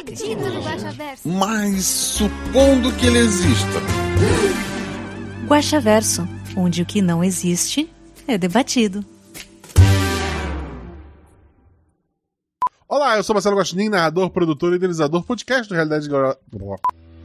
acredito 0.00 0.40
no 0.40 0.60
Guaxaverso. 0.62 1.28
Mas 1.28 1.84
supondo 1.84 2.92
que 2.98 3.06
ele 3.06 3.18
exista. 3.18 3.80
Guaxaverso, 5.46 6.26
onde 6.56 6.82
o 6.82 6.86
que 6.86 7.02
não 7.02 7.22
existe 7.22 7.90
é 8.26 8.36
debatido. 8.38 9.04
Olá, 12.88 13.16
eu 13.16 13.22
sou 13.22 13.34
Marcelo 13.34 13.56
Guaxinim, 13.56 13.88
narrador, 13.88 14.30
produtor 14.30 14.72
e 14.72 14.76
idealizador 14.76 15.22
podcast 15.22 15.68
do 15.68 15.74
Realidade 15.74 16.08
Gra- 16.08 16.36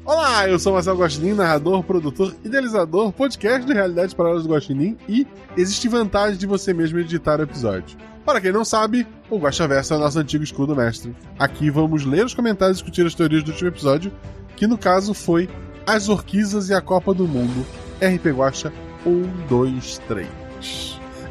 Olá, 0.05 0.47
eu 0.47 0.59
sou 0.59 0.73
Marcelo 0.73 0.99
Guaxinim, 0.99 1.33
narrador, 1.33 1.81
produtor, 1.81 2.35
idealizador, 2.43 3.11
podcast 3.11 3.65
do 3.65 3.73
Realidade 3.73 4.15
Paralelas 4.15 4.43
do 4.43 4.53
Guaxinim 4.53 4.95
e 5.09 5.25
existe 5.57 5.87
vantagem 5.87 6.37
de 6.37 6.45
você 6.45 6.75
mesmo 6.75 6.99
editar 6.99 7.39
o 7.39 7.43
episódio. 7.43 7.97
Para 8.23 8.39
quem 8.39 8.51
não 8.51 8.63
sabe, 8.63 9.07
o 9.31 9.39
Guaxaverso 9.39 9.95
é 9.95 9.97
o 9.97 9.99
nosso 9.99 10.19
antigo 10.19 10.43
escudo 10.43 10.75
mestre. 10.75 11.15
Aqui 11.39 11.71
vamos 11.71 12.05
ler 12.05 12.23
os 12.23 12.35
comentários 12.35 12.77
e 12.77 12.81
discutir 12.83 13.03
as 13.03 13.15
teorias 13.15 13.43
do 13.43 13.49
último 13.49 13.67
episódio, 13.67 14.11
que 14.55 14.67
no 14.67 14.77
caso 14.77 15.11
foi 15.11 15.49
As 15.87 16.07
Orquisas 16.07 16.69
e 16.69 16.75
a 16.75 16.81
Copa 16.81 17.11
do 17.11 17.27
Mundo, 17.27 17.65
RP 17.99 18.27
Guaxa 18.27 18.71
1, 19.07 19.47
2, 19.49 20.01
3. 20.07 20.27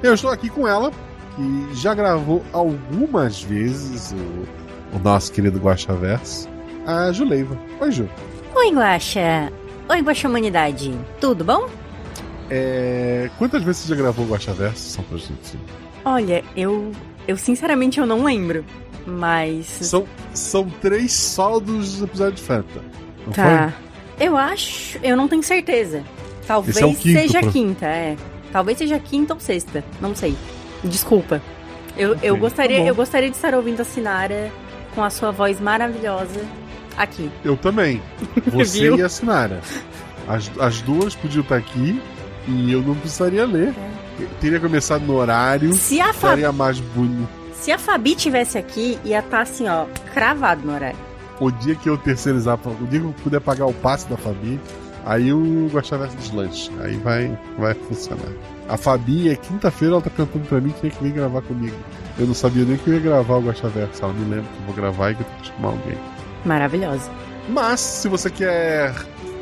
Eu 0.02 0.14
estou 0.14 0.30
aqui 0.30 0.50
com 0.50 0.66
ela, 0.66 0.90
que 1.36 1.76
já 1.76 1.94
gravou 1.94 2.42
algumas 2.52 3.40
vezes 3.40 4.10
o, 4.12 4.96
o 4.96 4.98
nosso 4.98 5.30
querido 5.30 5.60
Guaxaverso, 5.60 6.48
a 6.84 7.12
Juleiva. 7.12 7.56
Oi, 7.80 7.92
Ju. 7.92 8.08
Oi, 8.54 8.70
Guaxa. 8.72 9.52
Oi, 9.88 10.00
Guaxa 10.00 10.28
Humanidade. 10.28 10.94
Tudo 11.20 11.44
bom? 11.44 11.68
É, 12.48 13.28
Quantas 13.38 13.62
vezes 13.62 13.82
você 13.82 13.88
já 13.88 13.96
gravou 13.96 14.24
o 14.24 14.28
Guaxaverso? 14.28 14.90
São 14.90 15.04
pra 15.04 15.18
gente. 15.18 15.58
Olha, 16.04 16.44
eu. 16.56 16.92
Eu 17.26 17.36
sinceramente 17.36 17.98
eu 17.98 18.06
não 18.06 18.24
lembro. 18.24 18.64
Mas. 19.06 19.66
São, 19.66 20.06
são 20.32 20.68
três 20.80 21.12
saldos 21.12 21.98
do 21.98 22.04
episódio 22.04 22.34
de 22.34 22.42
Fanta. 22.42 22.80
Não 23.26 23.32
Tá. 23.32 23.72
Eu 24.20 24.36
acho. 24.36 24.98
Eu 25.02 25.16
não 25.16 25.26
tenho 25.26 25.42
certeza. 25.42 26.04
Talvez 26.46 26.76
é 26.76 26.80
quinto, 26.82 27.02
seja 27.02 27.40
quinta, 27.42 27.86
é. 27.86 28.16
Talvez 28.52 28.78
seja 28.78 28.98
quinta 28.98 29.34
ou 29.34 29.40
sexta. 29.40 29.82
Não 30.00 30.14
sei. 30.14 30.36
Desculpa. 30.84 31.42
Eu, 31.96 32.10
eu, 32.22 32.34
Ok, 32.34 32.40
gostaria, 32.40 32.80
tá 32.80 32.86
eu 32.86 32.94
gostaria 32.94 33.30
de 33.30 33.36
estar 33.36 33.54
ouvindo 33.54 33.80
a 33.80 33.84
Sinara 33.84 34.50
com 34.94 35.02
a 35.02 35.10
sua 35.10 35.30
voz 35.30 35.60
maravilhosa 35.60 36.40
aqui. 36.96 37.30
Eu 37.44 37.56
também. 37.56 38.00
Você 38.52 38.90
e 38.94 39.02
a 39.02 39.08
Sinara. 39.08 39.60
As, 40.28 40.50
as 40.58 40.80
duas 40.82 41.14
podiam 41.14 41.42
estar 41.42 41.56
aqui 41.56 42.00
e 42.48 42.72
eu 42.72 42.80
não 42.82 42.94
precisaria 42.94 43.44
ler. 43.46 43.74
Eu 44.18 44.28
Teria 44.40 44.60
começado 44.60 45.02
no 45.04 45.14
horário. 45.14 45.72
Se 45.74 46.00
a, 46.00 46.12
Fa- 46.12 46.28
Estaria 46.28 46.52
mais 46.52 46.78
bonito. 46.80 47.28
Se 47.54 47.72
a 47.72 47.78
Fabi 47.78 48.14
tivesse 48.14 48.56
aqui, 48.58 48.98
ia 49.04 49.18
estar 49.20 49.40
assim, 49.40 49.66
ó, 49.68 49.86
cravado 50.12 50.66
no 50.66 50.74
horário. 50.74 50.98
O 51.40 51.50
dia 51.50 51.74
que 51.74 51.88
eu 51.88 51.96
terceirizar, 51.98 52.58
o 52.64 52.86
dia 52.86 53.00
que 53.00 53.06
eu 53.06 53.14
puder 53.24 53.40
pagar 53.40 53.66
o 53.66 53.72
passe 53.72 54.08
da 54.08 54.16
Fabi, 54.16 54.60
aí 55.04 55.32
o 55.32 55.68
Guaxaverso 55.72 56.16
deslanche. 56.16 56.70
Aí 56.80 56.96
vai, 56.96 57.36
vai 57.58 57.74
funcionar. 57.74 58.28
A 58.68 58.76
Fabi, 58.76 59.28
é 59.30 59.34
quinta-feira, 59.36 59.94
ela 59.94 60.02
tá 60.02 60.10
perguntando 60.10 60.46
pra 60.46 60.60
mim 60.60 60.72
quem 60.80 60.90
é 60.90 60.92
que 60.92 61.02
vem 61.02 61.12
gravar 61.12 61.42
comigo. 61.42 61.76
Eu 62.18 62.26
não 62.26 62.34
sabia 62.34 62.64
nem 62.64 62.76
que 62.76 62.86
eu 62.88 62.94
ia 62.94 63.00
gravar 63.00 63.36
o 63.36 63.42
Guaxaverso. 63.42 64.04
Ela 64.04 64.12
me 64.12 64.24
lembra 64.34 64.44
que 64.50 64.60
eu 64.60 64.66
vou 64.66 64.74
gravar 64.74 65.10
e 65.10 65.14
que 65.16 65.22
eu 65.22 65.26
tenho 65.26 65.40
que 65.40 65.46
chamar 65.48 65.68
alguém. 65.70 65.98
Maravilhosa. 66.44 67.10
Mas, 67.48 67.80
se 67.80 68.08
você 68.08 68.30
quer 68.30 68.94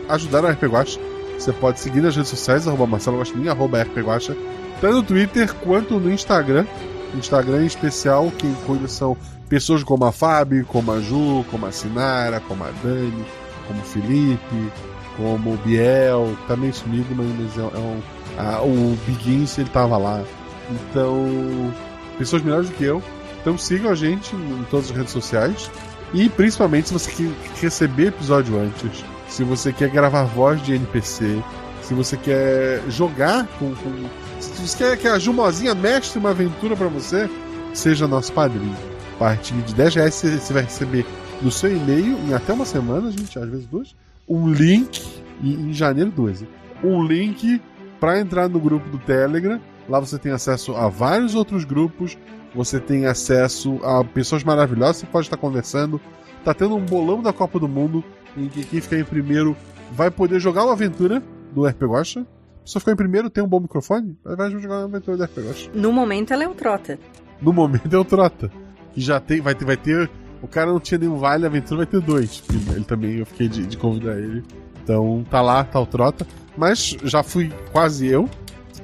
ajudar 0.09 0.45
o 0.45 0.49
RP 0.49 0.65
Guacha, 0.65 1.01
você 1.39 1.53
pode 1.53 1.81
seguir 1.81 2.01
nas 2.01 2.15
redes 2.15 2.31
sociais, 2.31 2.67
arroba 2.67 2.87
Marcelo 2.87 3.19
Guaxinim, 3.19 3.49
arroba 3.49 3.83
RP 3.83 3.99
Guacha, 3.99 4.37
tanto 4.81 4.95
no 4.97 5.03
Twitter 5.03 5.53
quanto 5.55 5.99
no 5.99 6.13
Instagram. 6.13 6.67
Instagram 7.15 7.63
em 7.63 7.67
especial, 7.67 8.33
quem 8.39 8.53
cuida 8.67 8.89
são 8.89 9.17
pessoas 9.49 9.85
como 9.85 10.05
a 10.05 10.13
Fábio, 10.13 10.65
como 10.67 10.93
a 10.93 11.01
Ju, 11.01 11.45
como 11.51 11.67
a 11.67 11.73
Sinara, 11.73 12.41
como 12.41 12.65
a 12.65 12.71
Dani, 12.83 13.25
como 13.67 13.81
o 13.81 13.85
Felipe, 13.85 14.73
como 15.17 15.55
o 15.55 15.57
Biel, 15.59 16.37
tá 16.49 16.57
meio 16.57 16.73
sumido, 16.73 17.15
mas 17.15 17.59
é, 17.59 17.61
é 17.61 17.79
um. 17.79 18.01
ah, 18.39 18.63
o 18.63 18.97
Biguince, 19.07 19.61
ele 19.61 19.71
tava 19.71 19.99
lá. 19.99 20.23
Então, 20.71 21.73
pessoas 22.19 22.43
melhores 22.43 22.71
do 22.71 22.77
que 22.77 22.85
eu. 22.85 23.03
Então 23.41 23.59
sigam 23.59 23.91
a 23.91 23.95
gente 23.95 24.35
em 24.35 24.65
todas 24.71 24.91
as 24.91 24.97
redes 24.97 25.13
sociais. 25.13 25.71
E 26.15 26.29
principalmente 26.29 26.89
se 26.89 26.93
você 26.95 27.11
quer 27.11 27.31
receber 27.61 28.09
episódio 28.09 28.59
antes, 28.59 29.05
se 29.29 29.43
você 29.45 29.73
quer 29.73 29.89
gravar 29.91 30.25
voz 30.25 30.63
de 30.63 30.75
NPC, 30.75 31.43
se 31.83 31.95
você 31.95 32.17
quer 32.17 32.83
jogar 32.89 33.47
com. 33.59 33.75
com- 33.75 34.09
se 34.41 34.61
você 34.67 34.77
quer 34.79 34.97
que 34.99 35.09
a 35.09 35.19
Jumozinha 35.19 35.75
mestre 35.75 36.19
uma 36.19 36.31
aventura 36.31 36.77
pra 36.77 36.89
você, 36.89 37.31
seja 37.73 38.07
nosso 38.09 38.33
padrinho. 38.33 38.77
A 39.17 39.19
partir 39.19 39.55
de 39.55 39.75
10 39.75 39.95
reais 39.95 40.15
você, 40.15 40.53
vai 40.53 40.65
receber 40.65 41.07
no 41.41 41.51
seu 41.51 41.75
e-mail, 41.75 42.19
em 42.19 42.35
até 42.35 42.53
uma 42.53 42.65
semana, 42.67 43.11
gente, 43.11 43.39
às 43.39 43.49
vezes 43.49 43.67
duas, 43.67 43.95
um 44.29 44.49
link, 44.51 45.01
e 45.41 45.55
em 45.55 45.73
janeiro 45.73 46.11
12, 46.11 46.47
um 46.83 47.03
link 47.05 47.61
para 48.01 48.19
entrar 48.21 48.49
no 48.49 48.59
grupo 48.61 48.89
do 48.91 48.99
Telegram. 48.99 49.61
Lá 49.89 49.99
você 50.01 50.19
tem 50.19 50.33
acesso 50.33 50.75
a 50.77 50.89
vários 50.89 51.35
outros 51.35 51.65
grupos, 51.65 52.19
você 52.55 52.79
tem 52.79 53.07
acesso 53.07 53.81
a 53.83 54.05
pessoas 54.05 54.45
maravilhosas, 54.45 54.99
você 54.99 55.07
pode 55.07 55.27
estar 55.27 55.37
conversando. 55.37 56.01
Tá 56.45 56.53
tendo 56.53 56.77
um 56.77 56.85
bolão 56.85 57.23
da 57.23 57.33
Copa 57.33 57.59
do 57.59 57.69
Mundo 57.69 58.05
em 58.37 58.49
que 58.49 58.65
quem 58.65 58.81
ficar 58.81 58.99
em 58.99 59.05
primeiro 59.05 59.57
vai 59.93 60.11
poder 60.11 60.41
jogar 60.41 60.65
uma 60.65 60.73
aventura 60.73 61.23
do 61.53 61.67
RP 61.67 61.83
Guacha. 61.83 62.27
Se 62.65 62.79
ficar 62.79 62.93
em 62.93 62.97
primeiro, 62.97 63.31
tem 63.31 63.43
um 63.43 63.49
bom 63.49 63.61
microfone, 63.61 64.17
vai 64.25 64.51
jogar 64.51 64.79
uma 64.79 64.85
aventura 64.85 65.17
do 65.17 65.25
RP 65.25 65.39
Guacha. 65.39 65.71
No 65.75 65.93
momento 65.93 66.33
ela 66.33 66.45
é 66.45 66.49
o 66.49 66.55
Trota. 66.55 66.99
No 67.41 67.53
momento 67.53 67.95
é 67.95 67.99
o 67.99 68.05
Trota, 68.05 68.51
que 68.93 69.01
já 69.01 69.21
tem, 69.21 69.41
vai 69.41 69.55
ter, 69.55 69.65
vai 69.65 69.77
ter. 69.77 70.11
O 70.41 70.49
cara 70.49 70.73
não 70.73 70.81
tinha 70.81 70.99
nenhum 70.99 71.19
vale, 71.19 71.45
a 71.45 71.49
aventura 71.49 71.79
vai 71.79 71.87
ter 71.87 72.01
dois. 72.01 72.43
Ele 72.75 72.85
também, 72.85 73.19
eu 73.19 73.27
fiquei 73.27 73.49
de, 73.49 73.67
de 73.67 73.77
convidar 73.77 74.19
ele. 74.19 74.43
Então 74.83 75.25
tá 75.31 75.41
lá, 75.41 75.63
tá 75.63 75.81
o 75.81 75.87
Trota. 75.87 76.27
Mas 76.57 76.97
já 77.05 77.23
fui 77.23 77.53
quase 77.71 78.07
eu, 78.09 78.29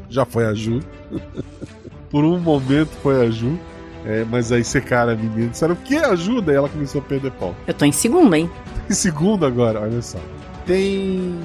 já 0.08 0.24
foi 0.24 0.46
a 0.46 0.54
Ju. 0.54 0.80
Por 2.10 2.24
um 2.24 2.38
momento 2.38 2.90
foi 3.02 3.26
a 3.26 3.30
Ju. 3.30 3.58
É, 4.04 4.24
mas 4.24 4.52
aí 4.52 4.64
secaram 4.64 5.12
a 5.12 5.16
menina. 5.16 5.50
Disseram, 5.50 5.74
o 5.74 5.76
que 5.76 5.96
ajuda? 5.96 6.52
E 6.52 6.56
ela 6.56 6.68
começou 6.68 7.00
a 7.00 7.04
perder 7.04 7.30
pau. 7.32 7.54
Eu 7.66 7.74
tô 7.74 7.84
em 7.84 7.92
segundo, 7.92 8.34
hein? 8.34 8.48
Em 8.88 8.94
segundo 8.94 9.44
agora, 9.44 9.80
olha 9.80 10.00
só. 10.00 10.18
Tem, 10.64 11.38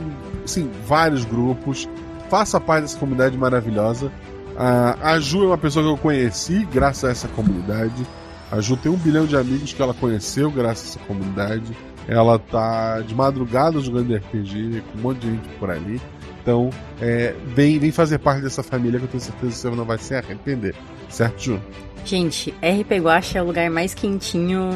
sim, 0.45 0.69
vários 0.87 1.25
grupos. 1.25 1.89
Faça 2.29 2.59
parte 2.59 2.83
dessa 2.83 2.97
comunidade 2.97 3.37
maravilhosa. 3.37 4.11
A, 4.55 5.13
a 5.13 5.19
Ju 5.19 5.43
é 5.43 5.47
uma 5.47 5.57
pessoa 5.57 5.83
que 5.83 5.91
eu 5.91 5.97
conheci 5.97 6.65
graças 6.71 7.03
a 7.03 7.11
essa 7.11 7.27
comunidade. 7.29 8.05
A 8.51 8.61
Ju 8.61 8.77
tem 8.77 8.91
um 8.91 8.97
bilhão 8.97 9.25
de 9.25 9.35
amigos 9.35 9.73
que 9.73 9.81
ela 9.81 9.93
conheceu 9.93 10.51
graças 10.51 10.85
a 10.85 10.89
essa 10.91 11.07
comunidade. 11.07 11.75
Ela 12.07 12.37
tá 12.37 13.01
de 13.01 13.15
madrugada 13.15 13.79
jogando 13.79 14.13
RPG 14.15 14.83
com 14.91 14.99
um 14.99 15.01
monte 15.01 15.19
de 15.19 15.31
gente 15.31 15.49
por 15.59 15.69
ali. 15.71 16.01
Então, 16.43 16.69
é, 17.01 17.33
vem, 17.47 17.79
vem 17.79 17.91
fazer 17.91 18.19
parte 18.19 18.41
dessa 18.41 18.61
família 18.61 18.99
que 18.99 19.05
eu 19.05 19.09
tenho 19.09 19.23
certeza 19.23 19.51
que 19.51 19.57
você 19.57 19.69
não 19.69 19.85
vai 19.85 19.97
se 19.97 20.13
arrepender. 20.13 20.75
Certo, 21.09 21.41
Ju? 21.41 21.61
Gente, 22.05 22.51
RP 22.51 23.01
Guacha 23.01 23.39
é 23.39 23.41
o 23.41 23.45
lugar 23.45 23.69
mais 23.69 23.93
quentinho 23.93 24.69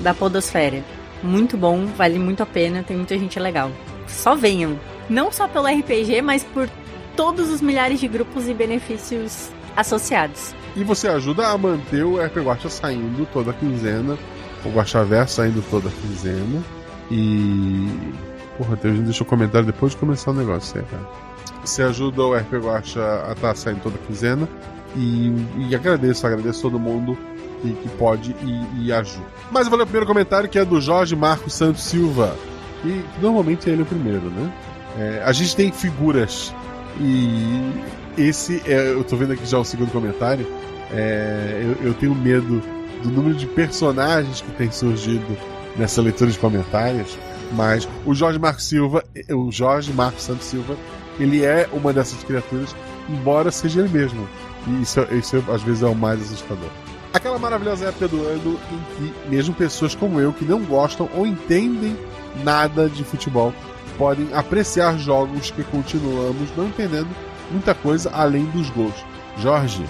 da 0.00 0.12
podosfera. 0.12 0.84
Muito 1.22 1.56
bom, 1.56 1.86
vale 1.86 2.18
muito 2.18 2.42
a 2.42 2.46
pena, 2.46 2.82
tem 2.82 2.96
muita 2.96 3.18
gente 3.18 3.40
legal. 3.40 3.72
Só 4.06 4.36
venham. 4.36 4.78
Não 5.08 5.32
só 5.32 5.48
pelo 5.48 5.66
RPG, 5.66 6.20
mas 6.20 6.44
por 6.44 6.68
todos 7.16 7.48
os 7.48 7.62
milhares 7.62 7.98
de 7.98 8.06
grupos 8.06 8.46
e 8.46 8.52
benefícios 8.52 9.50
associados. 9.74 10.54
E 10.76 10.84
você 10.84 11.08
ajuda 11.08 11.48
a 11.48 11.56
manter 11.56 12.04
o 12.04 12.22
RP 12.22 12.36
Guacha 12.36 12.68
saindo 12.68 13.26
toda 13.32 13.54
quinzena, 13.54 14.18
o 14.62 14.68
Guaxaverso 14.68 15.36
saindo 15.36 15.64
toda 15.70 15.88
quinzena. 15.88 16.62
E. 17.10 17.88
Porra, 18.58 18.76
tem 18.76 18.94
gente 18.96 19.04
deixou 19.04 19.26
comentário 19.26 19.66
depois 19.66 19.92
de 19.92 19.98
começar 19.98 20.32
o 20.32 20.34
negócio, 20.34 20.78
é, 20.78 20.82
cara. 20.82 21.08
Você 21.64 21.82
ajuda 21.82 22.22
o 22.22 22.34
RP 22.34 22.54
Guacha 22.54 23.24
a 23.28 23.32
estar 23.32 23.54
saindo 23.54 23.80
toda 23.80 23.96
quinzena. 23.98 24.48
E, 24.96 25.32
e 25.58 25.74
agradeço, 25.74 26.26
agradeço 26.26 26.62
todo 26.62 26.78
mundo 26.78 27.16
que, 27.62 27.72
que 27.72 27.88
pode 27.90 28.34
e, 28.42 28.86
e 28.86 28.92
ajuda. 28.92 29.26
Mas 29.50 29.66
eu 29.66 29.70
vou 29.70 29.78
ler 29.78 29.84
o 29.84 29.86
primeiro 29.86 30.06
comentário 30.06 30.48
que 30.48 30.58
é 30.58 30.64
do 30.64 30.80
Jorge 30.80 31.14
Marcos 31.14 31.54
Santos 31.54 31.82
Silva. 31.84 32.34
E 32.84 33.04
normalmente 33.20 33.68
é 33.68 33.72
ele 33.72 33.82
o 33.82 33.86
primeiro, 33.86 34.30
né? 34.30 34.52
É, 34.98 35.22
a 35.24 35.32
gente 35.32 35.54
tem 35.54 35.70
figuras 35.70 36.54
e 36.98 37.70
esse 38.16 38.62
é, 38.66 38.92
eu 38.92 39.04
tô 39.04 39.16
vendo 39.16 39.32
aqui 39.32 39.46
já 39.46 39.58
o 39.58 39.64
segundo 39.64 39.92
comentário. 39.92 40.46
É, 40.90 41.60
eu, 41.62 41.88
eu 41.88 41.94
tenho 41.94 42.14
medo 42.14 42.62
do 43.02 43.10
número 43.10 43.36
de 43.36 43.46
personagens 43.46 44.40
que 44.40 44.50
tem 44.52 44.70
surgido 44.70 45.36
nessa 45.76 46.00
leitura 46.00 46.30
de 46.30 46.38
comentários. 46.38 47.16
Mas 47.52 47.88
o 48.04 48.14
Jorge 48.14 48.38
Marcos 48.38 48.64
Silva, 48.64 49.04
o 49.30 49.50
Jorge 49.50 49.92
Marcos 49.92 50.24
Santos 50.24 50.46
Silva, 50.46 50.76
ele 51.18 51.44
é 51.44 51.68
uma 51.72 51.92
dessas 51.92 52.22
criaturas, 52.22 52.74
embora 53.08 53.50
seja 53.50 53.80
ele 53.80 53.88
mesmo. 53.88 54.28
E 54.66 54.82
isso, 54.82 55.00
isso 55.12 55.44
às 55.50 55.62
vezes 55.62 55.82
é 55.82 55.86
o 55.86 55.94
mais 55.94 56.20
assustador. 56.20 56.68
Aquela 57.12 57.38
maravilhosa 57.38 57.86
época 57.86 58.08
do 58.08 58.22
ano 58.26 58.60
em 58.70 59.10
que 59.10 59.28
mesmo 59.30 59.54
pessoas 59.54 59.94
como 59.94 60.20
eu, 60.20 60.32
que 60.32 60.44
não 60.44 60.62
gostam 60.62 61.08
ou 61.14 61.26
entendem 61.26 61.96
nada 62.44 62.88
de 62.88 63.02
futebol, 63.02 63.52
podem 63.96 64.28
apreciar 64.34 64.98
jogos 64.98 65.50
que 65.50 65.64
continuamos 65.64 66.54
não 66.56 66.66
entendendo 66.66 67.08
muita 67.50 67.74
coisa 67.74 68.10
além 68.12 68.44
dos 68.46 68.68
gols. 68.70 68.94
Jorge, 69.38 69.84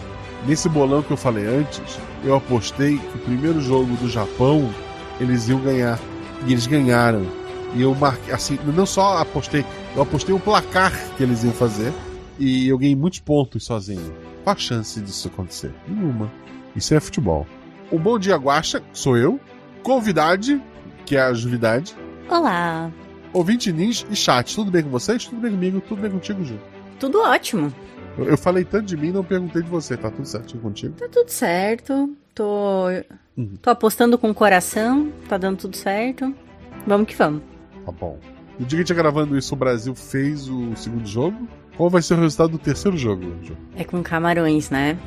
nesse 0.47 0.69
bolão 0.69 1.03
que 1.03 1.11
eu 1.11 1.17
falei 1.17 1.47
antes, 1.47 1.99
eu 2.25 2.37
apostei 2.37 2.99
que 2.99 3.17
o 3.17 3.21
primeiro 3.21 3.61
jogo 3.61 3.97
do 3.97 4.09
Japão 4.09 4.73
eles 5.21 5.49
iam 5.49 5.61
ganhar. 5.61 5.99
E 6.47 6.53
eles 6.53 6.67
ganharam. 6.67 7.27
E 7.75 7.83
eu 7.83 7.95
marquei, 7.95 8.33
assim, 8.33 8.59
não 8.75 8.87
só 8.87 9.19
apostei, 9.19 9.65
eu 9.95 10.03
apostei 10.03 10.35
o 10.35 10.41
placar 10.41 10.93
que 11.17 11.23
eles 11.23 11.45
iam 11.45 11.53
fazer. 11.53 11.93
E 12.39 12.69
eu 12.69 12.79
ganhei 12.79 12.95
muitos 12.95 13.19
pontos 13.19 13.65
sozinho. 13.65 14.15
Qual 14.45 14.55
a 14.55 14.59
chance 14.59 15.01
disso 15.01 15.29
acontecer? 15.29 15.73
Nenhuma. 15.87 16.31
Isso 16.75 16.95
é 16.95 17.01
futebol. 17.01 17.47
O 17.91 17.99
Bom 17.99 18.19
Dia 18.19 18.37
Guaxa, 18.37 18.83
sou 18.93 19.17
eu. 19.17 19.41
Convidade, 19.83 20.63
que 21.05 21.17
é 21.17 21.21
a 21.21 21.35
Juvidade. 21.35 21.97
Olá. 22.29 22.91
Ouvinte 23.33 23.73
Nins 23.73 24.07
e 24.11 24.17
chat. 24.17 24.55
Tudo 24.55 24.71
bem 24.71 24.83
com 24.83 24.91
vocês? 24.91 25.25
Tudo 25.25 25.41
bem 25.41 25.51
comigo? 25.51 25.81
Tudo 25.81 26.03
bem 26.03 26.11
contigo, 26.11 26.45
Ju? 26.45 26.59
Tudo 27.01 27.21
ótimo. 27.21 27.73
Eu, 28.17 28.27
eu 28.27 28.39
falei 28.39 28.65
tanto 28.65 28.87
de 28.87 28.97
mim 28.97 29.11
não 29.11 29.25
perguntei 29.25 29.63
de 29.63 29.69
você. 29.69 29.97
Tá 29.97 30.11
tudo 30.11 30.27
certinho 30.27 30.63
contigo? 30.63 30.95
Tá 30.95 31.09
tudo 31.09 31.31
certo. 31.31 32.17
Tô. 32.35 32.87
Tô 33.63 33.71
apostando 33.71 34.17
com 34.17 34.31
o 34.31 34.35
coração. 34.35 35.13
Tá 35.29 35.37
dando 35.37 35.59
tudo 35.59 35.77
certo. 35.77 36.35
Vamos 36.87 37.07
que 37.07 37.17
vamos. 37.17 37.43
Tá 37.89 37.93
bom. 37.93 38.19
No 38.59 38.67
dia 38.67 38.69
que 38.69 38.75
a 38.75 38.79
gente 38.81 38.89
tá 38.89 38.95
gravando 38.95 39.39
isso, 39.39 39.55
o 39.55 39.57
Brasil 39.57 39.95
fez 39.95 40.47
o 40.47 40.77
segundo 40.77 41.07
jogo. 41.07 41.49
Qual 41.75 41.89
vai 41.89 42.03
ser 42.03 42.15
o 42.15 42.21
resultado 42.21 42.51
do 42.51 42.59
terceiro 42.59 42.99
jogo, 42.99 43.23
Ju? 43.43 43.57
É 43.75 43.83
com 43.83 44.03
camarões, 44.03 44.69
né? 44.69 44.99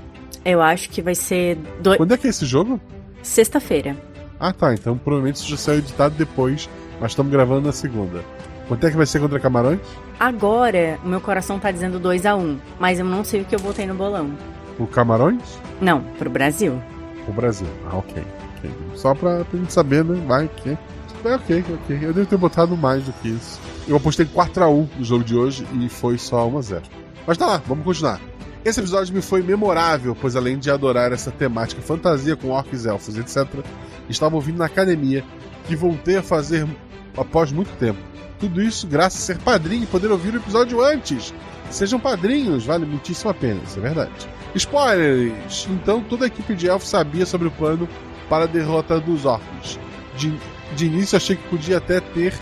Eu 0.44 0.62
acho 0.64 0.90
que 0.90 1.00
vai 1.00 1.14
ser. 1.14 1.58
Do... 1.80 1.96
Quando 1.96 2.14
é 2.14 2.18
que 2.18 2.26
é 2.26 2.30
esse 2.32 2.44
jogo? 2.44 2.82
Sexta-feira. 3.22 3.96
Ah, 4.40 4.52
tá. 4.52 4.74
Então 4.74 4.98
provavelmente 4.98 5.36
isso 5.36 5.50
já 5.50 5.58
saiu 5.58 5.78
editado 5.78 6.16
depois, 6.16 6.68
mas 7.00 7.12
estamos 7.12 7.32
gravando 7.32 7.68
na 7.68 7.72
segunda. 7.72 8.24
Quanto 8.68 8.88
é 8.88 8.90
que 8.90 8.98
vai 8.98 9.06
ser 9.06 9.20
contra 9.20 9.40
Camarões? 9.40 9.82
Agora, 10.20 10.98
o 11.04 11.08
meu 11.08 11.22
coração 11.22 11.60
tá 11.60 11.70
dizendo 11.70 12.00
2 12.00 12.26
a 12.26 12.36
1 12.36 12.40
um, 12.40 12.58
mas 12.80 12.98
eu 12.98 13.06
não 13.06 13.24
sei 13.24 13.42
o 13.42 13.46
que 13.46 13.54
eu 13.54 13.60
botei 13.60 13.86
no 13.86 13.94
bolão. 13.94 14.32
O 14.80 14.88
Camarões? 14.88 15.60
Não, 15.80 16.02
pro 16.18 16.32
Brasil. 16.32 16.82
O 17.28 17.32
Brasil. 17.32 17.68
Ah, 17.92 17.98
ok. 17.98 18.24
okay. 18.58 18.72
Só 18.96 19.14
pra, 19.14 19.46
pra 19.46 19.60
gente 19.60 19.72
saber, 19.72 20.04
né? 20.04 20.20
Vai 20.26 20.48
que. 20.48 20.76
É, 21.24 21.36
ok, 21.36 21.64
ok. 21.84 22.00
Eu 22.02 22.14
devo 22.14 22.26
ter 22.26 22.38
botado 22.38 22.76
mais 22.76 23.04
do 23.04 23.14
que 23.14 23.30
isso. 23.30 23.60
Eu 23.88 23.98
apostei 23.98 24.26
4x1 24.26 24.88
no 24.98 25.04
jogo 25.04 25.24
de 25.24 25.36
hoje 25.36 25.66
e 25.80 25.90
foi 25.90 26.18
só 26.18 26.48
1x0. 26.48 26.82
Mas 27.28 27.38
tá 27.38 27.46
lá, 27.46 27.62
vamos 27.66 27.84
continuar. 27.84 28.20
Esse 28.64 28.80
episódio 28.80 29.14
me 29.14 29.22
foi 29.22 29.42
memorável, 29.42 30.16
pois 30.20 30.36
além 30.36 30.58
de 30.58 30.70
adorar 30.70 31.12
essa 31.12 31.32
temática 31.32 31.82
fantasia 31.82 32.36
com 32.36 32.50
orcs, 32.50 32.86
elfos, 32.86 33.18
etc., 33.18 33.48
estava 34.08 34.36
ouvindo 34.36 34.58
na 34.58 34.66
academia 34.66 35.24
que 35.68 35.76
voltei 35.76 36.18
a 36.18 36.24
fazer 36.24 36.68
após 37.18 37.52
muito 37.52 37.76
tempo. 37.78 38.00
Tudo 38.40 38.62
isso 38.62 38.88
graças 38.88 39.22
a 39.22 39.26
ser 39.34 39.38
padrinho 39.40 39.84
e 39.84 39.88
poder 39.88 40.12
ouvir 40.12 40.34
o 40.34 40.38
episódio 40.38 40.84
antes. 40.84 41.34
Sejam 41.70 42.00
padrinhos, 42.00 42.66
vale 42.66 42.86
muitíssimo 42.86 43.32
a 43.32 43.34
pena, 43.34 43.62
isso 43.66 43.80
é 43.80 43.82
verdade. 43.82 44.12
Spoilers! 44.54 45.68
Então 45.70 46.04
toda 46.04 46.26
a 46.26 46.28
equipe 46.28 46.54
de 46.54 46.68
elfos 46.68 46.90
sabia 46.90 47.26
sobre 47.26 47.48
o 47.48 47.52
plano 47.52 47.88
para 48.30 48.44
a 48.44 48.48
derrota 48.48 49.00
dos 49.00 49.26
orcs. 49.26 49.80
De, 50.18 50.38
de 50.76 50.86
início 50.86 51.16
achei 51.16 51.36
que 51.36 51.48
podia 51.50 51.78
até 51.78 52.00
ter 52.00 52.34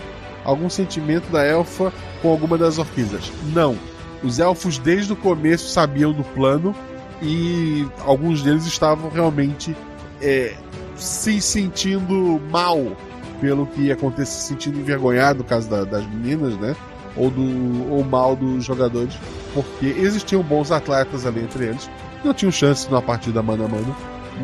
algum 0.43 0.69
sentimento 0.69 1.29
da 1.31 1.43
elfa 1.43 1.91
com 2.21 2.29
alguma 2.29 2.57
das 2.57 2.77
orquisas. 2.77 3.31
Não. 3.53 3.75
Os 4.23 4.39
elfos 4.39 4.77
desde 4.77 5.13
o 5.13 5.15
começo 5.15 5.69
sabiam 5.69 6.11
do 6.11 6.23
plano 6.23 6.75
e 7.21 7.87
alguns 8.05 8.41
deles 8.41 8.65
estavam 8.65 9.09
realmente 9.09 9.75
é, 10.21 10.55
se 10.95 11.41
sentindo 11.41 12.41
mal 12.51 12.95
pelo 13.39 13.65
que 13.67 13.83
ia 13.83 13.93
acontecer, 13.93 14.25
se 14.25 14.47
sentindo 14.47 14.79
envergonhado 14.79 15.39
no 15.39 15.45
caso 15.45 15.69
da, 15.69 15.83
das 15.83 16.05
meninas, 16.05 16.57
né? 16.57 16.75
Ou 17.15 17.29
do 17.29 17.91
ou 17.91 18.03
mal 18.03 18.35
dos 18.35 18.65
jogadores, 18.65 19.17
porque 19.53 19.87
existiam 19.87 20.43
bons 20.43 20.71
atletas 20.71 21.25
ali 21.25 21.41
entre 21.41 21.65
eles, 21.65 21.89
não 22.23 22.33
tinham 22.33 22.51
chance 22.51 22.89
na 22.91 23.01
partida 23.01 23.41
mano 23.41 23.65
a 23.65 23.67
mano, 23.67 23.95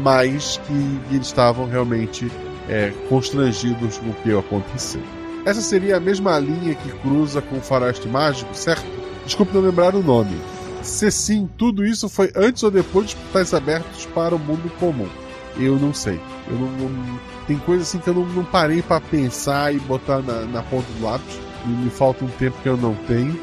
mas 0.01 0.59
que 0.65 0.99
eles 1.13 1.27
estavam 1.27 1.67
realmente 1.67 2.31
é, 2.69 2.91
constrangidos 3.09 3.97
com 3.97 4.09
o 4.09 4.13
que 4.15 4.29
ia 4.29 4.39
acontecer. 4.39 5.01
Essa 5.45 5.61
seria 5.61 5.97
a 5.97 5.99
mesma 5.99 6.39
linha 6.39 6.73
que 6.73 6.89
cruza 6.99 7.41
com 7.41 7.57
o 7.57 7.61
Faroeste 7.61 8.07
Mágico, 8.07 8.55
certo? 8.55 8.85
Desculpe 9.25 9.53
não 9.53 9.61
lembrar 9.61 9.93
o 9.95 10.01
nome. 10.01 10.35
Se 10.81 11.09
sim, 11.11 11.49
tudo 11.57 11.85
isso 11.85 12.09
foi 12.09 12.31
antes 12.35 12.63
ou 12.63 12.71
depois 12.71 13.09
de 13.09 13.15
portais 13.15 13.53
abertos 13.53 14.05
para 14.07 14.35
o 14.35 14.39
mundo 14.39 14.71
comum. 14.79 15.07
Eu 15.57 15.77
não 15.77 15.93
sei. 15.93 16.19
Eu 16.47 16.55
não, 16.55 16.67
não 16.67 17.19
tem 17.47 17.57
coisas 17.57 17.87
assim 17.87 17.99
que 17.99 18.07
eu 18.07 18.13
não, 18.13 18.25
não 18.25 18.43
parei 18.43 18.81
para 18.81 18.99
pensar 19.01 19.73
e 19.73 19.79
botar 19.79 20.19
na, 20.19 20.41
na 20.41 20.63
ponta 20.63 20.85
do 20.97 21.05
lápis. 21.05 21.39
E 21.65 21.69
me 21.69 21.89
falta 21.89 22.25
um 22.25 22.27
tempo 22.27 22.57
que 22.61 22.69
eu 22.69 22.77
não 22.77 22.93
tenho. 23.07 23.39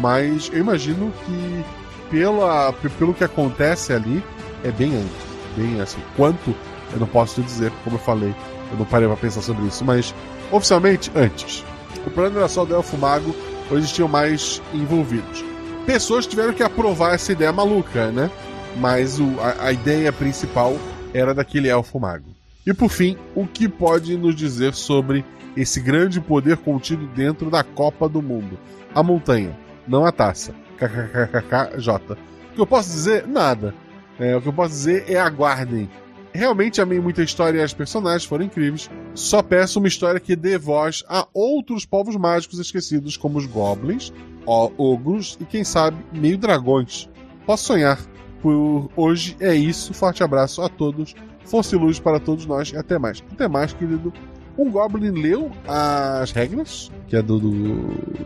Mas 0.00 0.50
eu 0.52 0.60
imagino 0.60 1.12
que 1.24 1.64
pela, 2.10 2.72
pelo 2.98 3.14
que 3.14 3.24
acontece 3.24 3.92
ali, 3.92 4.22
é 4.62 4.70
bem 4.70 4.94
antes. 4.96 5.26
Bem 5.56 5.80
assim. 5.80 6.00
Quanto, 6.16 6.54
eu 6.92 7.00
não 7.00 7.06
posso 7.06 7.40
te 7.40 7.42
dizer, 7.42 7.72
como 7.84 7.96
eu 7.96 8.00
falei. 8.00 8.34
Eu 8.70 8.78
não 8.78 8.84
parei 8.84 9.06
para 9.06 9.16
pensar 9.16 9.42
sobre 9.42 9.66
isso. 9.66 9.84
Mas 9.84 10.14
oficialmente, 10.50 11.10
antes. 11.14 11.64
O 12.06 12.10
plano 12.10 12.38
era 12.38 12.48
só 12.48 12.64
do 12.64 12.74
Elfo 12.74 12.96
Mago, 12.96 13.34
ou 13.70 13.76
existiam 13.76 14.08
mais 14.08 14.62
envolvidos. 14.72 15.44
Pessoas 15.84 16.26
tiveram 16.26 16.52
que 16.52 16.62
aprovar 16.62 17.14
essa 17.14 17.32
ideia 17.32 17.52
maluca, 17.52 18.10
né? 18.10 18.30
Mas 18.76 19.18
o, 19.18 19.40
a, 19.40 19.66
a 19.66 19.72
ideia 19.72 20.12
principal 20.12 20.76
era 21.12 21.34
daquele 21.34 21.68
Elfo 21.68 21.98
Mago. 21.98 22.36
E 22.66 22.74
por 22.74 22.90
fim, 22.90 23.16
o 23.34 23.46
que 23.46 23.68
pode 23.68 24.16
nos 24.16 24.34
dizer 24.34 24.74
sobre 24.74 25.24
esse 25.56 25.80
grande 25.80 26.20
poder 26.20 26.56
contido 26.58 27.06
dentro 27.06 27.50
da 27.50 27.62
Copa 27.62 28.08
do 28.08 28.20
Mundo? 28.20 28.58
A 28.94 29.02
montanha, 29.02 29.56
não 29.86 30.04
a 30.04 30.12
taça. 30.12 30.52
KKKKJ. 30.76 32.12
O 32.50 32.54
que 32.54 32.60
eu 32.60 32.66
posso 32.66 32.90
dizer? 32.90 33.26
Nada. 33.26 33.74
É, 34.18 34.36
o 34.36 34.42
que 34.42 34.48
eu 34.48 34.52
posso 34.52 34.70
dizer 34.70 35.04
é 35.08 35.18
aguardem. 35.18 35.88
Realmente 36.36 36.80
amei 36.82 37.00
muita 37.00 37.22
história 37.22 37.58
e 37.58 37.62
as 37.62 37.72
personagens 37.72 38.24
foram 38.24 38.44
incríveis. 38.44 38.90
Só 39.14 39.42
peço 39.42 39.78
uma 39.78 39.88
história 39.88 40.20
que 40.20 40.36
dê 40.36 40.58
voz 40.58 41.02
a 41.08 41.26
outros 41.32 41.86
povos 41.86 42.14
mágicos 42.14 42.58
esquecidos, 42.58 43.16
como 43.16 43.38
os 43.38 43.46
goblins, 43.46 44.12
ogros 44.46 45.38
e 45.40 45.44
quem 45.46 45.64
sabe, 45.64 45.96
meio 46.12 46.36
dragões. 46.36 47.08
Posso 47.46 47.64
sonhar. 47.64 47.98
Por 48.42 48.90
hoje 48.94 49.34
é 49.40 49.54
isso. 49.54 49.94
Forte 49.94 50.22
abraço 50.22 50.60
a 50.60 50.68
todos. 50.68 51.14
Força 51.44 51.74
e 51.74 51.78
luz 51.78 51.98
para 51.98 52.20
todos 52.20 52.44
nós 52.44 52.70
e 52.70 52.76
até 52.76 52.98
mais. 52.98 53.24
Até 53.32 53.48
mais, 53.48 53.72
querido. 53.72 54.12
Um 54.58 54.70
Goblin 54.70 55.10
leu 55.10 55.50
as 55.66 56.32
regras, 56.32 56.90
que 57.08 57.16
é 57.16 57.22
do, 57.22 57.38
do, 57.38 57.52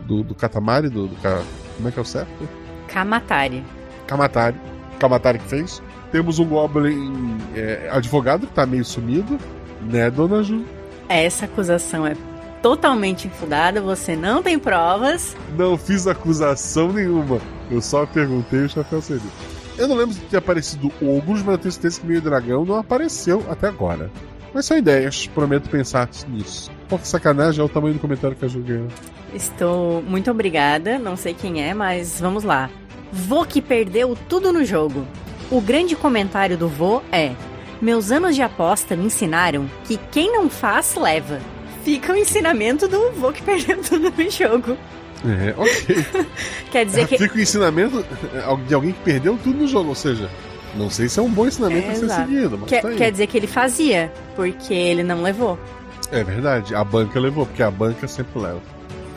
do, 0.07 0.23
do 0.23 0.35
Katamari, 0.35 0.89
do, 0.89 1.07
do. 1.07 1.15
Como 1.75 1.87
é 1.87 1.91
que 1.91 1.99
é 1.99 2.01
o 2.01 2.05
certo? 2.05 2.47
Kamatari. 2.87 3.63
Kamatari. 4.07 4.57
Kamatari 4.99 5.39
que 5.39 5.45
fez. 5.45 5.81
Temos 6.11 6.39
um 6.39 6.45
Goblin 6.45 7.37
é, 7.55 7.89
advogado 7.91 8.45
que 8.45 8.53
tá 8.53 8.65
meio 8.65 8.83
sumido, 8.83 9.39
né, 9.81 10.09
dona 10.11 10.43
Ju? 10.43 10.65
Essa 11.07 11.45
acusação 11.45 12.05
é 12.05 12.15
totalmente 12.61 13.27
infundada, 13.27 13.81
você 13.81 14.15
não 14.15 14.43
tem 14.43 14.59
provas. 14.59 15.35
Não 15.57 15.77
fiz 15.77 16.07
acusação 16.07 16.91
nenhuma. 16.91 17.39
Eu 17.69 17.81
só 17.81 18.05
perguntei 18.05 18.59
o 18.59 18.69
chapéu 18.69 19.01
seria. 19.01 19.21
Eu 19.77 19.87
não 19.87 19.95
lembro 19.95 20.13
de 20.13 20.21
ter 20.21 20.37
aparecido 20.37 20.91
ogros, 21.01 21.41
mas 21.41 21.53
eu 21.53 21.57
tenho 21.57 21.71
certeza 21.71 22.01
que 22.01 22.07
meio 22.07 22.21
dragão 22.21 22.65
não 22.65 22.77
apareceu 22.77 23.43
até 23.49 23.67
agora. 23.67 24.11
Mas 24.53 24.65
são 24.65 24.77
ideias, 24.77 25.27
prometo 25.27 25.69
pensar 25.69 26.09
nisso. 26.27 26.69
Pô, 26.89 26.99
que 26.99 27.07
sacanagem 27.07 27.61
é 27.61 27.63
o 27.63 27.69
tamanho 27.69 27.93
do 27.93 27.99
comentário 27.99 28.35
que 28.35 28.43
a 28.43 28.47
Ju 28.47 28.59
ganhou. 28.59 28.87
Estou 29.33 30.01
muito 30.01 30.29
obrigada, 30.29 30.99
não 30.99 31.15
sei 31.15 31.33
quem 31.33 31.63
é, 31.63 31.73
mas 31.73 32.19
vamos 32.19 32.43
lá. 32.43 32.69
Vô 33.11 33.45
que 33.45 33.61
perdeu 33.61 34.17
tudo 34.27 34.51
no 34.51 34.65
jogo. 34.65 35.07
O 35.51 35.59
grande 35.61 35.95
comentário 35.95 36.57
do 36.57 36.67
vô 36.67 37.01
é: 37.11 37.33
Meus 37.81 38.11
anos 38.11 38.35
de 38.35 38.41
aposta 38.41 38.95
me 38.95 39.05
ensinaram 39.05 39.69
que 39.85 39.97
quem 40.11 40.31
não 40.31 40.49
faz, 40.49 40.95
leva. 40.95 41.39
Fica 41.83 42.13
o 42.13 42.15
ensinamento 42.17 42.87
do 42.87 43.11
vô 43.11 43.31
que 43.31 43.41
perdeu 43.41 43.81
tudo 43.81 44.11
no 44.11 44.29
jogo. 44.31 44.77
É, 45.25 45.53
ok. 45.57 46.05
Quer 46.71 46.85
dizer 46.85 47.07
que. 47.07 47.17
Fica 47.17 47.35
o 47.37 47.41
ensinamento 47.41 48.05
de 48.67 48.73
alguém 48.73 48.91
que 48.93 48.99
perdeu 49.01 49.37
tudo 49.43 49.57
no 49.59 49.67
jogo, 49.67 49.89
ou 49.89 49.95
seja, 49.95 50.29
não 50.75 50.89
sei 50.89 51.09
se 51.09 51.19
é 51.19 51.23
um 51.23 51.29
bom 51.29 51.45
ensinamento 51.47 51.87
É, 51.87 51.91
a 51.91 51.95
ser 51.95 52.05
exato. 52.05 52.29
seguido, 52.29 52.57
mas 52.57 52.69
Quer, 52.69 52.81
tá 52.81 52.87
aí. 52.87 52.95
quer 52.97 53.11
dizer 53.11 53.27
que 53.27 53.37
ele 53.37 53.47
fazia, 53.47 54.11
porque 54.35 54.73
ele 54.73 55.03
não 55.03 55.21
levou. 55.21 55.59
É 56.11 56.23
verdade, 56.23 56.73
a 56.75 56.83
banca 56.83 57.19
levou, 57.19 57.45
porque 57.45 57.63
a 57.63 57.71
banca 57.71 58.07
sempre 58.07 58.39
leva. 58.41 58.61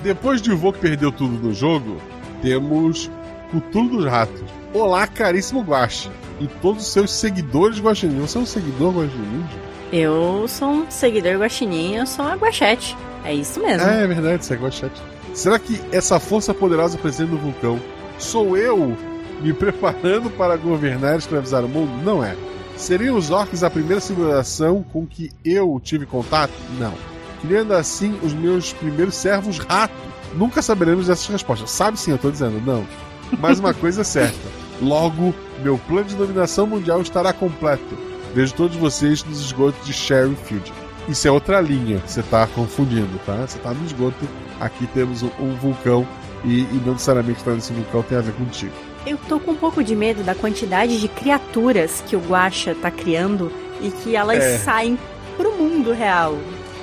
Depois 0.02 0.40
de 0.42 0.52
Vô 0.54 0.72
que 0.72 0.78
perdeu 0.80 1.10
tudo 1.10 1.34
no 1.42 1.52
jogo, 1.54 1.96
temos 2.42 3.10
Cthulhu 3.50 3.88
dos 3.96 4.04
Ratos. 4.04 4.42
Olá, 4.74 5.06
caríssimo 5.06 5.62
Guache. 5.62 6.10
E 6.40 6.48
todos 6.48 6.84
os 6.84 6.92
seus 6.92 7.12
seguidores 7.12 7.78
Guaxinim. 7.78 8.18
Você 8.22 8.38
é 8.38 8.40
um 8.40 8.46
seguidor 8.46 8.92
Guaxinim? 8.92 9.46
Eu 9.92 10.48
sou 10.48 10.68
um 10.68 10.90
seguidor 10.90 11.38
guaxinim, 11.38 11.94
eu 11.94 12.06
sou 12.06 12.24
uma 12.24 12.34
guachete. 12.34 12.96
É 13.24 13.32
isso 13.32 13.60
mesmo. 13.60 13.88
É, 13.88 14.02
é 14.02 14.06
verdade, 14.08 14.44
você 14.44 14.54
é 14.54 14.56
guachete. 14.56 15.00
Será 15.32 15.60
que 15.60 15.80
essa 15.92 16.18
força 16.18 16.52
poderosa 16.52 16.98
presente 16.98 17.30
no 17.30 17.38
vulcão 17.38 17.80
sou 18.18 18.56
eu 18.56 18.96
me 19.40 19.52
preparando 19.52 20.28
para 20.28 20.56
governar 20.56 21.14
e 21.14 21.18
escravizar 21.18 21.64
o 21.64 21.68
mundo? 21.68 21.92
Não 22.02 22.24
é. 22.24 22.36
Seriam 22.76 23.16
os 23.16 23.30
orcs 23.30 23.62
a 23.62 23.70
primeira 23.70 24.00
civilização 24.00 24.82
com 24.92 25.06
que 25.06 25.30
eu 25.44 25.80
tive 25.84 26.04
contato? 26.04 26.52
Não. 26.80 26.94
Criando 27.42 27.74
assim 27.74 28.18
os 28.24 28.34
meus 28.34 28.72
primeiros 28.72 29.14
servos 29.14 29.58
rato? 29.58 29.94
Nunca 30.34 30.60
saberemos 30.60 31.06
dessas 31.06 31.28
respostas. 31.28 31.70
Sabe 31.70 31.96
sim, 31.96 32.10
eu 32.10 32.18
tô 32.18 32.28
dizendo, 32.28 32.60
não. 32.66 32.84
Mas 33.38 33.60
uma 33.60 33.72
coisa 33.74 34.00
é 34.00 34.04
certa. 34.04 34.53
Logo, 34.82 35.34
meu 35.62 35.78
plano 35.78 36.04
de 36.08 36.16
dominação 36.16 36.66
mundial 36.66 37.00
estará 37.00 37.32
completo. 37.32 37.96
Vejo 38.34 38.54
todos 38.54 38.76
vocês 38.76 39.22
nos 39.24 39.40
esgotos 39.40 39.84
de 39.86 39.92
Sherryfield. 39.92 40.72
Isso 41.08 41.28
é 41.28 41.30
outra 41.30 41.60
linha 41.60 41.98
que 42.00 42.10
você 42.10 42.22
tá 42.22 42.46
confundindo, 42.46 43.18
tá? 43.26 43.36
Você 43.46 43.58
tá 43.58 43.72
no 43.72 43.84
esgoto, 43.86 44.26
aqui 44.58 44.86
temos 44.88 45.22
um, 45.22 45.30
um 45.38 45.54
vulcão 45.54 46.06
e, 46.44 46.60
e 46.62 46.82
não 46.84 46.94
necessariamente 46.94 47.38
estar 47.38 47.52
nesse 47.52 47.72
vulcão 47.72 48.02
tem 48.02 48.18
a 48.18 48.20
ver 48.22 48.32
contigo. 48.34 48.72
Eu 49.06 49.18
tô 49.28 49.38
com 49.38 49.52
um 49.52 49.56
pouco 49.56 49.84
de 49.84 49.94
medo 49.94 50.22
da 50.22 50.34
quantidade 50.34 50.98
de 50.98 51.08
criaturas 51.08 52.02
que 52.06 52.16
o 52.16 52.20
Guaxa 52.20 52.74
tá 52.74 52.90
criando 52.90 53.52
e 53.82 53.90
que 53.90 54.16
elas 54.16 54.42
É. 54.42 54.58
saem 54.58 54.98
pro 55.36 55.52
mundo 55.52 55.92
real. 55.92 56.36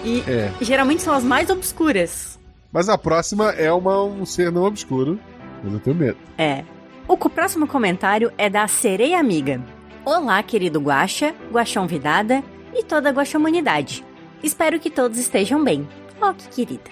E 0.05 0.23
É. 0.27 0.51
geralmente 0.61 1.01
são 1.01 1.13
as 1.13 1.23
mais 1.23 1.49
obscuras. 1.49 2.39
Mas 2.71 2.87
a 2.89 2.97
próxima 2.97 3.49
é 3.51 3.71
uma, 3.73 4.01
um 4.03 4.25
ser 4.25 4.51
não 4.51 4.63
obscuro, 4.63 5.19
mas 5.63 5.73
eu 5.73 5.79
tenho 5.79 5.95
medo. 5.95 6.17
É. 6.37 6.63
O 7.11 7.17
próximo 7.17 7.67
comentário 7.67 8.31
é 8.37 8.49
da 8.49 8.65
Sereia 8.69 9.19
Amiga. 9.19 9.61
Olá, 10.05 10.41
querido 10.41 10.79
Guaxa, 10.79 11.35
Guaxão 11.51 11.85
Vidada 11.85 12.41
e 12.73 12.83
toda 12.83 13.09
a 13.09 13.11
Guaxamunidade. 13.11 14.01
Espero 14.41 14.79
que 14.79 14.89
todos 14.89 15.17
estejam 15.17 15.61
bem. 15.61 15.85
Oh, 16.21 16.33
que 16.33 16.47
querida. 16.47 16.89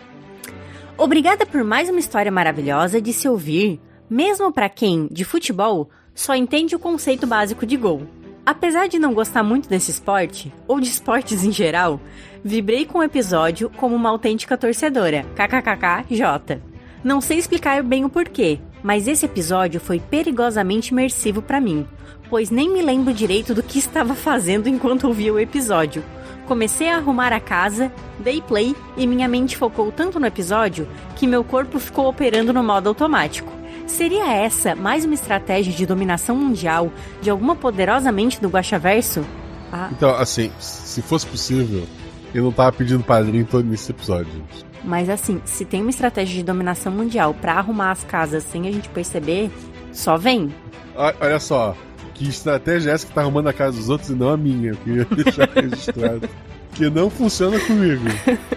Obrigada 0.97 1.45
por 1.45 1.63
mais 1.63 1.89
uma 1.89 2.01
história 2.01 2.29
maravilhosa 2.29 3.01
de 3.01 3.13
se 3.13 3.29
ouvir, 3.29 3.79
mesmo 4.09 4.51
para 4.51 4.67
quem, 4.67 5.07
de 5.09 5.23
futebol, 5.23 5.89
só 6.13 6.35
entende 6.35 6.75
o 6.75 6.79
conceito 6.79 7.25
básico 7.25 7.65
de 7.65 7.77
gol. 7.77 8.01
Apesar 8.45 8.89
de 8.89 8.99
não 8.99 9.13
gostar 9.13 9.41
muito 9.41 9.69
desse 9.69 9.89
esporte, 9.89 10.53
ou 10.67 10.81
de 10.81 10.89
esportes 10.89 11.45
em 11.45 11.51
geral, 11.53 11.97
vibrei 12.43 12.85
com 12.85 12.97
o 12.97 13.03
episódio 13.03 13.71
como 13.77 13.95
uma 13.95 14.09
autêntica 14.09 14.57
torcedora. 14.57 15.25
KKKKJ. 15.33 16.61
Não 17.05 17.21
sei 17.21 17.37
explicar 17.37 17.81
bem 17.81 18.03
o 18.03 18.09
porquê, 18.09 18.59
mas 18.83 19.07
esse 19.07 19.25
episódio 19.25 19.79
foi 19.79 19.99
perigosamente 19.99 20.91
imersivo 20.91 21.41
pra 21.41 21.59
mim, 21.59 21.85
pois 22.29 22.49
nem 22.49 22.71
me 22.71 22.81
lembro 22.81 23.13
direito 23.13 23.53
do 23.53 23.63
que 23.63 23.79
estava 23.79 24.15
fazendo 24.15 24.67
enquanto 24.67 25.07
ouvia 25.07 25.33
o 25.33 25.39
episódio. 25.39 26.03
Comecei 26.47 26.89
a 26.89 26.97
arrumar 26.97 27.31
a 27.31 27.39
casa, 27.39 27.91
dei 28.19 28.41
play 28.41 28.75
e 28.97 29.05
minha 29.05 29.27
mente 29.27 29.55
focou 29.55 29.91
tanto 29.91 30.19
no 30.19 30.25
episódio 30.25 30.87
que 31.15 31.27
meu 31.27 31.43
corpo 31.43 31.79
ficou 31.79 32.07
operando 32.07 32.51
no 32.51 32.63
modo 32.63 32.89
automático. 32.89 33.51
Seria 33.85 34.31
essa 34.31 34.75
mais 34.75 35.05
uma 35.05 35.13
estratégia 35.13 35.73
de 35.73 35.85
dominação 35.85 36.35
mundial 36.35 36.91
de 37.21 37.29
alguma 37.29 37.55
poderosa 37.55 38.11
mente 38.11 38.39
do 38.39 38.49
Guaxaverso? 38.49 39.25
Ah, 39.71 39.89
Então, 39.91 40.11
assim, 40.15 40.51
se 40.59 41.01
fosse 41.01 41.25
possível, 41.25 41.85
eu 42.33 42.43
não 42.43 42.51
tava 42.51 42.71
pedindo 42.71 43.03
padrinho 43.03 43.45
todo 43.45 43.65
nesse 43.65 43.91
episódio, 43.91 44.31
gente. 44.31 44.68
Mas 44.83 45.09
assim, 45.09 45.41
se 45.45 45.65
tem 45.65 45.81
uma 45.81 45.89
estratégia 45.89 46.35
de 46.35 46.43
dominação 46.43 46.91
mundial 46.91 47.33
pra 47.33 47.53
arrumar 47.53 47.91
as 47.91 48.03
casas 48.03 48.43
sem 48.43 48.67
a 48.67 48.71
gente 48.71 48.89
perceber, 48.89 49.51
só 49.91 50.17
vem. 50.17 50.53
Olha 50.95 51.39
só, 51.39 51.75
que 52.13 52.27
estratégia 52.27 52.91
é 52.91 52.93
essa 52.93 53.07
que 53.07 53.13
tá 53.13 53.21
arrumando 53.21 53.47
a 53.47 53.53
casa 53.53 53.77
dos 53.77 53.89
outros 53.89 54.09
e 54.09 54.15
não 54.15 54.29
a 54.29 54.37
minha? 54.37 54.71
Eu 54.71 54.77
queria 54.77 55.05
deixar 55.23 55.49
registrado. 55.49 56.29
que 56.73 56.89
não 56.89 57.09
funciona 57.09 57.59
comigo. 57.59 58.03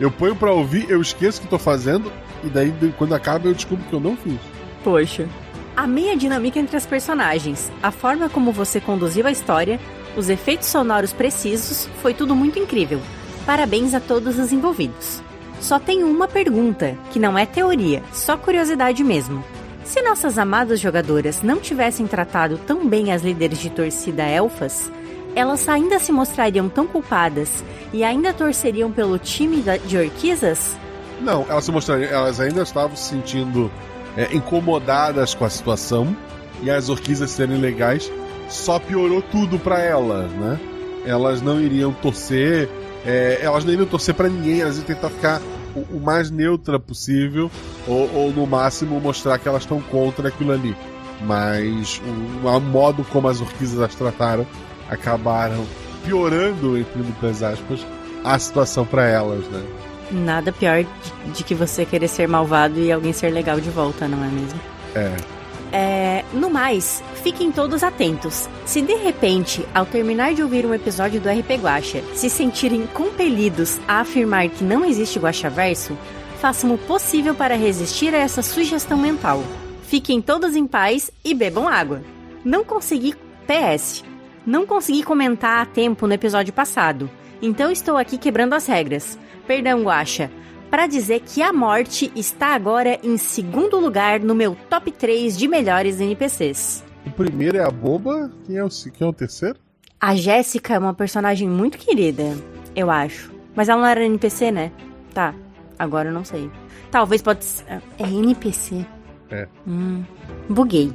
Eu 0.00 0.10
ponho 0.10 0.34
pra 0.34 0.50
ouvir, 0.50 0.88
eu 0.88 1.02
esqueço 1.02 1.38
o 1.40 1.42
que 1.42 1.48
tô 1.48 1.58
fazendo, 1.58 2.10
e 2.42 2.48
daí 2.48 2.72
quando 2.96 3.14
acaba 3.14 3.46
eu 3.46 3.52
descubro 3.52 3.84
que 3.84 3.92
eu 3.92 4.00
não 4.00 4.16
fiz. 4.16 4.38
Poxa. 4.82 5.28
A 5.76 5.86
dinâmica 6.16 6.58
entre 6.58 6.74
as 6.74 6.86
personagens, 6.86 7.70
a 7.82 7.90
forma 7.90 8.30
como 8.30 8.50
você 8.50 8.80
conduziu 8.80 9.26
a 9.26 9.30
história, 9.30 9.78
os 10.16 10.30
efeitos 10.30 10.68
sonoros 10.68 11.12
precisos, 11.12 11.86
foi 12.00 12.14
tudo 12.14 12.34
muito 12.34 12.58
incrível. 12.58 12.98
Parabéns 13.50 13.94
a 13.94 14.00
todos 14.00 14.38
os 14.38 14.52
envolvidos. 14.52 15.20
Só 15.60 15.80
tenho 15.80 16.06
uma 16.06 16.28
pergunta, 16.28 16.96
que 17.10 17.18
não 17.18 17.36
é 17.36 17.44
teoria, 17.44 18.00
só 18.12 18.36
curiosidade 18.36 19.02
mesmo. 19.02 19.42
Se 19.82 20.00
nossas 20.02 20.38
amadas 20.38 20.78
jogadoras 20.78 21.42
não 21.42 21.58
tivessem 21.58 22.06
tratado 22.06 22.58
tão 22.58 22.88
bem 22.88 23.12
as 23.12 23.22
líderes 23.22 23.58
de 23.58 23.68
torcida 23.68 24.22
elfas, 24.22 24.88
elas 25.34 25.68
ainda 25.68 25.98
se 25.98 26.12
mostrariam 26.12 26.68
tão 26.68 26.86
culpadas 26.86 27.64
e 27.92 28.04
ainda 28.04 28.32
torceriam 28.32 28.92
pelo 28.92 29.18
time 29.18 29.64
de 29.84 29.98
orquisas? 29.98 30.76
Não, 31.20 31.44
elas 31.48 31.64
se 31.64 31.72
mostrariam, 31.72 32.08
elas 32.08 32.38
ainda 32.38 32.62
estavam 32.62 32.94
se 32.94 33.08
sentindo 33.08 33.68
é, 34.16 34.32
incomodadas 34.32 35.34
com 35.34 35.44
a 35.44 35.50
situação, 35.50 36.16
e 36.62 36.70
as 36.70 36.88
orquídeas 36.88 37.32
serem 37.32 37.58
legais 37.58 38.12
só 38.48 38.78
piorou 38.78 39.20
tudo 39.20 39.58
pra 39.58 39.80
elas, 39.80 40.30
né? 40.30 40.56
Elas 41.04 41.42
não 41.42 41.60
iriam 41.60 41.92
torcer, 41.92 42.68
é, 43.04 43.40
elas 43.42 43.64
não 43.64 43.72
iriam 43.72 43.86
torcer 43.86 44.14
pra 44.14 44.28
ninguém, 44.28 44.60
elas 44.60 44.76
iam 44.76 44.84
tentar 44.84 45.10
ficar 45.10 45.40
o, 45.74 45.96
o 45.96 46.00
mais 46.00 46.30
neutra 46.30 46.78
possível, 46.78 47.50
ou, 47.86 48.10
ou 48.14 48.32
no 48.32 48.46
máximo 48.46 49.00
mostrar 49.00 49.38
que 49.38 49.48
elas 49.48 49.62
estão 49.62 49.80
contra 49.80 50.28
aquilo 50.28 50.52
ali. 50.52 50.76
Mas 51.22 52.00
o, 52.42 52.46
o 52.46 52.60
modo 52.60 53.04
como 53.04 53.28
as 53.28 53.40
orquídeas 53.40 53.80
as 53.80 53.94
trataram 53.94 54.46
acabaram 54.88 55.64
piorando, 56.04 56.78
entre 56.78 57.02
muitas 57.02 57.42
aspas, 57.42 57.80
a 58.24 58.38
situação 58.38 58.84
pra 58.84 59.06
elas, 59.06 59.46
né? 59.48 59.62
Nada 60.10 60.50
pior 60.50 60.82
de, 60.82 61.32
de 61.32 61.44
que 61.44 61.54
você 61.54 61.84
querer 61.84 62.08
ser 62.08 62.26
malvado 62.26 62.80
e 62.80 62.90
alguém 62.90 63.12
ser 63.12 63.30
legal 63.30 63.60
de 63.60 63.70
volta, 63.70 64.08
não 64.08 64.24
é 64.24 64.28
mesmo? 64.28 64.60
É. 64.94 65.39
É, 65.72 66.24
no 66.32 66.50
mais, 66.50 67.02
fiquem 67.22 67.52
todos 67.52 67.82
atentos. 67.82 68.48
Se 68.66 68.80
de 68.80 68.94
repente, 68.94 69.64
ao 69.74 69.86
terminar 69.86 70.34
de 70.34 70.42
ouvir 70.42 70.66
um 70.66 70.74
episódio 70.74 71.20
do 71.20 71.28
RP 71.28 71.60
Guacha, 71.60 72.02
se 72.14 72.28
sentirem 72.28 72.86
compelidos 72.88 73.78
a 73.86 74.00
afirmar 74.00 74.48
que 74.48 74.64
não 74.64 74.84
existe 74.84 75.18
Guaxaverso, 75.18 75.96
façam 76.40 76.74
o 76.74 76.78
possível 76.78 77.34
para 77.34 77.56
resistir 77.56 78.14
a 78.14 78.18
essa 78.18 78.42
sugestão 78.42 78.98
mental. 78.98 79.42
Fiquem 79.82 80.20
todos 80.20 80.56
em 80.56 80.66
paz 80.66 81.10
e 81.24 81.34
bebam 81.34 81.68
água. 81.68 82.02
Não 82.44 82.64
consegui 82.64 83.14
PS. 83.46 84.04
Não 84.46 84.66
consegui 84.66 85.02
comentar 85.02 85.62
a 85.62 85.66
tempo 85.66 86.06
no 86.06 86.14
episódio 86.14 86.52
passado, 86.52 87.10
então 87.42 87.70
estou 87.70 87.96
aqui 87.96 88.16
quebrando 88.16 88.54
as 88.54 88.66
regras. 88.66 89.18
Perdão, 89.46 89.82
Guaxa 89.82 90.30
para 90.70 90.86
dizer 90.86 91.20
que 91.20 91.42
a 91.42 91.52
morte 91.52 92.12
está 92.14 92.54
agora 92.54 92.98
em 93.02 93.16
segundo 93.16 93.78
lugar 93.78 94.20
no 94.20 94.34
meu 94.34 94.56
top 94.68 94.92
3 94.92 95.36
de 95.36 95.48
melhores 95.48 96.00
NPCs. 96.00 96.84
O 97.04 97.10
primeiro 97.10 97.56
é 97.56 97.64
a 97.64 97.70
boba, 97.70 98.30
quem 98.46 98.56
é 98.56 98.64
o, 98.64 98.68
quem 98.68 99.06
é 99.06 99.10
o 99.10 99.12
terceiro? 99.12 99.58
A 100.00 100.14
Jéssica 100.14 100.74
é 100.74 100.78
uma 100.78 100.94
personagem 100.94 101.48
muito 101.48 101.76
querida, 101.76 102.36
eu 102.74 102.90
acho. 102.90 103.32
Mas 103.54 103.68
ela 103.68 103.80
não 103.80 103.88
era 103.88 104.04
NPC, 104.04 104.52
né? 104.52 104.70
Tá, 105.12 105.34
agora 105.78 106.08
eu 106.08 106.14
não 106.14 106.24
sei. 106.24 106.48
Talvez 106.90 107.20
pode 107.20 107.44
ser. 107.44 107.64
É 107.98 108.08
NPC. 108.08 108.86
É. 109.30 109.48
Hum, 109.66 110.04
buguei. 110.48 110.92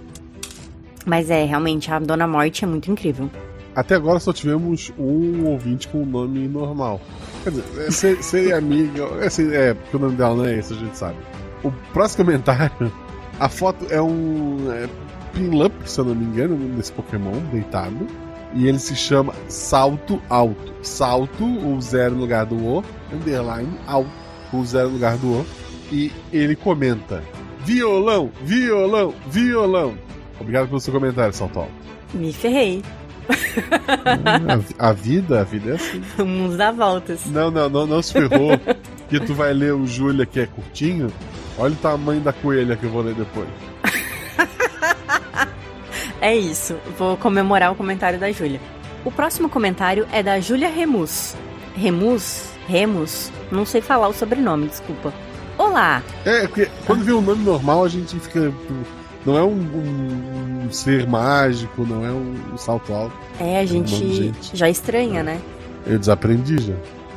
Mas 1.05 1.29
é, 1.29 1.43
realmente, 1.43 1.91
a 1.91 1.99
Dona 1.99 2.27
Morte 2.27 2.63
é 2.63 2.67
muito 2.67 2.89
incrível. 2.89 3.29
Até 3.75 3.95
agora 3.95 4.19
só 4.19 4.31
tivemos 4.31 4.91
um 4.97 5.45
ouvinte 5.45 5.87
com 5.87 6.01
um 6.01 6.05
nome 6.05 6.47
normal. 6.47 6.99
Quer 7.45 7.51
dizer, 7.51 7.63
é, 7.77 7.91
ser, 7.91 8.23
ser 8.23 8.53
amiga. 8.55 9.03
É, 9.21 9.27
assim, 9.27 9.53
é, 9.53 9.75
porque 9.75 9.97
o 9.97 9.99
nome 9.99 10.15
dela 10.15 10.35
não 10.35 10.45
é 10.45 10.57
esse, 10.57 10.73
a 10.73 10.77
gente 10.77 10.97
sabe. 10.97 11.17
O 11.63 11.71
próximo 11.93 12.25
comentário, 12.25 12.91
a 13.39 13.47
foto 13.47 13.85
é 13.91 14.01
um 14.01 14.57
é, 14.71 14.89
Pinlup, 15.31 15.71
se 15.85 15.99
eu 15.99 16.05
não 16.05 16.15
me 16.15 16.25
engano, 16.25 16.57
desse 16.75 16.91
Pokémon 16.91 17.37
deitado. 17.51 18.07
E 18.55 18.67
ele 18.67 18.79
se 18.79 18.95
chama 18.95 19.31
Salto 19.47 20.19
Alto. 20.27 20.73
Salto, 20.81 21.45
o 21.45 21.79
zero 21.79 22.15
no 22.15 22.21
lugar 22.21 22.47
do 22.47 22.55
O, 22.55 22.83
underline, 23.13 23.69
alto, 23.85 24.09
o 24.51 24.65
zero 24.65 24.87
no 24.87 24.93
lugar 24.95 25.15
do 25.17 25.41
O. 25.41 25.45
E 25.91 26.11
ele 26.33 26.55
comenta: 26.55 27.23
Violão, 27.59 28.31
violão, 28.43 29.13
violão. 29.27 29.95
Obrigado 30.39 30.67
pelo 30.67 30.79
seu 30.79 30.91
comentário, 30.91 31.33
Salto 31.33 31.59
Alto. 31.59 31.71
Me 32.11 32.33
ferrei. 32.33 32.81
A, 34.79 34.89
a 34.89 34.93
vida, 34.93 35.41
a 35.41 35.43
vida 35.43 35.71
é 35.71 35.75
assim. 35.75 36.01
O 36.19 36.25
mundo 36.25 36.57
dá 36.57 36.71
voltas. 36.71 37.25
Não, 37.25 37.49
não, 37.49 37.69
não, 37.69 37.87
não 37.87 38.01
se 38.01 38.13
ferrou. 38.13 38.51
que 39.09 39.19
tu 39.19 39.33
vai 39.33 39.53
ler 39.53 39.73
o 39.73 39.85
Júlia 39.85 40.25
que 40.25 40.39
é 40.39 40.45
curtinho. 40.45 41.11
Olha 41.57 41.73
o 41.73 41.77
tamanho 41.77 42.21
da 42.21 42.33
coelha 42.33 42.75
que 42.75 42.83
eu 42.83 42.89
vou 42.89 43.01
ler 43.01 43.15
depois. 43.15 43.47
É 46.21 46.35
isso, 46.35 46.75
vou 46.97 47.15
comemorar 47.17 47.71
o 47.71 47.75
comentário 47.75 48.17
da 48.17 48.31
Júlia. 48.31 48.59
O 49.03 49.11
próximo 49.11 49.47
comentário 49.47 50.07
é 50.11 50.23
da 50.23 50.39
Júlia 50.39 50.69
Remus. 50.69 51.35
Remus? 51.75 52.49
Remus? 52.67 53.31
Não 53.51 53.63
sei 53.63 53.79
falar 53.79 54.07
o 54.07 54.13
sobrenome, 54.13 54.67
desculpa. 54.67 55.13
Olá! 55.55 56.01
É, 56.25 56.47
porque 56.47 56.67
quando 56.87 57.03
vê 57.03 57.13
um 57.13 57.21
nome 57.21 57.43
normal 57.43 57.85
a 57.85 57.87
gente 57.87 58.19
fica. 58.19 58.51
Não 59.25 59.37
é 59.37 59.43
um, 59.43 59.49
um- 59.53 60.65
um 60.67 60.71
ser 60.71 61.07
mágico, 61.07 61.83
não 61.85 62.05
é 62.05 62.11
um, 62.11 62.35
um 62.53 62.57
salto 62.57 62.93
alto. 62.93 63.15
É, 63.39 63.59
a 63.59 63.63
Um 63.63 63.77
monte 63.77 63.85
de 63.87 63.95
gente 63.95 64.15
gente. 64.23 64.57
já 64.57 64.69
estranha, 64.69 65.23
né? 65.23 65.39
Eu 65.85 65.97
desaprendi 65.99 66.57
já. 66.61 66.73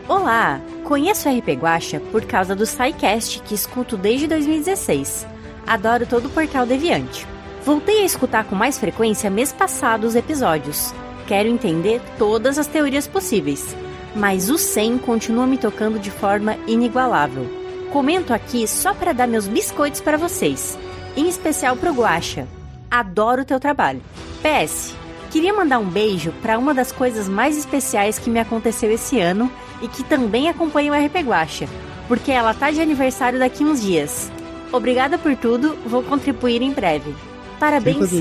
Olá! 0.08 0.60
Conheço 0.84 1.28
o 1.28 1.38
RP 1.38 1.48
Guacha 1.54 2.00
por 2.10 2.24
causa 2.24 2.54
do 2.56 2.64
SciCast 2.64 3.42
que 3.42 3.54
escuto 3.54 3.96
desde 3.96 4.26
2016. 4.26 5.26
Adoro 5.66 6.06
todo 6.06 6.26
o 6.26 6.30
portal 6.30 6.64
Deviante. 6.64 7.26
Voltei 7.64 8.02
a 8.02 8.06
escutar 8.06 8.44
com 8.44 8.56
mais 8.56 8.78
frequência 8.78 9.28
mês 9.28 9.52
passado 9.52 10.04
os 10.04 10.14
episódios. 10.14 10.94
Quero 11.26 11.46
entender 11.48 12.00
todas 12.16 12.56
as 12.58 12.66
teorias 12.66 13.06
possíveis, 13.06 13.76
mas 14.16 14.48
o 14.48 14.56
100 14.56 14.96
continua 14.98 15.46
me 15.46 15.58
tocando 15.58 15.98
de 15.98 16.10
forma 16.10 16.56
inigualável. 16.66 17.46
Comento 17.92 18.32
aqui 18.32 18.66
só 18.66 18.94
para 18.94 19.12
dar 19.12 19.26
meus 19.26 19.46
biscoitos 19.46 20.00
para 20.00 20.16
vocês, 20.16 20.78
em 21.18 21.28
especial 21.28 21.76
pro 21.76 21.92
Guacha. 21.92 22.46
Adoro 22.88 23.42
o 23.42 23.44
teu 23.44 23.58
trabalho. 23.58 24.00
PS, 24.40 24.94
queria 25.32 25.52
mandar 25.52 25.80
um 25.80 25.90
beijo 25.90 26.32
para 26.40 26.56
uma 26.56 26.72
das 26.72 26.92
coisas 26.92 27.28
mais 27.28 27.58
especiais 27.58 28.20
que 28.20 28.30
me 28.30 28.38
aconteceu 28.38 28.88
esse 28.92 29.18
ano 29.18 29.50
e 29.82 29.88
que 29.88 30.04
também 30.04 30.48
acompanha 30.48 30.92
o 30.92 30.94
RP 30.94 31.16
Guacha, 31.26 31.68
porque 32.06 32.30
ela 32.30 32.54
tá 32.54 32.70
de 32.70 32.80
aniversário 32.80 33.36
daqui 33.36 33.64
uns 33.64 33.82
dias. 33.82 34.30
Obrigada 34.70 35.18
por 35.18 35.34
tudo, 35.34 35.76
vou 35.84 36.04
contribuir 36.04 36.62
em 36.62 36.72
breve. 36.72 37.12
Parabéns, 37.58 38.12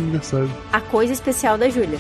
a 0.74 0.82
coisa 0.82 1.14
especial 1.14 1.56
da 1.56 1.70
Júlia. 1.70 2.00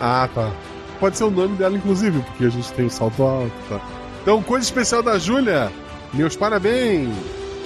Ah, 0.00 0.28
tá. 0.32 0.52
Pode 1.00 1.18
ser 1.18 1.24
o 1.24 1.30
nome 1.30 1.56
dela, 1.56 1.76
inclusive, 1.76 2.20
porque 2.20 2.44
a 2.44 2.50
gente 2.50 2.72
tem 2.74 2.86
o 2.86 2.90
salto 2.90 3.20
alto, 3.24 3.52
tá? 3.68 3.80
Então, 4.22 4.40
coisa 4.44 4.64
especial 4.64 5.02
da 5.02 5.18
Júlia. 5.18 5.72
Meus 6.12 6.36
parabéns! 6.36 7.08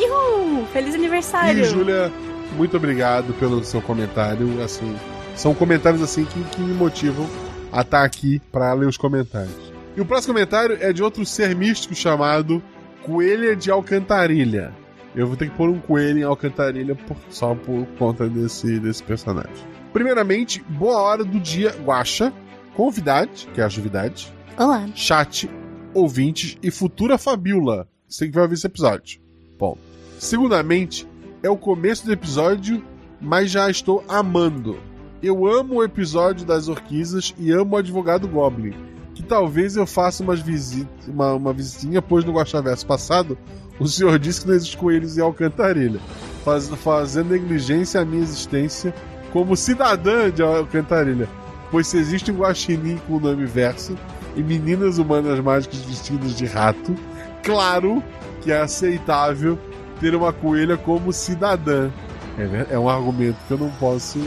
Uhul! 0.01 0.67
Feliz 0.73 0.95
aniversário! 0.95 1.61
E, 1.61 1.65
Júlia, 1.65 2.11
muito 2.59 2.77
obrigado 2.77 3.33
pelo 3.35 3.65
seu 3.65 3.81
comentário. 3.81 4.63
Assim, 4.63 4.95
são 5.35 5.55
comentários 5.55 6.03
assim 6.03 6.25
que, 6.27 6.43
que 6.45 6.61
me 6.61 6.75
motivam 6.75 7.27
a 7.73 7.81
estar 7.81 8.05
aqui 8.05 8.41
para 8.53 8.73
ler 8.75 8.87
os 8.87 8.97
comentários. 8.99 9.55
E 9.97 10.01
o 10.01 10.05
próximo 10.05 10.35
comentário 10.35 10.77
é 10.81 10.93
de 10.93 11.03
outro 11.03 11.25
ser 11.25 11.55
místico 11.57 11.95
chamado 11.95 12.63
Coelha 13.03 13.57
de 13.57 13.71
Alcantarilha. 13.71 14.73
Eu 15.15 15.27
vou 15.27 15.37
ter 15.37 15.49
que 15.51 15.57
pôr 15.57 15.69
um 15.71 15.79
coelho 15.81 16.19
em 16.19 16.23
Alcantarilha 16.23 16.95
por- 16.95 17.17
só 17.31 17.55
por 17.55 17.87
conta 17.99 18.29
desse, 18.29 18.79
desse 18.79 19.03
personagem. 19.03 19.51
Primeiramente, 19.93 20.63
boa 20.69 20.99
hora 21.01 21.25
do 21.25 21.41
dia, 21.41 21.71
Guaxa, 21.85 22.33
convidade, 22.77 23.49
que 23.55 23.61
é 23.61 23.65
a 23.65 23.69
juvidade, 23.69 24.33
Olá. 24.57 24.87
chat, 24.95 25.49
ouvintes 25.95 26.57
e 26.63 26.71
futura 26.71 27.17
Fabiola. 27.19 27.89
Você 28.07 28.27
que 28.27 28.33
vai 28.35 28.43
ouvir 28.45 28.55
esse 28.55 28.67
episódio. 28.67 29.21
Bom. 29.59 29.77
Segundamente, 30.19 31.07
é 31.43 31.49
o 31.49 31.57
começo 31.57 32.05
do 32.05 32.13
episódio, 32.13 32.83
mas 33.21 33.51
já 33.51 33.71
estou 33.71 34.05
amando. 34.09 34.79
Eu 35.23 35.47
amo 35.47 35.77
o 35.77 35.85
episódio 35.85 36.47
das 36.47 36.69
orquisas 36.69 37.35
e 37.39 37.51
amo 37.53 37.75
o 37.75 37.79
advogado 37.79 38.29
Goblin. 38.29 38.75
Que 39.15 39.23
talvez 39.23 39.77
eu 39.77 39.87
faça 39.87 40.23
umas 40.23 40.41
visita, 40.41 40.89
uma, 41.09 41.35
uma 41.35 41.53
visitinha, 41.53 42.01
pois 42.01 42.25
no 42.25 42.33
Guaxaverso 42.33 42.87
passado, 42.87 43.37
o 43.81 43.87
senhor 43.87 44.19
disse 44.19 44.43
que 44.43 44.49
não 44.49 44.55
existe 44.55 44.77
coelhos 44.77 45.19
em 45.19 45.21
Alcantarilha, 45.21 46.01
faz, 46.45 46.69
fazendo 46.69 47.31
negligência 47.31 48.01
à 48.01 48.05
minha 48.05 48.23
existência 48.23 48.95
como 49.33 49.57
cidadã 49.57 50.31
de 50.31 50.43
Alcantarilha. 50.43 51.29
Pois 51.71 51.89
se 51.89 51.99
existe 51.99 52.31
um 52.31 52.39
guaxinim 52.39 52.97
com 53.07 53.17
o 53.17 53.21
nome 53.21 53.45
verso 53.45 53.97
e 54.37 54.43
meninas 54.43 54.99
humanas 54.99 55.39
mágicas 55.41 55.81
vestidas 55.81 56.37
de 56.37 56.47
rato, 56.47 56.95
claro 57.43 58.03
que 58.41 58.53
é 58.53 58.61
aceitável 58.61 59.59
ter 60.01 60.15
uma 60.15 60.33
coelha 60.33 60.77
como 60.77 61.13
cidadã. 61.13 61.91
É, 62.39 62.75
é 62.75 62.79
um 62.79 62.89
argumento 62.89 63.37
que 63.47 63.53
eu 63.53 63.59
não 63.59 63.71
posso 63.71 64.19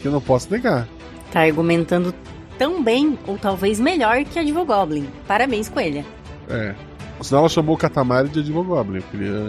que 0.00 0.06
eu 0.06 0.12
não 0.12 0.20
posso 0.20 0.50
negar. 0.50 0.86
Tá 1.32 1.40
argumentando 1.40 2.14
tão 2.58 2.82
bem, 2.82 3.18
ou 3.26 3.36
talvez 3.36 3.80
melhor 3.80 4.24
que 4.24 4.38
a 4.38 4.42
Goblin. 4.42 5.08
Parabéns, 5.26 5.68
Coelha. 5.68 6.04
É. 6.48 6.74
Senão 7.20 7.40
ela 7.40 7.48
chamou 7.48 7.74
o 7.74 7.78
Katamari 7.78 8.28
de 8.28 8.40
Advogoblin. 8.40 8.98
Eu 8.98 9.04
queria... 9.10 9.48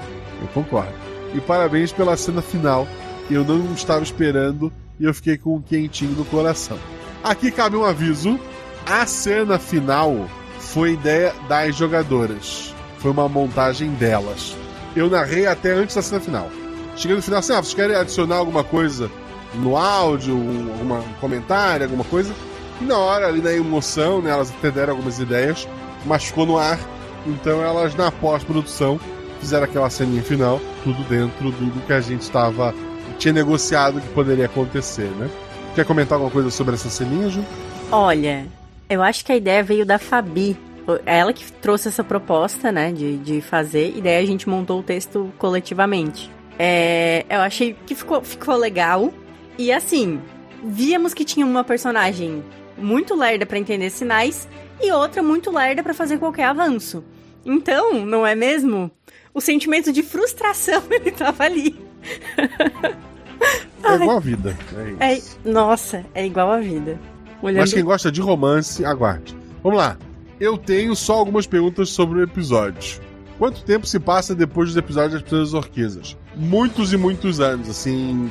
Eu 0.42 0.48
concordo. 0.48 0.94
E 1.34 1.42
parabéns 1.42 1.92
pela 1.92 2.16
cena 2.16 2.42
final. 2.42 2.88
Eu 3.30 3.44
não 3.44 3.74
estava 3.74 4.02
esperando 4.02 4.72
e 4.98 5.04
eu 5.04 5.14
fiquei 5.14 5.38
com 5.38 5.58
um 5.58 5.62
quentinho 5.62 6.12
no 6.12 6.24
coração. 6.24 6.80
Aqui 7.22 7.52
cabe 7.52 7.76
um 7.76 7.84
aviso: 7.84 8.40
a 8.86 9.06
cena 9.06 9.60
final 9.60 10.30
foi 10.60 10.94
ideia 10.94 11.36
das 11.50 11.76
jogadoras. 11.76 12.74
Foi 13.00 13.12
uma 13.12 13.28
montagem 13.28 13.90
delas. 13.96 14.56
Eu 14.96 15.10
narrei 15.10 15.46
até 15.46 15.74
antes 15.74 15.96
da 15.96 16.02
cena 16.02 16.22
final. 16.22 16.50
Cheguei 16.96 17.18
no 17.18 17.22
final 17.22 17.40
assim: 17.40 17.52
ah, 17.52 17.62
vocês 17.62 17.74
querem 17.74 17.98
adicionar 17.98 18.38
alguma 18.38 18.64
coisa 18.64 19.12
no 19.56 19.78
áudio, 19.78 20.36
um, 20.36 20.72
alguma 20.72 21.00
um 21.00 21.14
comentário, 21.20 21.86
alguma 21.86 22.04
coisa? 22.04 22.34
E 22.82 22.86
na 22.86 22.98
hora, 22.98 23.28
ali 23.28 23.42
na 23.42 23.54
emoção, 23.54 24.22
né, 24.22 24.32
elas 24.32 24.52
até 24.52 24.70
deram 24.70 24.94
algumas 24.94 25.20
ideias, 25.20 25.68
mas 26.06 26.26
ficou 26.26 26.46
no 26.46 26.58
ar. 26.58 26.80
Então 27.26 27.62
elas, 27.62 27.96
na 27.96 28.12
pós-produção, 28.12 29.00
fizeram 29.40 29.66
aquela 29.66 29.90
ceninha 29.90 30.22
final, 30.22 30.60
tudo 30.84 31.04
dentro 31.04 31.52
do, 31.52 31.66
do 31.72 31.86
que 31.86 31.94
a 31.94 32.02
gente 32.02 32.22
estava. 32.22 32.74
tinha 33.18 33.34
negociado 33.34 34.00
que 34.00 34.08
poderia 34.10 34.46
acontecer, 34.46 35.10
né? 35.18 35.30
Quer 35.76 35.86
comentar 35.86 36.16
alguma 36.16 36.32
coisa 36.32 36.50
sobre 36.50 36.76
essa 36.76 36.90
ceninha, 36.90 37.30
Ju? 37.30 37.44
Olha, 37.92 38.48
eu 38.90 39.02
acho 39.02 39.24
que 39.24 39.32
a 39.32 39.36
ideia 39.36 39.64
veio 39.64 39.86
da 39.86 40.00
Fabi. 40.00 40.58
Ela 41.06 41.34
que 41.34 41.52
trouxe 41.52 41.90
essa 41.90 42.04
proposta, 42.04 42.72
né, 42.72 42.94
de, 42.94 43.18
de 43.18 43.42
fazer, 43.42 43.94
e 43.98 44.02
daí 44.02 44.24
a 44.24 44.26
gente 44.26 44.48
montou 44.48 44.80
o 44.80 44.84
texto 44.84 45.30
coletivamente. 45.38 46.32
É, 46.58 47.26
eu 47.30 47.42
achei 47.42 47.76
que 47.86 47.94
ficou, 47.94 48.22
ficou 48.22 48.56
legal. 48.56 49.12
E 49.58 49.72
assim, 49.72 50.22
víamos 50.64 51.14
que 51.14 51.26
tinha 51.26 51.46
uma 51.46 51.64
personagem 51.64 52.44
muito 52.78 53.16
lerda 53.16 53.46
pra 53.46 53.58
entender 53.58 53.90
sinais 53.90 54.48
e 54.82 54.92
outra 54.92 55.24
muito 55.24 55.52
lerda 55.52 55.82
pra 55.82 55.94
fazer 55.94 56.18
qualquer 56.18 56.46
avanço. 56.46 57.04
Então, 57.46 58.06
não 58.06 58.26
é 58.26 58.36
mesmo? 58.36 58.92
O 59.34 59.42
sentimento 59.42 59.92
de 59.92 60.04
frustração 60.04 60.84
ele 60.92 61.12
tava 61.12 61.44
ali. 61.44 61.80
É 63.84 63.96
igual 63.96 64.18
a 64.18 64.20
vida. 64.20 64.58
É 65.00 65.14
isso. 65.14 65.40
É, 65.44 65.50
nossa, 65.50 66.06
é 66.14 66.26
igual 66.26 66.52
a 66.52 66.60
vida. 66.60 67.00
Olhando... 67.42 67.62
Mas 67.62 67.74
quem 67.74 67.84
gosta 67.84 68.12
de 68.12 68.22
romance, 68.22 68.84
aguarde. 68.84 69.36
Vamos 69.64 69.78
lá. 69.78 69.98
Eu 70.40 70.58
tenho 70.58 70.96
só 70.96 71.14
algumas 71.14 71.48
perguntas 71.48 71.90
sobre 71.90 72.20
o 72.20 72.24
episódio. 72.24 73.02
Quanto 73.38 73.64
tempo 73.64 73.86
se 73.86 74.00
passa 74.00 74.34
depois 74.34 74.70
dos 74.70 74.78
episódios 74.78 75.14
das 75.14 75.22
Pessoas 75.22 75.54
Orquesas? 75.54 76.18
Muitos 76.36 76.92
e 76.92 76.98
muitos 76.98 77.40
anos, 77.40 77.70
assim, 77.70 78.30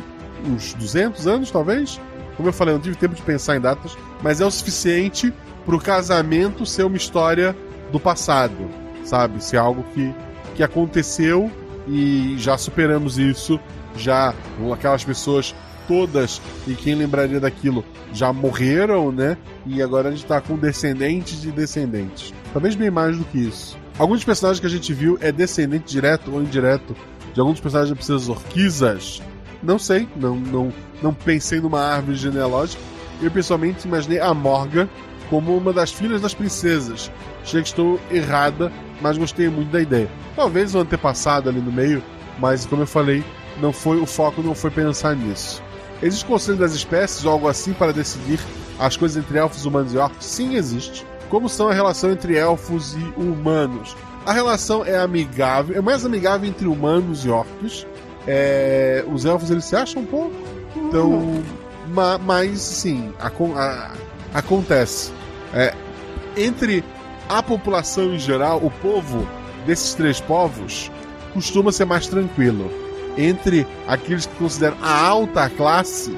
uns 0.48 0.74
200 0.74 1.26
anos 1.26 1.50
talvez? 1.50 2.00
Como 2.37 2.48
eu 2.48 2.52
falei, 2.52 2.74
eu 2.74 2.78
não 2.78 2.82
tive 2.82 2.96
tempo 2.96 3.14
de 3.14 3.22
pensar 3.22 3.56
em 3.56 3.61
datas, 3.61 3.96
mas 4.22 4.40
é 4.40 4.44
o 4.44 4.50
suficiente 4.50 5.32
pro 5.64 5.80
casamento 5.80 6.66
ser 6.66 6.85
uma 6.85 6.96
história 6.96 7.56
do 7.90 7.98
passado, 7.98 8.68
sabe? 9.04 9.42
Ser 9.42 9.56
algo 9.56 9.85
que, 9.94 10.14
que 10.54 10.62
aconteceu 10.62 11.50
e 11.88 12.37
já 12.38 12.59
superamos 12.59 13.18
isso, 13.18 13.59
já 13.96 14.35
aquelas 14.72 15.04
pessoas 15.04 15.54
todas 15.87 16.40
e 16.66 16.74
quem 16.74 16.94
lembraria 16.94 17.40
daquilo 17.40 17.85
já 18.12 18.32
morreram, 18.32 19.11
né? 19.12 19.37
E 19.64 19.82
agora 19.82 20.09
a 20.09 20.11
gente 20.11 20.26
tá 20.26 20.40
com 20.40 20.56
descendentes 20.56 21.40
de 21.40 21.50
descendentes. 21.50 22.35
Talvez 22.52 22.74
bem 22.74 22.90
mais 22.90 23.16
do 23.16 23.24
que 23.24 23.38
isso. 23.38 23.76
Alguns 23.98 24.24
personagens 24.24 24.61
que 24.61 24.66
a 24.66 24.70
gente 24.70 24.92
viu 24.92 25.16
é 25.20 25.32
descendente 25.32 25.87
direto 25.87 26.32
ou 26.32 26.42
indireto 26.42 26.94
de 27.32 27.40
alguns 27.40 27.61
personagens 27.61 27.90
da 27.90 27.96
Princesas 27.96 28.28
Orquisas. 28.28 29.22
Não 29.62 29.78
sei, 29.78 30.08
não, 30.16 30.36
não, 30.36 30.72
não 31.02 31.14
pensei 31.14 31.60
numa 31.60 31.80
árvore 31.80 32.16
genealógica. 32.16 32.82
Eu 33.20 33.30
pessoalmente 33.30 33.86
imaginei 33.86 34.20
a 34.20 34.32
Morga 34.34 34.88
como 35.30 35.56
uma 35.56 35.72
das 35.72 35.90
filhas 35.90 36.20
das 36.20 36.34
princesas. 36.34 37.10
Achei 37.42 37.62
que 37.62 37.68
estou 37.68 38.00
errada, 38.10 38.72
mas 39.00 39.18
gostei 39.18 39.48
muito 39.48 39.70
da 39.70 39.80
ideia. 39.80 40.08
Talvez 40.34 40.74
o 40.74 40.78
antepassado 40.78 41.48
ali 41.48 41.60
no 41.60 41.72
meio, 41.72 42.02
mas 42.38 42.66
como 42.66 42.82
eu 42.82 42.86
falei, 42.86 43.24
não 43.60 43.72
foi 43.72 43.98
o 43.98 44.06
foco 44.06 44.42
não 44.42 44.54
foi 44.54 44.70
pensar 44.70 45.16
nisso. 45.16 45.62
Existe 46.02 46.26
conselho 46.26 46.58
das 46.58 46.74
espécies 46.74 47.24
ou 47.24 47.32
algo 47.32 47.48
assim 47.48 47.72
para 47.72 47.92
decidir 47.92 48.38
as 48.78 48.96
coisas 48.96 49.16
entre 49.16 49.38
elfos, 49.38 49.64
humanos 49.64 49.94
e 49.94 49.96
orcs? 49.96 50.26
Sim, 50.26 50.54
existe. 50.54 51.06
Como 51.30 51.48
são 51.48 51.68
a 51.68 51.74
relação 51.74 52.10
entre 52.10 52.36
elfos 52.36 52.94
e 52.94 53.20
humanos? 53.20 53.96
A 54.26 54.32
relação 54.32 54.84
é 54.84 54.98
amigável, 54.98 55.76
é 55.76 55.80
mais 55.80 56.04
amigável 56.04 56.48
entre 56.48 56.66
humanos 56.66 57.24
e 57.24 57.30
orcs. 57.30 57.86
É, 58.26 59.04
os 59.06 59.24
elfos 59.24 59.50
eles 59.50 59.64
se 59.64 59.76
acham 59.76 60.02
um 60.02 60.06
pouco, 60.06 60.34
então, 60.76 61.42
ma, 61.88 62.18
mas 62.18 62.60
sim, 62.60 63.12
a, 63.20 63.28
a, 63.28 63.92
acontece. 64.34 65.12
É, 65.54 65.72
entre 66.36 66.84
a 67.28 67.42
população 67.42 68.14
em 68.14 68.18
geral, 68.18 68.58
o 68.62 68.70
povo 68.70 69.26
desses 69.64 69.94
três 69.94 70.20
povos 70.20 70.90
costuma 71.32 71.72
ser 71.72 71.84
mais 71.84 72.06
tranquilo. 72.06 72.70
Entre 73.16 73.66
aqueles 73.88 74.26
que 74.26 74.34
consideram 74.36 74.76
a 74.82 75.06
alta 75.06 75.48
classe, 75.48 76.14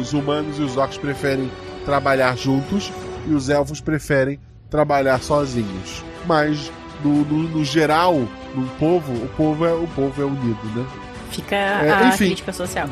os 0.00 0.12
humanos 0.12 0.58
e 0.58 0.62
os 0.62 0.76
orcs 0.76 0.98
preferem 0.98 1.50
trabalhar 1.84 2.36
juntos 2.36 2.92
e 3.26 3.32
os 3.32 3.48
elfos 3.48 3.80
preferem 3.80 4.38
trabalhar 4.68 5.20
sozinhos. 5.20 6.04
Mas 6.26 6.70
no, 7.02 7.24
no, 7.24 7.48
no 7.48 7.64
geral, 7.64 8.26
no 8.56 8.66
povo, 8.78 9.12
o 9.12 9.28
povo 9.36 9.66
é 9.66 9.72
o 9.72 9.86
povo 9.88 10.22
é 10.22 10.24
unido, 10.24 10.58
né? 10.74 10.86
Fica 11.30 11.54
é, 11.56 11.92
a 11.92 12.08
enfim. 12.08 12.26
crítica 12.26 12.52
social. 12.52 12.88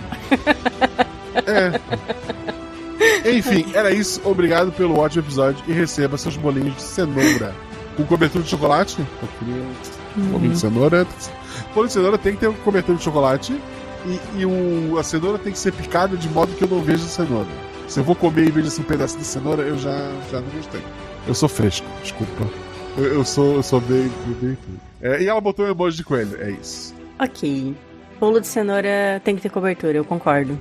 É. 1.47 1.81
Enfim, 3.37 3.67
era 3.75 3.91
isso. 3.91 4.21
Obrigado 4.25 4.71
pelo 4.73 4.99
ótimo 4.99 5.25
episódio 5.25 5.65
e 5.67 5.73
receba 5.73 6.17
seus 6.17 6.37
bolinhos 6.37 6.77
de 6.77 6.83
cenoura. 6.83 7.55
Com 7.97 8.05
cobertura 8.05 8.45
de 8.45 8.51
chocolate? 8.51 8.99
Eu 9.01 9.29
queria 9.39 9.63
um 10.17 10.31
bolinho 10.31 10.53
de 10.53 10.59
cenoura. 10.59 11.07
Bolinho 11.75 11.87
de 11.87 11.93
cenoura 11.93 12.19
tem 12.19 12.35
que 12.35 12.41
ter 12.41 12.53
cobertura 12.59 12.99
de 12.99 13.05
chocolate. 13.05 13.61
E, 14.07 14.21
e 14.41 14.47
o, 14.47 14.99
a 14.99 15.03
cenoura 15.03 15.39
tem 15.39 15.53
que 15.53 15.59
ser 15.59 15.73
picada 15.73 16.17
de 16.17 16.29
modo 16.29 16.55
que 16.55 16.63
eu 16.63 16.69
não 16.69 16.83
veja 16.83 17.05
a 17.05 17.09
cenoura. 17.09 17.49
Se 17.89 18.01
eu 18.01 18.05
vou 18.05 18.15
comer 18.15 18.49
e 18.49 18.51
vejo 18.51 18.69
assim 18.69 18.83
um 18.83 18.85
pedaço 18.85 19.17
de 19.19 19.25
cenoura, 19.25 19.63
eu 19.63 19.79
já, 19.79 19.97
já 20.31 20.41
não 20.41 20.49
gostei. 20.51 20.83
Eu 21.27 21.35
sou 21.35 21.49
fresco, 21.49 21.87
desculpa. 22.03 22.45
Eu, 22.97 23.05
eu 23.05 23.25
sou, 23.25 23.57
eu 23.57 23.63
sou 23.63 23.81
bem. 23.81 24.11
bem 24.41 24.57
é, 25.01 25.23
e 25.23 25.27
ela 25.27 25.41
botou 25.41 25.67
um 25.67 25.69
emoji 25.69 25.97
de 25.97 26.05
coelho, 26.05 26.41
é 26.41 26.53
isso. 26.53 26.95
Ok. 27.19 27.75
Bolo 28.21 28.41
de 28.41 28.47
cenoura 28.47 29.21
tem 29.25 29.35
que 29.37 29.43
ter 29.43 29.51
cobertura, 29.51 29.99
eu 29.99 30.05
concordo. 30.05 30.59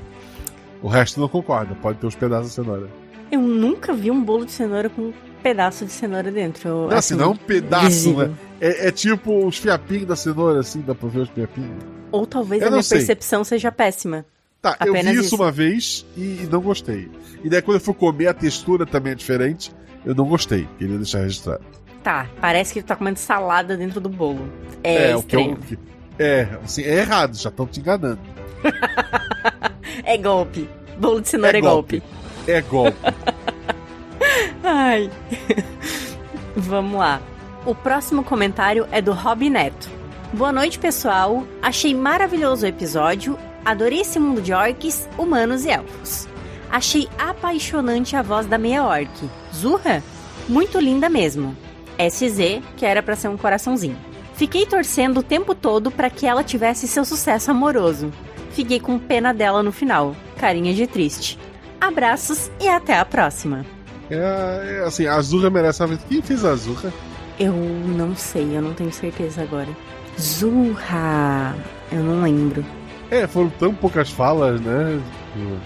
O 0.81 0.87
resto 0.87 1.19
não 1.19 1.29
concorda, 1.29 1.75
pode 1.75 1.99
ter 1.99 2.07
os 2.07 2.15
pedaços 2.15 2.49
de 2.49 2.55
cenoura. 2.55 2.89
Eu 3.31 3.39
nunca 3.39 3.93
vi 3.93 4.11
um 4.11 4.21
bolo 4.21 4.45
de 4.45 4.51
cenoura 4.51 4.89
com 4.89 5.03
um 5.03 5.13
pedaço 5.41 5.85
de 5.85 5.91
cenoura 5.91 6.31
dentro. 6.31 6.89
Não, 6.89 6.97
assim, 6.97 7.15
não 7.15 7.25
é 7.25 7.27
um 7.29 7.35
pedaço, 7.35 8.13
né? 8.17 8.31
É, 8.59 8.87
é, 8.87 8.91
tipo 8.91 9.45
os 9.45 9.57
fiapinhos 9.57 10.05
da 10.05 10.15
cenoura, 10.15 10.59
assim, 10.59 10.81
dá 10.81 10.95
pra 10.95 11.07
ver 11.07 11.21
os 11.21 11.29
fiapinhos. 11.29 11.83
Ou 12.11 12.25
talvez 12.25 12.61
eu 12.61 12.67
a 12.67 12.71
minha 12.71 12.83
sei. 12.83 12.97
percepção 12.97 13.43
seja 13.43 13.71
péssima. 13.71 14.25
Tá, 14.61 14.75
Apenas 14.79 15.05
eu 15.05 15.11
vi 15.11 15.11
isso, 15.11 15.21
isso, 15.21 15.35
uma 15.35 15.51
vez 15.51 16.05
e 16.17 16.47
não 16.49 16.61
gostei. 16.61 17.09
E 17.43 17.49
daí 17.49 17.61
quando 17.61 17.77
eu 17.77 17.81
fui 17.81 17.93
comer, 17.93 18.27
a 18.27 18.33
textura 18.33 18.85
também 18.85 19.11
é 19.11 19.15
diferente. 19.15 19.71
Eu 20.05 20.15
não 20.15 20.25
gostei, 20.25 20.67
queria 20.77 20.97
deixar 20.97 21.19
registrado. 21.19 21.63
Tá, 22.03 22.27
parece 22.41 22.73
que 22.73 22.81
tu 22.81 22.87
tá 22.87 22.95
comendo 22.95 23.17
salada 23.17 23.77
dentro 23.77 24.01
do 24.01 24.09
bolo. 24.09 24.51
É, 24.83 25.11
é. 25.11 25.15
O 25.15 25.23
que 25.23 25.35
eu, 25.37 25.57
é, 26.19 26.47
assim, 26.63 26.83
é 26.83 26.99
errado, 26.99 27.35
já 27.35 27.49
estão 27.49 27.65
te 27.65 27.79
enganando. 27.79 28.19
é 30.03 30.17
golpe. 30.17 30.69
Bolo 30.97 31.21
de 31.21 31.29
cenoura 31.29 31.57
é, 31.57 31.59
é 31.59 31.61
golpe. 31.61 31.99
golpe. 31.99 32.51
É 32.51 32.61
golpe. 32.61 32.97
Ai. 34.63 35.09
Vamos 36.55 36.99
lá. 36.99 37.21
O 37.65 37.73
próximo 37.73 38.23
comentário 38.23 38.85
é 38.91 39.01
do 39.01 39.13
Rob 39.13 39.49
Neto. 39.49 39.89
Boa 40.33 40.51
noite, 40.51 40.77
pessoal. 40.77 41.45
Achei 41.61 41.95
maravilhoso 41.95 42.65
o 42.65 42.69
episódio. 42.69 43.37
Adorei 43.63 44.01
esse 44.01 44.19
mundo 44.19 44.41
de 44.41 44.51
orcs, 44.51 45.07
humanos 45.17 45.63
e 45.63 45.69
elfos. 45.69 46.27
Achei 46.69 47.07
apaixonante 47.17 48.15
a 48.15 48.21
voz 48.21 48.45
da 48.45 48.57
meia 48.57 48.83
orc. 48.83 49.29
Zurra? 49.53 50.03
Muito 50.49 50.79
linda 50.79 51.07
mesmo. 51.07 51.55
SZ, 51.97 52.61
que 52.77 52.85
era 52.85 53.01
para 53.01 53.15
ser 53.15 53.27
um 53.27 53.37
coraçãozinho. 53.37 53.97
Fiquei 54.35 54.65
torcendo 54.65 55.19
o 55.19 55.23
tempo 55.23 55.53
todo 55.53 55.91
para 55.91 56.09
que 56.09 56.25
ela 56.25 56.43
tivesse 56.43 56.87
seu 56.87 57.05
sucesso 57.05 57.51
amoroso. 57.51 58.11
Fiquei 58.51 58.79
com 58.79 58.99
pena 58.99 59.33
dela 59.33 59.63
no 59.63 59.71
final. 59.71 60.15
Carinha 60.37 60.73
de 60.73 60.87
triste. 60.87 61.39
Abraços 61.79 62.51
e 62.59 62.67
até 62.67 62.97
a 62.97 63.05
próxima. 63.05 63.65
É, 64.09 64.79
é 64.79 64.83
assim, 64.85 65.05
a 65.05 65.15
Azurra 65.15 65.49
merece 65.49 65.83
a 65.83 65.85
vez. 65.85 66.01
Quem 66.07 66.21
fez 66.21 66.43
a 66.45 66.51
Azurra? 66.51 66.93
Eu 67.39 67.53
não 67.53 68.15
sei, 68.15 68.55
eu 68.55 68.61
não 68.61 68.73
tenho 68.73 68.91
certeza 68.91 69.41
agora. 69.41 69.69
Zurra! 70.19 71.55
Eu 71.91 72.03
não 72.03 72.23
lembro. 72.23 72.63
É, 73.09 73.27
foram 73.27 73.49
tão 73.51 73.73
poucas 73.73 74.09
falas, 74.09 74.59
né? 74.61 74.99
Eu 75.35 75.59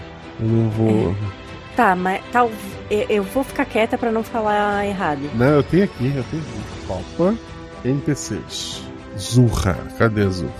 não 0.46 0.70
vou. 0.70 1.10
É. 1.10 1.47
Tá, 1.78 1.94
mas 1.94 2.20
tal, 2.32 2.50
eu 2.90 3.22
vou 3.22 3.44
ficar 3.44 3.64
quieta 3.64 3.96
para 3.96 4.10
não 4.10 4.24
falar 4.24 4.84
errado. 4.84 5.20
Não, 5.36 5.46
eu 5.46 5.62
tenho 5.62 5.84
aqui, 5.84 6.12
eu 6.12 6.24
tenho 6.24 6.42
aqui. 6.42 6.60
Opa. 6.88 7.36
NPCs. 7.84 8.82
Zurra. 9.16 9.78
Cadê 9.96 10.22
a 10.22 10.28
Zurra? 10.28 10.52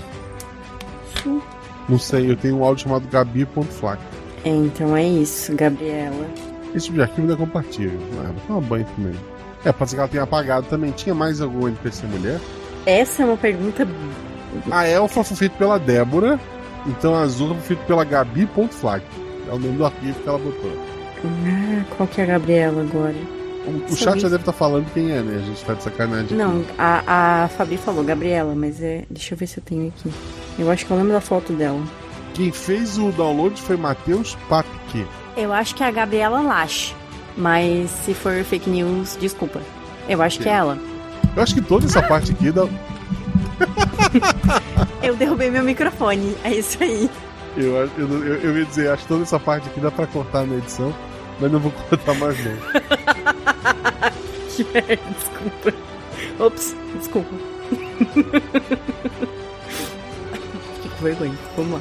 Não 1.88 1.98
sei, 1.98 2.31
eu 2.31 2.37
tenho 2.37 2.59
um 2.59 2.62
áudio 2.62 2.85
chamado 2.85 3.09
Gabi.flac. 3.09 4.00
É, 4.44 4.48
então 4.48 4.96
é 4.96 5.02
isso, 5.02 5.57
Gabriela. 5.57 6.24
Esse 6.72 6.87
tipo 6.87 6.98
de 6.98 7.02
arquivo 7.02 7.26
não 7.26 7.35
é 7.35 7.37
compartilho. 7.37 7.98
Ah, 8.20 8.31
vou 8.31 8.40
tomar 8.46 8.61
banho 8.61 8.87
também. 8.94 9.20
É, 9.64 9.72
pode 9.72 9.90
ser 9.90 9.96
que 9.96 10.00
ela 10.00 10.09
tenha 10.09 10.22
apagado 10.22 10.68
também. 10.68 10.92
Tinha 10.92 11.16
mais 11.16 11.40
algum 11.40 11.66
NPC 11.66 12.07
mulher? 12.07 12.38
Essa 12.87 13.24
é 13.24 13.26
uma 13.26 13.37
pergunta. 13.37 13.88
A 14.70 14.87
Elfa 14.87 15.24
foi 15.24 15.37
feita 15.37 15.57
pela 15.57 15.81
Débora, 15.81 16.38
então 16.87 17.12
a 17.12 17.26
Zurra 17.26 17.57
foi 17.57 17.74
feita 17.74 17.83
pela 17.88 18.04
Gabi.flac. 18.04 19.04
É 19.48 19.52
o 19.52 19.59
nome 19.59 19.78
do 19.78 19.85
arquivo 19.85 20.20
que 20.20 20.28
ela 20.28 20.38
botou. 20.38 20.97
Ah, 21.24 21.85
qual 21.96 22.09
que 22.09 22.20
é 22.20 22.24
a 22.24 22.26
Gabriela 22.26 22.83
agora? 22.83 23.14
O, 23.66 23.92
o 23.92 23.96
chat 23.96 24.18
já 24.18 24.28
deve 24.28 24.42
estar 24.42 24.52
tá 24.52 24.52
falando 24.52 24.90
quem 24.92 25.11
é, 25.11 25.20
né? 25.20 25.37
A 25.37 25.46
gente 25.46 25.64
tá 25.64 25.74
de 25.74 25.83
sacanagem. 25.83 26.37
Não, 26.37 26.64
a, 26.78 27.44
a 27.44 27.48
Fabi 27.48 27.76
falou 27.76 28.02
Gabriela, 28.02 28.54
mas 28.54 28.83
é. 28.83 29.04
Deixa 29.11 29.35
eu 29.35 29.38
ver 29.38 29.46
se 29.46 29.59
eu 29.59 29.64
tenho 29.64 29.88
aqui. 29.88 30.11
Eu 30.59 30.70
acho 30.70 30.87
que 30.87 30.90
eu 30.90 30.96
lembro 30.96 31.12
da 31.12 31.20
foto 31.20 31.52
dela. 31.52 31.83
Quem 32.35 32.52
fez 32.52 32.98
o 32.98 33.11
download 33.12 33.61
foi 33.61 33.76
Matheus 33.76 34.37
Papke. 34.48 35.07
Eu 35.37 35.52
acho 35.52 35.74
que 35.74 35.83
é 35.83 35.87
a 35.87 35.90
Gabriela 35.90 36.40
Lash. 36.40 36.94
Mas 37.37 37.90
se 37.90 38.14
for 38.14 38.42
fake 38.42 38.68
news, 38.68 39.16
desculpa. 39.20 39.61
Eu 40.09 40.22
acho 40.22 40.38
Sim. 40.38 40.44
que 40.44 40.48
é 40.48 40.52
ela. 40.52 40.78
Eu 41.37 41.42
acho 41.42 41.54
que 41.54 41.61
toda 41.61 41.87
essa 41.87 42.02
parte 42.02 42.33
aqui 42.33 42.50
dá. 42.50 42.62
eu 45.02 45.14
derrubei 45.14 45.50
meu 45.50 45.62
microfone, 45.62 46.35
é 46.42 46.54
isso 46.54 46.83
aí. 46.83 47.11
Eu, 47.57 47.76
eu, 47.76 47.90
eu, 47.98 48.35
eu 48.37 48.59
ia 48.59 48.64
dizer, 48.64 48.90
acho 48.90 49.02
que 49.02 49.09
toda 49.09 49.22
essa 49.22 49.38
parte 49.38 49.68
aqui 49.68 49.81
dá 49.81 49.90
pra 49.90 50.07
cortar 50.07 50.46
na 50.46 50.57
edição, 50.57 50.94
mas 51.40 51.53
não 51.53 51.59
vou 51.59 51.72
cortar 51.72 52.14
mais 52.14 52.37
não. 52.44 52.53
que 54.55 54.64
merda, 54.64 54.98
desculpa. 55.18 55.74
Ops, 56.40 56.77
desculpa. 56.98 57.35
Fiquei 60.74 60.90
com 60.90 61.03
vergonha, 61.03 61.38
vamos 61.57 61.72
lá. 61.72 61.81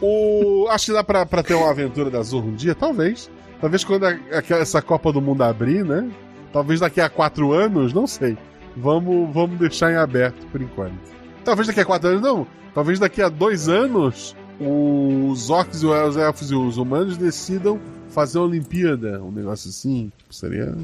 O... 0.00 0.66
Acho 0.70 0.86
que 0.86 0.92
dá 0.92 1.02
pra, 1.02 1.24
pra 1.24 1.42
ter 1.42 1.54
uma 1.54 1.70
aventura 1.70 2.10
da 2.10 2.22
Zorro 2.22 2.48
um 2.48 2.54
dia, 2.54 2.74
talvez. 2.74 3.30
Talvez 3.60 3.84
quando 3.84 4.04
a, 4.04 4.10
a, 4.10 4.58
essa 4.58 4.82
Copa 4.82 5.12
do 5.12 5.20
Mundo 5.20 5.42
abrir, 5.42 5.84
né? 5.84 6.08
Talvez 6.52 6.80
daqui 6.80 7.00
a 7.00 7.08
quatro 7.08 7.52
anos, 7.52 7.92
não 7.92 8.06
sei. 8.06 8.36
Vamos, 8.76 9.32
vamos 9.32 9.58
deixar 9.58 9.92
em 9.92 9.96
aberto 9.96 10.46
por 10.48 10.60
enquanto. 10.60 10.98
Talvez 11.44 11.66
daqui 11.66 11.80
a 11.80 11.84
quatro 11.84 12.10
anos, 12.10 12.22
não. 12.22 12.46
Talvez 12.74 12.98
daqui 12.98 13.22
a 13.22 13.28
dois 13.28 13.68
anos, 13.68 14.36
os 14.60 15.50
orcs, 15.50 15.82
os 15.82 16.16
elfos 16.16 16.50
e 16.50 16.54
os 16.54 16.78
humanos 16.78 17.16
decidam 17.16 17.78
fazer 18.08 18.38
uma 18.38 18.46
Olimpíada, 18.46 19.22
um 19.22 19.30
negócio 19.30 19.68
assim. 19.68 20.10
Seria. 20.30 20.74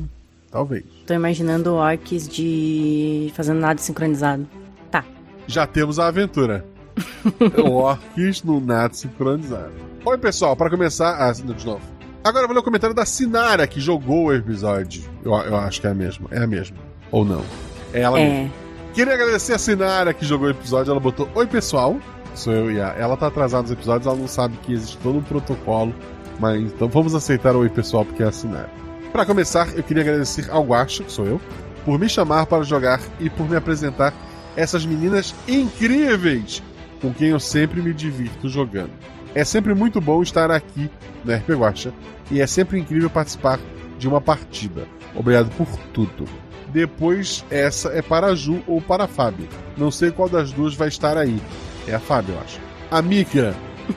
Talvez. 0.50 0.84
Tô 1.06 1.14
imaginando 1.14 1.74
orcs 1.74 2.28
de. 2.28 3.32
fazendo 3.34 3.60
nada 3.60 3.80
sincronizado. 3.80 4.46
Tá. 4.90 5.04
Já 5.46 5.66
temos 5.66 5.98
a 5.98 6.08
aventura. 6.08 6.64
orcs 7.64 8.42
no 8.42 8.60
nada 8.60 8.92
sincronizado. 8.92 9.72
Oi, 10.04 10.18
pessoal, 10.18 10.54
para 10.54 10.68
começar. 10.68 11.16
Ah, 11.16 11.32
de 11.32 11.64
novo. 11.64 11.80
Agora 12.22 12.44
eu 12.44 12.48
vou 12.48 12.54
ler 12.54 12.60
o 12.60 12.64
comentário 12.64 12.94
da 12.94 13.06
Sinara, 13.06 13.66
que 13.66 13.80
jogou 13.80 14.26
o 14.26 14.32
episódio. 14.34 15.02
Eu, 15.24 15.32
eu 15.32 15.56
acho 15.56 15.80
que 15.80 15.86
é 15.86 15.90
a 15.90 15.94
mesma. 15.94 16.28
É 16.30 16.42
a 16.42 16.46
mesma. 16.46 16.76
Ou 17.10 17.24
não. 17.24 17.42
É 17.92 18.00
ela 18.00 18.20
é. 18.20 18.28
mesma. 18.28 18.54
Queria 18.94 19.14
agradecer 19.14 19.54
a 19.54 19.58
Sinara 19.58 20.12
que 20.12 20.26
jogou 20.26 20.48
o 20.48 20.50
episódio. 20.50 20.90
Ela 20.90 21.00
botou: 21.00 21.28
Oi, 21.34 21.46
pessoal. 21.46 21.96
Sou 22.34 22.52
eu 22.52 22.70
e 22.70 22.80
a. 22.80 22.88
Ela 22.88 23.16
tá 23.16 23.26
atrasada 23.26 23.62
nos 23.62 23.70
episódios, 23.70 24.06
ela 24.06 24.16
não 24.16 24.28
sabe 24.28 24.56
que 24.58 24.72
existe 24.72 24.98
todo 24.98 25.18
um 25.18 25.22
protocolo. 25.22 25.94
Mas 26.38 26.60
então 26.60 26.88
vamos 26.88 27.14
aceitar 27.14 27.54
o 27.54 27.60
oi, 27.60 27.68
pessoal, 27.68 28.04
porque 28.04 28.22
é 28.22 28.26
a 28.26 28.32
Sinara. 28.32 28.70
Para 29.12 29.26
começar, 29.26 29.68
eu 29.76 29.82
queria 29.82 30.02
agradecer 30.02 30.50
ao 30.50 30.64
Guacha, 30.64 31.04
que 31.04 31.12
sou 31.12 31.26
eu, 31.26 31.40
por 31.84 31.98
me 31.98 32.08
chamar 32.08 32.46
para 32.46 32.64
jogar 32.64 33.00
e 33.20 33.28
por 33.28 33.48
me 33.48 33.56
apresentar 33.56 34.14
essas 34.56 34.86
meninas 34.86 35.34
incríveis 35.46 36.62
com 37.00 37.12
quem 37.12 37.28
eu 37.28 37.40
sempre 37.40 37.82
me 37.82 37.92
divirto 37.92 38.48
jogando. 38.48 38.92
É 39.34 39.44
sempre 39.44 39.74
muito 39.74 40.00
bom 40.00 40.22
estar 40.22 40.50
aqui 40.50 40.90
no 41.24 41.34
RP 41.34 41.50
Guacha 41.50 41.92
e 42.30 42.40
é 42.40 42.46
sempre 42.46 42.78
incrível 42.78 43.10
participar 43.10 43.58
de 43.98 44.08
uma 44.08 44.20
partida. 44.20 44.86
Obrigado 45.14 45.50
por 45.56 45.66
tudo. 45.92 46.26
Depois, 46.68 47.44
essa 47.50 47.90
é 47.90 48.00
para 48.00 48.28
a 48.28 48.34
Ju 48.34 48.62
ou 48.66 48.80
para 48.80 49.04
a 49.04 49.08
Fábio. 49.08 49.46
Não 49.76 49.90
sei 49.90 50.10
qual 50.10 50.28
das 50.28 50.52
duas 50.52 50.74
vai 50.74 50.88
estar 50.88 51.18
aí. 51.18 51.40
É 51.86 51.94
a 51.94 52.00
Fábio, 52.00 52.34
eu 52.34 52.40
acho. 52.40 52.60
Amiga, 52.90 53.54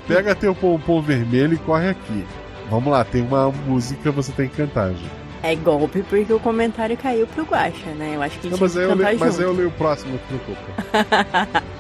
pega 0.08 0.34
teu 0.36 0.56
pompom 0.56 1.02
vermelho 1.02 1.54
e 1.54 1.58
corre 1.58 1.90
aqui. 1.90 2.26
Vamos 2.70 2.92
lá, 2.92 3.04
tem 3.04 3.22
uma 3.22 3.50
música 3.52 4.12
você 4.12 4.32
tem 4.32 4.48
que 4.48 4.56
cantar, 4.58 4.92
Ju. 4.92 5.06
É 5.44 5.56
golpe 5.56 6.02
porque 6.10 6.34
o 6.34 6.40
comentário 6.40 6.98
caiu 6.98 7.28
pro 7.28 7.44
Guaxa, 7.44 7.92
né? 7.98 8.14
Eu 8.16 8.22
acho 8.24 8.40
que 8.40 8.50
Não, 8.50 8.58
tinha 8.58 8.64
mas 8.68 8.74
que 8.74 8.80
aí, 8.80 8.86
eu 8.86 8.96
leio, 8.96 9.20
mas 9.20 9.40
aí 9.40 9.46
eu 9.46 9.54
leio 9.54 9.68
o 9.68 9.72
próximo, 9.72 10.12
não 10.32 10.40
preocupa. 10.40 11.64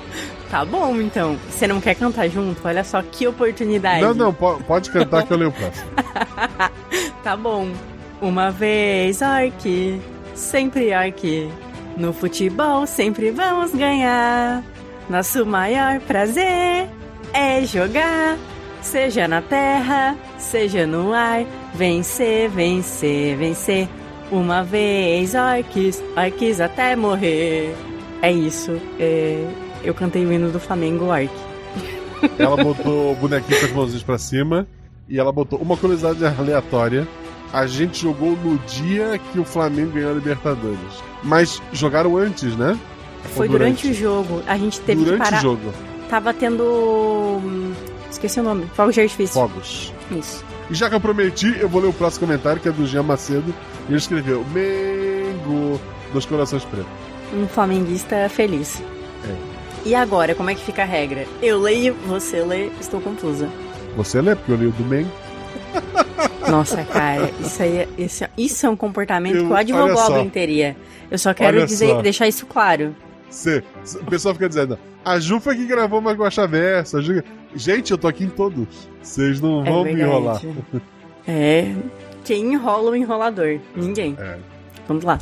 Tá 0.52 0.64
bom, 0.64 0.96
então. 1.02 1.36
Você 1.50 1.68
não 1.68 1.82
quer 1.82 1.96
cantar 1.96 2.30
junto? 2.30 2.66
Olha 2.66 2.84
só 2.84 3.02
que 3.02 3.28
oportunidade. 3.28 4.02
Não, 4.02 4.14
não, 4.14 4.32
po- 4.34 4.62
pode 4.66 4.92
cantar 4.92 5.24
que 5.26 5.34
eu 5.34 5.38
leio 5.38 5.50
o 5.50 5.54
próximo. 5.54 5.90
Tá 7.24 7.36
bom. 7.36 7.72
Uma 8.22 8.52
vez, 8.52 9.20
Orc, 9.22 10.00
sempre 10.36 10.94
Orc. 10.96 11.50
No 11.98 12.14
futebol 12.14 12.86
sempre 12.86 13.32
vamos 13.32 13.74
ganhar. 13.74 14.64
Nosso 15.10 15.46
maior 15.46 16.00
prazer 16.02 16.88
é 17.34 17.64
jogar. 17.66 18.38
Seja 18.82 19.28
na 19.28 19.42
terra, 19.42 20.16
seja 20.38 20.86
no 20.86 21.14
ar. 21.14 21.46
Vencer, 21.74 22.50
vencer, 22.50 23.36
vencer. 23.38 23.88
Uma 24.32 24.64
vez, 24.64 25.34
Orcs, 25.36 26.02
Orcs 26.16 26.60
até 26.60 26.96
morrer. 26.96 27.76
É 28.22 28.32
isso. 28.32 28.80
É, 29.00 29.48
Eu 29.84 29.94
cantei 29.94 30.26
o 30.26 30.34
hino 30.34 30.50
do 30.50 30.60
Flamengo, 30.60 31.06
Orc. 31.06 31.30
Ela 32.40 32.58
botou 32.64 33.12
o 33.12 33.16
bonequinho 33.16 33.60
com 33.60 33.66
as 33.66 33.72
mãozinhas 33.72 34.04
pra 34.04 34.18
cima 34.18 34.68
e 35.08 35.20
ela 35.20 35.32
botou 35.32 35.60
uma 35.60 35.78
curiosidade 35.78 36.26
aleatória. 36.26 37.08
A 37.54 37.68
gente 37.68 38.02
jogou 38.02 38.32
no 38.32 38.58
dia 38.60 39.20
que 39.32 39.40
o 39.40 39.46
Flamengo 39.46 39.92
ganhou 39.92 40.12
a 40.12 40.14
Libertadores. 40.16 41.04
Mas 41.24 41.62
jogaram 41.72 42.18
antes, 42.18 42.56
né? 42.56 42.78
Foi 43.34 43.48
Ou 43.48 43.52
durante 43.54 43.88
o 43.88 43.94
jogo. 43.94 44.42
A 44.48 44.58
gente 44.58 44.80
teve 44.82 45.04
durante 45.04 45.22
que 45.24 45.30
parar. 45.30 45.40
o 45.40 45.42
jogo. 45.42 45.74
Tava 46.10 46.34
tendo. 46.34 46.64
hum, 46.64 47.74
Esqueci 48.12 48.40
o 48.40 48.44
nome. 48.44 48.66
Fogos 48.76 48.94
de 48.96 49.02
artifício. 49.02 49.34
Fogos. 49.34 49.92
Isso. 50.12 50.44
E 50.70 50.74
já 50.74 50.88
que 50.90 50.96
eu 50.96 51.00
prometi, 51.02 51.56
eu 51.60 51.68
vou 51.68 51.82
ler 51.82 51.88
o 51.90 51.94
próximo 51.94 52.28
comentário, 52.28 52.62
que 52.62 52.68
é 52.70 52.72
do 52.72 52.86
Jean 52.88 53.04
Macedo. 53.04 53.54
E 53.88 53.92
ele 53.92 53.98
escreveu: 53.98 54.46
Mengo 54.54 55.80
dos 56.14 56.26
corações 56.26 56.64
pretos. 56.66 56.88
Um 57.34 57.48
flamenguista 57.48 58.30
feliz. 58.30 58.82
É. 59.28 59.36
E 59.86 59.94
agora, 59.96 60.34
como 60.34 60.50
é 60.50 60.56
que 60.56 60.64
fica 60.64 60.82
a 60.84 60.86
regra? 60.86 61.26
Eu 61.42 61.60
leio, 61.60 61.94
você 62.08 62.42
lê, 62.42 62.68
estou 62.80 63.00
confusa. 63.02 63.50
Você 63.98 64.22
lê, 64.22 64.36
porque 64.36 64.52
eu 64.52 64.56
li 64.56 64.66
o 64.68 64.72
do 64.72 64.84
Mengo. 64.86 65.10
Nossa, 66.50 66.84
cara, 66.86 67.30
isso 67.40 67.62
aí 67.62 67.78
é, 67.78 67.88
isso, 67.98 68.24
é- 68.24 68.30
isso 68.38 68.66
é 68.66 68.70
um 68.70 68.76
comportamento 68.76 69.36
Eu- 69.36 69.46
que 69.48 69.52
o 69.52 69.56
advogado 69.56 70.30
teria. 70.30 70.76
Eu 71.12 71.18
só 71.18 71.34
quero 71.34 71.66
dizer, 71.66 71.90
só. 71.90 72.02
deixar 72.02 72.28
isso 72.28 72.46
claro. 72.46 72.96
Cê, 73.30 73.64
o 74.02 74.06
pessoal 74.06 74.34
fica 74.34 74.48
dizendo: 74.48 74.78
a 75.04 75.20
Ju 75.20 75.40
foi 75.40 75.56
que 75.56 75.66
gravou 75.66 76.00
mais 76.02 76.18
Guaxa 76.18 76.48
Versa. 76.48 77.00
a 77.00 77.02
Ju- 77.02 77.24
Gente, 77.56 77.92
eu 77.92 77.98
tô 77.98 78.08
aqui 78.08 78.26
em 78.26 78.30
todos. 78.30 78.68
Vocês 79.02 79.40
não 79.42 79.66
É 79.66 79.70
vão 79.72 79.84
me 79.84 79.94
enrolar. 79.94 80.42
É. 81.28 81.74
Quem 82.24 82.54
enrola 82.54 82.92
o 82.92 82.96
enrolador? 82.96 83.60
Ninguém. 83.76 84.16
É. 84.20 84.38
Vamos 84.88 85.04
lá. 85.04 85.20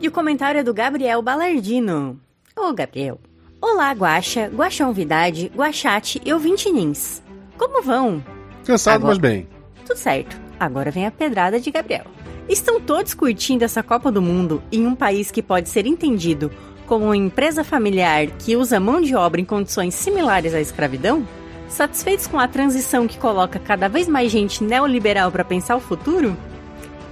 E 0.00 0.08
o 0.08 0.12
comentário 0.12 0.58
é 0.60 0.62
do 0.64 0.74
Gabriel 0.74 1.22
Balardino. 1.22 2.20
Ô, 2.56 2.72
Gabriel. 2.72 3.18
Olá, 3.60 3.92
Guaxa, 3.92 4.48
Guaxonvidade, 4.52 5.50
Guaxate 5.56 6.20
e 6.24 6.32
ouvintinins. 6.32 7.22
Como 7.56 7.82
vão? 7.82 8.22
Cansado, 8.64 8.96
Agora- 8.96 9.08
mas 9.12 9.18
bem. 9.18 9.48
Tudo 9.86 9.96
certo. 9.96 10.36
Agora 10.58 10.90
vem 10.90 11.06
a 11.06 11.10
pedrada 11.10 11.60
de 11.60 11.70
Gabriel. 11.70 12.04
Estão 12.48 12.80
todos 12.80 13.14
curtindo 13.14 13.64
essa 13.64 13.82
Copa 13.82 14.10
do 14.10 14.20
Mundo 14.20 14.60
em 14.72 14.84
um 14.86 14.94
país 14.96 15.30
que 15.30 15.42
pode 15.42 15.68
ser 15.68 15.86
entendido 15.86 16.50
como 16.92 17.14
empresa 17.14 17.64
familiar 17.64 18.26
que 18.38 18.54
usa 18.54 18.78
mão 18.78 19.00
de 19.00 19.14
obra 19.16 19.40
em 19.40 19.46
condições 19.46 19.94
similares 19.94 20.52
à 20.52 20.60
escravidão? 20.60 21.26
Satisfeitos 21.66 22.26
com 22.26 22.38
a 22.38 22.46
transição 22.46 23.08
que 23.08 23.16
coloca 23.16 23.58
cada 23.58 23.88
vez 23.88 24.06
mais 24.06 24.30
gente 24.30 24.62
neoliberal 24.62 25.32
para 25.32 25.42
pensar 25.42 25.74
o 25.74 25.80
futuro? 25.80 26.36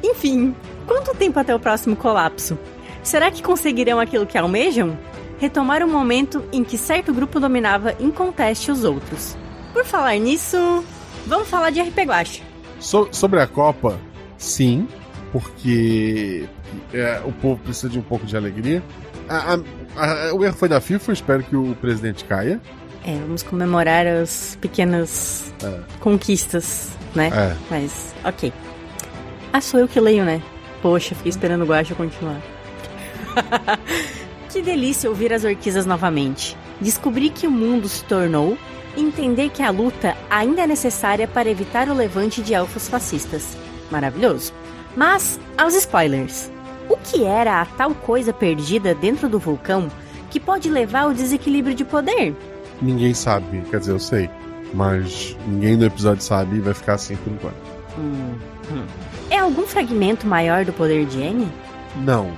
Enfim, 0.04 0.54
quanto 0.86 1.14
tempo 1.16 1.38
até 1.40 1.54
o 1.54 1.58
próximo 1.58 1.96
colapso? 1.96 2.58
Será 3.02 3.30
que 3.30 3.42
conseguirão 3.42 3.98
aquilo 3.98 4.26
que 4.26 4.36
almejam? 4.36 4.98
Retomar 5.38 5.82
o 5.82 5.88
momento 5.88 6.44
em 6.52 6.62
que 6.62 6.76
certo 6.76 7.10
grupo 7.14 7.40
dominava 7.40 7.94
inconteste 7.98 8.70
os 8.70 8.84
outros. 8.84 9.34
Por 9.72 9.86
falar 9.86 10.18
nisso, 10.18 10.84
vamos 11.26 11.48
falar 11.48 11.70
de 11.70 11.80
RP 11.80 12.00
Guacha. 12.00 12.42
So- 12.78 13.08
sobre 13.12 13.40
a 13.40 13.46
Copa, 13.46 13.98
sim, 14.36 14.86
porque 15.32 16.44
é, 16.92 17.22
o 17.24 17.32
povo 17.32 17.58
precisa 17.62 17.88
de 17.88 17.98
um 17.98 18.02
pouco 18.02 18.26
de 18.26 18.36
alegria. 18.36 18.82
A- 19.30 19.54
a- 19.96 20.28
a- 20.28 20.34
o 20.34 20.44
erro 20.44 20.56
foi 20.56 20.68
da 20.68 20.80
FIFA, 20.80 21.12
espero 21.12 21.42
que 21.44 21.54
o 21.56 21.74
presidente 21.76 22.24
caia. 22.24 22.60
É, 23.06 23.12
vamos 23.14 23.42
comemorar 23.42 24.06
as 24.06 24.58
pequenas 24.60 25.54
É. 25.62 25.80
conquistas, 26.00 26.90
né? 27.14 27.30
É. 27.32 27.56
Mas, 27.70 28.12
ok. 28.24 28.52
Ah, 29.52 29.60
sou 29.60 29.80
eu 29.80 29.88
que 29.88 29.98
leio, 30.00 30.24
né? 30.24 30.42
Poxa, 30.82 31.14
fiquei 31.14 31.30
esperando 31.30 31.62
o 31.62 31.66
Guacha 31.66 31.94
continuar. 31.94 32.40
que 34.50 34.60
delícia 34.62 35.08
ouvir 35.08 35.32
as 35.32 35.44
orquisas 35.44 35.86
novamente. 35.86 36.56
Descobrir 36.80 37.30
que 37.30 37.46
o 37.46 37.50
mundo 37.50 37.88
se 37.88 38.04
tornou 38.04 38.58
entender 38.96 39.50
que 39.50 39.62
a 39.62 39.70
luta 39.70 40.16
ainda 40.28 40.62
é 40.62 40.66
necessária 40.66 41.28
para 41.28 41.48
evitar 41.48 41.88
o 41.88 41.94
levante 41.94 42.42
de 42.42 42.52
elfos 42.54 42.88
fascistas. 42.88 43.56
Maravilhoso. 43.90 44.52
Mas, 44.96 45.38
aos 45.56 45.74
spoilers. 45.74 46.50
O 46.90 46.96
que 46.96 47.24
era 47.24 47.62
a 47.62 47.64
tal 47.64 47.94
coisa 47.94 48.32
perdida 48.32 48.94
dentro 48.94 49.28
do 49.28 49.38
vulcão 49.38 49.88
que 50.28 50.40
pode 50.40 50.68
levar 50.68 51.02
ao 51.02 51.14
desequilíbrio 51.14 51.74
de 51.74 51.84
poder? 51.84 52.34
Ninguém 52.82 53.14
sabe, 53.14 53.62
quer 53.70 53.78
dizer, 53.80 53.92
eu 53.92 54.00
sei. 54.00 54.28
Mas 54.74 55.36
ninguém 55.46 55.76
no 55.76 55.84
episódio 55.86 56.22
sabe 56.22 56.56
e 56.56 56.60
vai 56.60 56.74
ficar 56.74 56.94
assim 56.94 57.16
por 57.16 57.32
enquanto. 57.32 57.54
Hum, 57.98 58.34
hum. 58.72 58.84
É 59.30 59.38
algum 59.38 59.62
fragmento 59.62 60.26
maior 60.26 60.64
do 60.64 60.72
poder 60.72 61.06
de 61.06 61.20
N? 61.20 61.48
Não. 62.04 62.30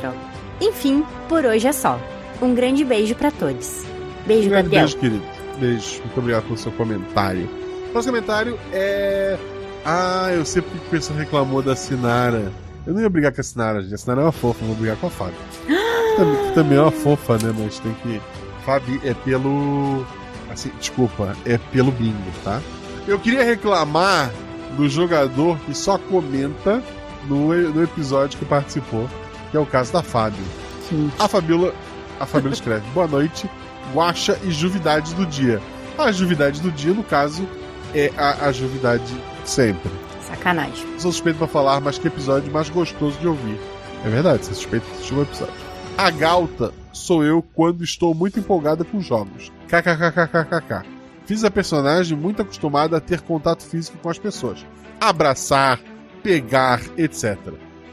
Droga. 0.00 0.16
Enfim, 0.60 1.04
por 1.28 1.44
hoje 1.44 1.66
é 1.68 1.72
só. 1.72 1.98
Um 2.42 2.54
grande 2.54 2.84
beijo 2.84 3.14
pra 3.14 3.30
todos. 3.30 3.84
Beijo, 4.26 4.46
Um 4.48 4.50
grande 4.50 4.68
Gabriel. 4.70 4.82
beijo, 4.84 4.98
querido. 4.98 5.22
Beijo. 5.58 6.00
Muito 6.00 6.18
obrigado 6.18 6.42
pelo 6.44 6.56
seu 6.56 6.72
comentário. 6.72 7.48
O 7.88 7.92
próximo 7.92 8.12
comentário 8.14 8.58
é. 8.72 9.36
Ah, 9.84 10.28
eu 10.32 10.44
sei 10.44 10.62
porque 10.62 10.78
o 10.86 10.90
pessoal 10.90 11.18
reclamou 11.18 11.62
da 11.62 11.74
Sinara. 11.76 12.52
Eu 12.86 12.94
não 12.94 13.02
ia 13.02 13.10
brigar 13.10 13.32
com 13.32 13.40
a 13.40 13.44
Sinara, 13.44 13.82
gente. 13.82 13.94
A 13.94 13.98
Sinara 13.98 14.22
é 14.22 14.24
uma 14.24 14.32
fofa, 14.32 14.62
eu 14.62 14.68
vou 14.68 14.76
brigar 14.76 14.96
com 14.96 15.06
a 15.06 15.10
Fábio. 15.10 15.34
Que 15.66 16.16
também, 16.16 16.48
que 16.48 16.54
também 16.54 16.78
é 16.78 16.80
uma 16.80 16.90
fofa, 16.90 17.34
né? 17.34 17.54
Mas 17.56 17.78
tem 17.78 17.94
que. 18.02 18.20
Fábio 18.64 19.00
é 19.04 19.14
pelo. 19.14 20.06
Assim, 20.50 20.70
desculpa, 20.78 21.36
é 21.44 21.58
pelo 21.72 21.92
bingo, 21.92 22.30
tá? 22.42 22.60
Eu 23.06 23.18
queria 23.18 23.44
reclamar 23.44 24.30
do 24.76 24.88
jogador 24.88 25.58
que 25.60 25.74
só 25.74 25.96
comenta 25.96 26.82
no, 27.28 27.54
no 27.54 27.82
episódio 27.82 28.38
que 28.38 28.44
participou, 28.44 29.08
que 29.50 29.56
é 29.56 29.60
o 29.60 29.66
caso 29.66 29.92
da 29.92 30.02
Fábio. 30.02 30.42
Sim. 30.88 31.10
A 31.18 31.28
Fabíola, 31.28 31.74
a 32.18 32.26
Fabíola 32.26 32.54
escreve: 32.54 32.84
Boa 32.92 33.06
noite, 33.06 33.48
guacha 33.94 34.38
e 34.42 34.50
juvidade 34.50 35.14
do 35.14 35.26
dia. 35.26 35.60
A 35.98 36.10
juvidade 36.10 36.60
do 36.60 36.70
dia, 36.70 36.94
no 36.94 37.04
caso, 37.04 37.46
é 37.94 38.10
a, 38.16 38.46
a 38.46 38.52
juvidade 38.52 39.14
sempre. 39.44 39.90
Sacanagem. 40.30 40.86
Sou 40.98 41.12
suspeito 41.12 41.38
pra 41.38 41.48
falar, 41.48 41.80
mas 41.80 41.98
que 41.98 42.06
episódio 42.06 42.52
mais 42.52 42.70
gostoso 42.70 43.18
de 43.18 43.26
ouvir. 43.26 43.58
É 44.04 44.08
verdade, 44.08 44.44
você 44.44 44.54
suspeito 44.54 44.86
que 44.86 44.92
assistiu 44.92 45.18
o 45.18 45.22
episódio. 45.22 45.54
A 45.98 46.10
Galta 46.10 46.72
sou 46.92 47.24
eu 47.24 47.42
quando 47.42 47.82
estou 47.82 48.14
muito 48.14 48.38
empolgada 48.38 48.84
com 48.84 49.00
jogos. 49.00 49.52
KKKKKK. 49.68 50.86
Fiz 51.26 51.44
a 51.44 51.50
personagem 51.50 52.16
muito 52.16 52.42
acostumada 52.42 52.96
a 52.96 53.00
ter 53.00 53.20
contato 53.20 53.62
físico 53.62 53.98
com 53.98 54.08
as 54.08 54.18
pessoas. 54.18 54.64
Abraçar, 55.00 55.80
pegar, 56.22 56.80
etc. 56.96 57.36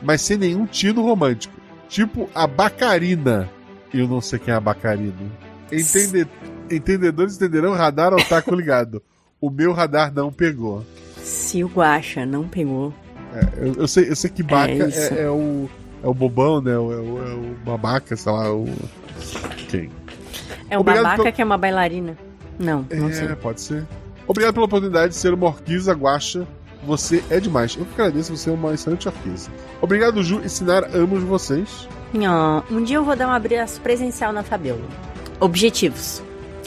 Mas 0.02 0.22
sem 0.22 0.38
nenhum 0.38 0.66
tino 0.66 1.04
romântico. 1.04 1.54
Tipo 1.90 2.30
a 2.34 2.48
Bacarina. 2.48 3.50
Eu 3.94 4.08
não 4.08 4.22
sei 4.22 4.40
quem 4.40 4.54
é 4.54 4.58
a 4.58 4.62
Bacarina. 4.62 5.14
Entende... 5.72 6.28
Entendedores 6.70 7.36
entenderão 7.36 7.74
radar 7.74 8.14
ao 8.14 8.24
taco 8.24 8.54
ligado. 8.54 9.02
O 9.40 9.50
meu 9.50 9.72
radar 9.72 10.14
não 10.14 10.32
pegou. 10.32 10.86
Se 11.28 11.62
o 11.64 11.68
Guacha 11.68 12.26
não 12.26 12.48
pegou. 12.48 12.94
Eu, 13.58 13.74
eu 13.74 13.88
sei, 13.88 14.10
eu 14.10 14.16
sei 14.16 14.30
que 14.30 14.42
Baca 14.42 14.72
É 14.72 14.78
é, 14.80 15.24
é 15.24 15.30
o. 15.30 15.70
É 16.02 16.08
o 16.08 16.14
bobão, 16.14 16.62
né? 16.62 16.72
É 16.72 16.78
o, 16.78 16.94
é 16.94 16.96
o, 16.96 17.28
é 17.28 17.34
o 17.34 17.56
babaca, 17.66 18.16
sei 18.16 18.32
lá, 18.32 18.54
o. 18.54 18.66
Quem? 19.68 19.90
É 20.70 20.78
o 20.78 20.82
Obrigado 20.82 21.04
babaca 21.04 21.24
pelo- 21.24 21.36
que 21.36 21.42
é 21.42 21.46
uma 21.46 21.58
bailarina. 21.58 22.18
Não, 22.58 22.86
não 22.90 23.12
sei. 23.12 23.26
É, 23.28 23.36
pode 23.36 23.60
ser. 23.62 23.86
Obrigado 24.26 24.54
pela 24.54 24.66
oportunidade 24.66 25.10
de 25.10 25.16
ser 25.20 25.34
uma 25.34 25.48
orquiza 25.48 25.94
guacha. 25.94 26.48
Você 26.86 27.22
é 27.30 27.40
demais. 27.40 27.76
Eu 27.76 27.86
que 27.86 27.94
agradeço, 28.02 28.36
você 28.36 28.50
é 28.50 28.54
uma 28.54 28.74
excelente 28.74 29.08
orquiza. 29.08 29.50
Obrigado, 29.82 30.24
Ju 30.24 30.42
e 30.46 30.50
Sinar, 30.50 30.90
amo 30.96 31.20
vocês. 31.20 31.88
Um 32.72 32.84
dia 32.84 32.98
eu 32.98 33.04
vou 33.04 33.16
dar 33.16 33.28
um 33.28 33.32
abraço 33.32 33.82
presencial 33.82 34.32
na 34.32 34.44
Fabiola. 34.44 34.82
Objetivos. 35.40 36.22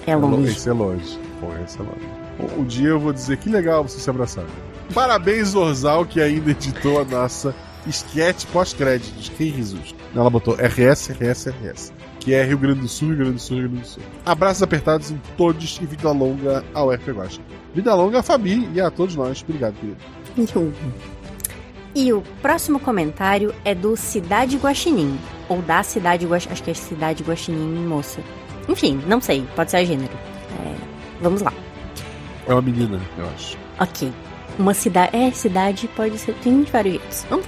É 0.06 0.14
longe. 0.14 0.50
Esse 0.52 0.68
é 0.68 0.72
longe. 0.72 1.18
Pô, 1.40 1.46
esse 1.64 1.78
é 1.78 1.82
longe. 1.82 2.19
Um, 2.56 2.64
dia 2.64 2.88
eu 2.88 3.00
vou 3.00 3.12
dizer 3.12 3.36
que 3.38 3.48
legal 3.48 3.82
vocês 3.82 4.02
se 4.02 4.10
abraçarem. 4.10 4.50
Parabéns, 4.94 5.48
Zorzal, 5.48 6.04
que 6.04 6.20
ainda 6.20 6.50
editou 6.50 7.00
a 7.00 7.04
nossa 7.04 7.54
sketch 7.86 8.44
pós-créditos. 8.46 9.28
Que 9.28 9.44
risos. 9.44 9.94
Ela 10.14 10.28
botou 10.28 10.54
RS, 10.54 11.10
RS, 11.10 11.46
RS. 11.48 11.92
Que 12.18 12.34
é 12.34 12.44
Rio 12.44 12.58
Grande 12.58 12.80
do 12.80 12.88
Sul, 12.88 13.08
Rio 13.08 13.18
Grande 13.18 13.32
do 13.32 13.40
Sul, 13.40 13.58
Rio 13.58 13.68
Grande 13.68 13.82
do 13.82 13.88
Sul. 13.88 14.02
Abraços 14.26 14.62
apertados 14.62 15.10
em 15.10 15.20
todos 15.36 15.78
e 15.80 15.86
vida 15.86 16.10
longa 16.10 16.64
ao 16.74 16.90
RP 16.90 17.08
Guacha. 17.08 17.40
Vida 17.74 17.94
longa 17.94 18.18
a 18.18 18.22
Fabi 18.22 18.68
e 18.74 18.80
a 18.80 18.90
todos 18.90 19.14
nós. 19.14 19.42
Obrigado, 19.42 19.74
querido. 19.74 20.74
E 21.94 22.12
o 22.12 22.22
próximo 22.42 22.78
comentário 22.78 23.54
é 23.64 23.74
do 23.74 23.96
Cidade 23.96 24.56
Guaxinim. 24.56 25.18
Ou 25.48 25.62
da 25.62 25.82
Cidade 25.82 26.26
Guaxinim. 26.26 26.52
Acho 26.52 26.62
que 26.62 26.70
é 26.70 26.74
Cidade 26.74 27.22
Guaxinim, 27.22 27.86
moça. 27.86 28.20
Enfim, 28.68 29.00
não 29.06 29.20
sei. 29.20 29.46
Pode 29.56 29.70
ser 29.70 29.78
a 29.78 29.84
gênero. 29.84 30.12
É, 30.64 30.74
vamos 31.20 31.42
lá. 31.42 31.52
É 32.50 32.52
uma 32.52 32.62
menina, 32.62 33.00
eu 33.16 33.24
acho. 33.28 33.56
Ok. 33.78 34.12
Uma 34.58 34.74
cidade. 34.74 35.16
É, 35.16 35.30
cidade 35.30 35.88
pode 35.94 36.18
ser. 36.18 36.34
Tem 36.42 36.64
de 36.64 36.72
vários 36.72 36.94
jeitos. 36.94 37.24
Vamos. 37.30 37.46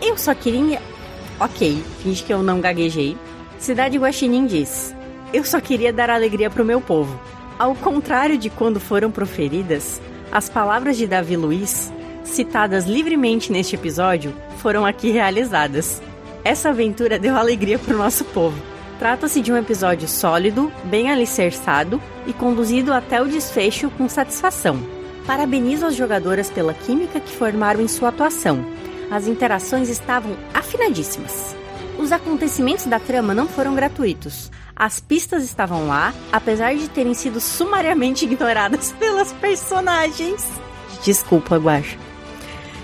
Eu 0.00 0.16
só 0.16 0.34
queria. 0.34 0.80
Ok, 1.38 1.84
finge 2.02 2.24
que 2.24 2.32
eu 2.32 2.42
não 2.42 2.58
gaguejei. 2.58 3.18
Cidade 3.58 3.98
Guaxinim 3.98 4.46
diz: 4.46 4.96
Eu 5.30 5.44
só 5.44 5.60
queria 5.60 5.92
dar 5.92 6.08
alegria 6.08 6.48
pro 6.48 6.64
meu 6.64 6.80
povo. 6.80 7.20
Ao 7.58 7.74
contrário 7.74 8.38
de 8.38 8.48
quando 8.48 8.80
foram 8.80 9.10
proferidas, 9.10 10.00
as 10.32 10.48
palavras 10.48 10.96
de 10.96 11.06
Davi 11.06 11.36
Luiz, 11.36 11.92
citadas 12.24 12.86
livremente 12.86 13.52
neste 13.52 13.74
episódio, 13.74 14.34
foram 14.56 14.86
aqui 14.86 15.10
realizadas. 15.10 16.00
Essa 16.42 16.70
aventura 16.70 17.18
deu 17.18 17.36
alegria 17.36 17.78
pro 17.78 17.98
nosso 17.98 18.24
povo. 18.24 18.56
Trata-se 18.98 19.42
de 19.42 19.52
um 19.52 19.56
episódio 19.56 20.08
sólido, 20.08 20.72
bem 20.84 21.10
alicerçado 21.10 22.00
e 22.26 22.32
conduzido 22.32 22.94
até 22.94 23.20
o 23.20 23.28
desfecho 23.28 23.90
com 23.90 24.08
satisfação. 24.08 24.78
Parabenizo 25.26 25.84
as 25.84 25.94
jogadoras 25.94 26.48
pela 26.48 26.72
química 26.72 27.20
que 27.20 27.36
formaram 27.36 27.82
em 27.82 27.88
sua 27.88 28.08
atuação. 28.08 28.64
As 29.10 29.26
interações 29.26 29.90
estavam 29.90 30.34
afinadíssimas. 30.54 31.54
Os 31.98 32.10
acontecimentos 32.10 32.86
da 32.86 32.98
trama 32.98 33.34
não 33.34 33.46
foram 33.46 33.74
gratuitos. 33.74 34.50
As 34.74 34.98
pistas 34.98 35.44
estavam 35.44 35.86
lá, 35.86 36.14
apesar 36.32 36.74
de 36.74 36.88
terem 36.88 37.14
sido 37.14 37.40
sumariamente 37.40 38.24
ignoradas 38.26 38.92
pelas 38.92 39.32
personagens. 39.34 40.48
Desculpa, 41.02 41.56
Guacha. 41.56 41.98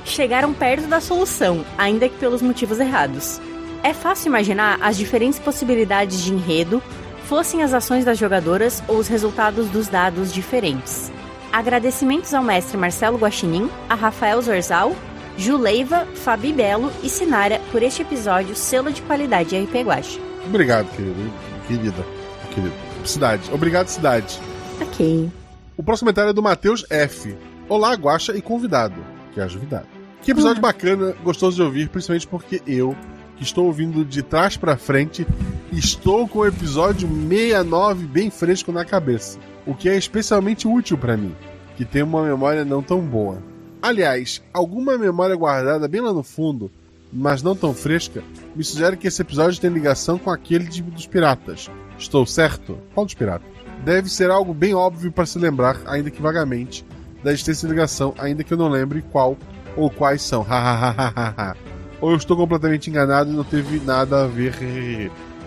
Chegaram 0.04 0.52
perto 0.52 0.86
da 0.88 1.00
solução, 1.00 1.64
ainda 1.78 2.08
que 2.08 2.18
pelos 2.18 2.42
motivos 2.42 2.80
errados. 2.80 3.40
É 3.82 3.92
fácil 3.92 4.28
imaginar 4.28 4.78
as 4.80 4.96
diferentes 4.96 5.40
possibilidades 5.40 6.20
de 6.20 6.32
enredo, 6.32 6.80
fossem 7.24 7.62
as 7.62 7.74
ações 7.74 8.04
das 8.04 8.16
jogadoras 8.16 8.82
ou 8.86 8.98
os 8.98 9.08
resultados 9.08 9.68
dos 9.68 9.88
dados 9.88 10.32
diferentes. 10.32 11.10
Agradecimentos 11.52 12.32
ao 12.32 12.44
mestre 12.44 12.76
Marcelo 12.76 13.18
Guaxinim, 13.18 13.68
a 13.88 13.94
Rafael 13.94 14.40
Zorzal, 14.40 14.94
Juleiva, 15.36 16.06
Fabi 16.14 16.52
Belo 16.52 16.92
e 17.02 17.08
Sinara 17.08 17.60
por 17.72 17.82
este 17.82 18.02
episódio 18.02 18.54
selo 18.54 18.92
de 18.92 19.02
qualidade 19.02 19.58
RP 19.58 19.82
Guacha. 19.84 20.20
Obrigado, 20.46 20.88
querido. 20.94 21.32
Querida. 21.66 22.06
Querido. 22.54 22.74
Cidade. 23.04 23.52
Obrigado, 23.52 23.88
cidade. 23.88 24.38
Ok. 24.80 25.30
O 25.76 25.82
próximo 25.82 26.06
comentário 26.06 26.30
é 26.30 26.32
do 26.32 26.42
Matheus 26.42 26.84
F. 26.88 27.36
Olá, 27.68 27.94
Guaxa 27.94 28.36
e 28.36 28.40
convidado. 28.40 29.04
Que 29.32 29.40
é 29.40 29.42
a 29.42 29.48
Juvidade. 29.48 29.86
Que 30.22 30.30
episódio 30.30 30.62
bacana, 30.62 31.16
gostoso 31.24 31.56
de 31.56 31.62
ouvir, 31.62 31.88
principalmente 31.88 32.28
porque 32.28 32.62
eu, 32.66 32.96
estou 33.42 33.66
ouvindo 33.66 34.04
de 34.04 34.22
trás 34.22 34.56
pra 34.56 34.76
frente, 34.76 35.26
estou 35.72 36.26
com 36.28 36.40
o 36.40 36.46
episódio 36.46 37.08
69 37.08 38.06
bem 38.06 38.30
fresco 38.30 38.70
na 38.72 38.84
cabeça. 38.84 39.38
O 39.66 39.74
que 39.74 39.88
é 39.88 39.96
especialmente 39.96 40.66
útil 40.66 40.96
pra 40.98 41.16
mim, 41.16 41.34
que 41.76 41.84
tenho 41.84 42.06
uma 42.06 42.22
memória 42.24 42.64
não 42.64 42.82
tão 42.82 43.00
boa. 43.00 43.38
Aliás, 43.80 44.42
alguma 44.52 44.96
memória 44.96 45.34
guardada 45.36 45.88
bem 45.88 46.00
lá 46.00 46.12
no 46.12 46.22
fundo, 46.22 46.70
mas 47.12 47.42
não 47.42 47.54
tão 47.54 47.74
fresca, 47.74 48.22
me 48.56 48.64
sugere 48.64 48.96
que 48.96 49.06
esse 49.08 49.20
episódio 49.22 49.60
tem 49.60 49.70
ligação 49.70 50.18
com 50.18 50.30
aquele 50.30 50.64
de- 50.64 50.82
dos 50.82 51.06
piratas. 51.06 51.70
Estou 51.98 52.24
certo? 52.26 52.78
Qual 52.94 53.04
dos 53.06 53.14
piratas? 53.14 53.46
Deve 53.84 54.08
ser 54.08 54.30
algo 54.30 54.54
bem 54.54 54.74
óbvio 54.74 55.10
para 55.12 55.26
se 55.26 55.38
lembrar, 55.38 55.76
ainda 55.86 56.10
que 56.10 56.22
vagamente, 56.22 56.84
da 57.22 57.32
existência 57.32 57.66
de 57.68 57.74
ligação, 57.74 58.14
ainda 58.18 58.42
que 58.44 58.52
eu 58.52 58.58
não 58.58 58.68
lembre 58.68 59.02
qual 59.12 59.36
ou 59.76 59.90
quais 59.90 60.22
são. 60.22 60.42
Hahaha. 60.42 61.56
Ou 62.02 62.10
eu 62.10 62.16
estou 62.16 62.36
completamente 62.36 62.90
enganado 62.90 63.30
e 63.30 63.34
não 63.34 63.44
teve 63.44 63.80
nada 63.80 64.24
a 64.24 64.26
ver. 64.26 64.52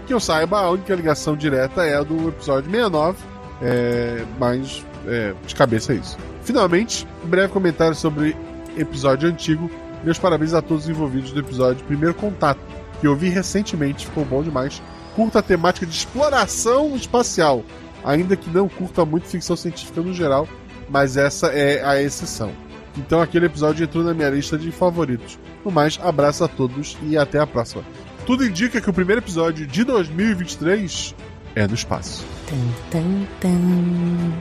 Que 0.08 0.14
eu 0.14 0.20
saiba, 0.20 0.62
a 0.62 0.72
única 0.72 0.96
ligação 0.96 1.36
direta 1.36 1.84
é 1.84 1.96
a 1.96 2.02
do 2.02 2.30
episódio 2.30 2.72
69, 2.72 3.18
é, 3.62 4.24
mas 4.40 4.84
é, 5.06 5.34
de 5.46 5.54
cabeça 5.54 5.92
é 5.94 5.98
isso. 5.98 6.18
Finalmente, 6.44 7.06
um 7.24 7.28
breve 7.28 7.52
comentário 7.52 7.94
sobre 7.94 8.36
episódio 8.78 9.28
antigo. 9.28 9.70
Meus 10.04 10.18
parabéns 10.18 10.54
a 10.54 10.62
todos 10.62 10.86
os 10.86 10.90
envolvidos 10.90 11.32
do 11.32 11.40
episódio 11.40 11.84
Primeiro 11.86 12.14
Contato, 12.14 12.60
que 13.02 13.08
eu 13.08 13.16
vi 13.16 13.30
recentemente, 13.30 14.06
ficou 14.06 14.24
bom 14.24 14.42
demais. 14.42 14.82
Curta 15.16 15.40
a 15.40 15.42
temática 15.42 15.86
de 15.86 15.94
exploração 15.94 16.96
espacial, 16.96 17.66
ainda 18.04 18.36
que 18.36 18.50
não 18.50 18.70
curta 18.70 19.04
muito 19.04 19.28
ficção 19.28 19.56
científica 19.56 20.02
no 20.02 20.14
geral, 20.14 20.48
mas 20.90 21.18
essa 21.18 21.48
é 21.48 21.84
a 21.84 22.02
exceção. 22.02 22.52
Então 22.98 23.22
aquele 23.22 23.48
episódio 23.48 23.84
entrou 23.84 24.04
na 24.04 24.14
minha 24.14 24.30
lista 24.30 24.58
de 24.58 24.72
favoritos. 24.72 25.38
No 25.66 25.72
mais, 25.72 26.00
abraço 26.00 26.44
a 26.44 26.48
todos 26.48 26.96
e 27.02 27.18
até 27.18 27.40
a 27.40 27.48
próxima. 27.48 27.84
Tudo 28.24 28.46
indica 28.46 28.80
que 28.80 28.90
o 28.90 28.94
primeiro 28.94 29.20
episódio 29.20 29.66
de 29.66 29.84
2023 29.84 31.16
é 31.56 31.68
no 31.68 31.74
espaço. 31.74 32.24
Tan, 32.48 32.92
tan, 32.92 33.26
tan. 33.42 34.32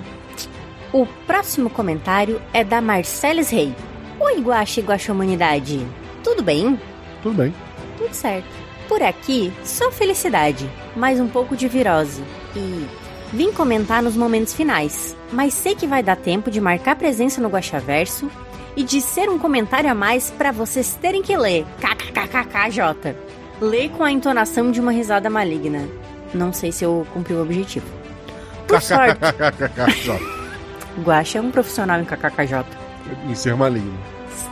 O 0.93 1.07
próximo 1.27 1.71
comentário 1.71 2.41
é 2.53 2.63
da 2.63 2.83
Marceles 2.83 3.49
Rei. 3.49 3.75
Oi, 4.21 4.41
Guaxa 4.43 4.81
e 4.81 4.83
Guaxa 4.83 5.13
Humanidade. 5.13 5.87
Tudo 6.23 6.43
bem? 6.43 6.79
Tudo 7.23 7.37
bem. 7.37 7.55
Tudo 7.97 8.13
certo. 8.13 8.47
Por 8.87 9.03
aqui, 9.03 9.51
só 9.65 9.91
felicidade, 9.91 10.71
mais 10.95 11.19
um 11.19 11.27
pouco 11.27 11.57
de 11.57 11.67
virose. 11.69 12.23
E 12.55 12.87
vim 13.33 13.51
comentar 13.51 14.03
nos 14.03 14.15
momentos 14.15 14.53
finais, 14.53 15.17
mas 15.33 15.55
sei 15.55 15.75
que 15.75 15.87
vai 15.87 16.03
dar 16.03 16.17
tempo 16.17 16.51
de 16.51 16.61
marcar 16.61 16.97
presença 16.97 17.41
no 17.41 17.49
Guaxaverso 17.49 18.31
e 18.77 18.83
de 18.83 19.01
ser 19.01 19.29
um 19.29 19.39
comentário 19.39 19.91
a 19.91 19.95
mais 19.95 20.31
para 20.31 20.51
vocês 20.53 20.95
terem 21.01 21.23
que 21.23 21.37
ler. 21.37 21.65
KKKKJ. 21.81 23.15
Lê 23.61 23.89
com 23.89 24.03
a 24.05 24.11
entonação 24.11 24.71
de 24.71 24.81
uma 24.81 24.91
risada 24.93 25.31
maligna. 25.31 25.87
Não 26.35 26.53
sei 26.53 26.73
se 26.73 26.85
eu 26.85 27.07
cumpri 27.15 27.35
o 27.35 27.43
objetivo. 27.43 27.87
Por 28.67 28.81
sorte, 28.83 29.21
Guaxa 31.05 31.39
é 31.39 31.41
um 31.41 31.51
profissional 31.51 32.01
em 32.01 32.05
KKKJ. 32.05 32.65
em 33.29 33.35
ser 33.35 33.55
maligno. 33.55 33.97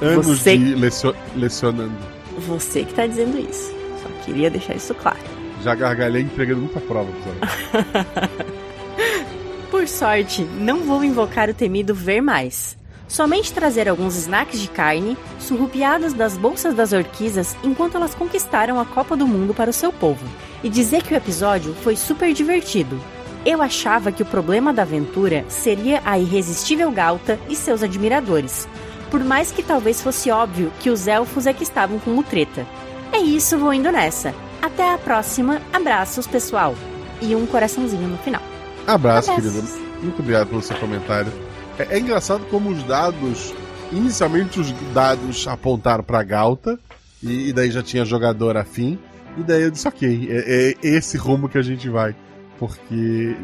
Anos 0.01 0.27
Você- 0.27 0.57
de 0.57 0.75
lecio- 0.75 1.17
lecionando. 1.35 1.95
Você 2.47 2.85
que 2.85 2.95
tá 2.95 3.07
dizendo 3.07 3.39
isso. 3.39 3.73
Só 4.03 4.09
queria 4.25 4.51
deixar 4.51 4.75
isso 4.75 4.95
claro. 4.95 5.19
Já 5.63 5.75
gargalhei 5.75 6.23
entregando 6.23 6.61
muita 6.63 6.81
prova. 6.81 7.11
Por 9.71 9.89
sorte, 9.89 10.43
não 10.59 10.81
vou 10.81 11.03
invocar 11.03 11.49
o 11.49 11.55
temido 11.55 11.95
ver 11.95 12.21
mais. 12.21 12.77
Somente 13.13 13.53
trazer 13.53 13.91
alguns 13.91 14.17
snacks 14.17 14.59
de 14.59 14.69
carne, 14.69 15.19
surrupiadas 15.39 16.15
das 16.15 16.39
bolsas 16.39 16.75
das 16.75 16.95
orquisas 16.95 17.55
enquanto 17.63 17.95
elas 17.95 18.15
conquistaram 18.15 18.81
a 18.81 18.87
Copa 18.87 19.15
do 19.15 19.27
Mundo 19.27 19.53
para 19.53 19.69
o 19.69 19.73
seu 19.73 19.93
povo. 19.93 20.25
E 20.65 20.71
dizer 20.71 21.03
que 21.03 21.13
o 21.13 21.17
episódio 21.17 21.75
foi 21.83 21.95
super 21.95 22.33
divertido. 22.33 22.99
Eu 23.45 23.61
achava 23.61 24.11
que 24.11 24.23
o 24.23 24.27
problema 24.27 24.73
da 24.73 24.81
aventura 24.81 25.45
seria 25.47 26.01
a 26.07 26.19
irresistível 26.19 26.91
Galta 26.91 27.39
e 27.51 27.55
seus 27.55 27.83
admiradores. 27.83 28.67
Por 29.11 29.23
mais 29.23 29.53
que 29.53 29.63
talvez 29.63 30.01
fosse 30.01 30.31
óbvio 30.31 30.73
que 30.81 30.89
os 30.89 31.07
elfos 31.07 31.47
é 31.47 31.53
que 31.53 31.65
estavam 31.65 31.99
com 31.99 32.13
mutreta. 32.13 32.67
É 33.13 33.19
isso, 33.19 33.59
vou 33.59 33.75
indo 33.75 33.93
nessa. 33.93 34.35
Até 34.63 34.91
a 34.91 34.97
próxima. 34.97 35.61
Abraços, 35.71 36.27
pessoal. 36.27 36.75
E 37.21 37.37
um 37.37 37.45
coraçãozinho 37.45 38.09
no 38.09 38.17
final. 38.17 38.41
Abraço, 38.87 39.33
Abraços. 39.33 39.53
querido. 39.53 39.93
Muito 40.03 40.21
obrigado 40.21 40.49
pelo 40.49 40.63
seu 40.63 40.79
comentário. 40.79 41.31
É, 41.79 41.97
é 41.97 41.99
engraçado 41.99 42.45
como 42.47 42.71
os 42.71 42.83
dados. 42.85 43.53
Inicialmente 43.91 44.59
os 44.59 44.73
dados 44.95 45.47
apontaram 45.47 46.03
pra 46.03 46.23
Galta, 46.23 46.79
e, 47.23 47.49
e 47.49 47.53
daí 47.53 47.71
já 47.71 47.83
tinha 47.83 48.05
jogador 48.05 48.57
afim. 48.57 48.99
E 49.37 49.43
daí 49.43 49.63
eu 49.63 49.71
disse, 49.71 49.87
ok, 49.89 50.29
é, 50.31 50.71
é 50.73 50.77
esse 50.83 51.17
rumo 51.17 51.49
que 51.49 51.59
a 51.59 51.63
gente 51.63 51.89
vai. 51.89 52.15
Porque 52.59 53.37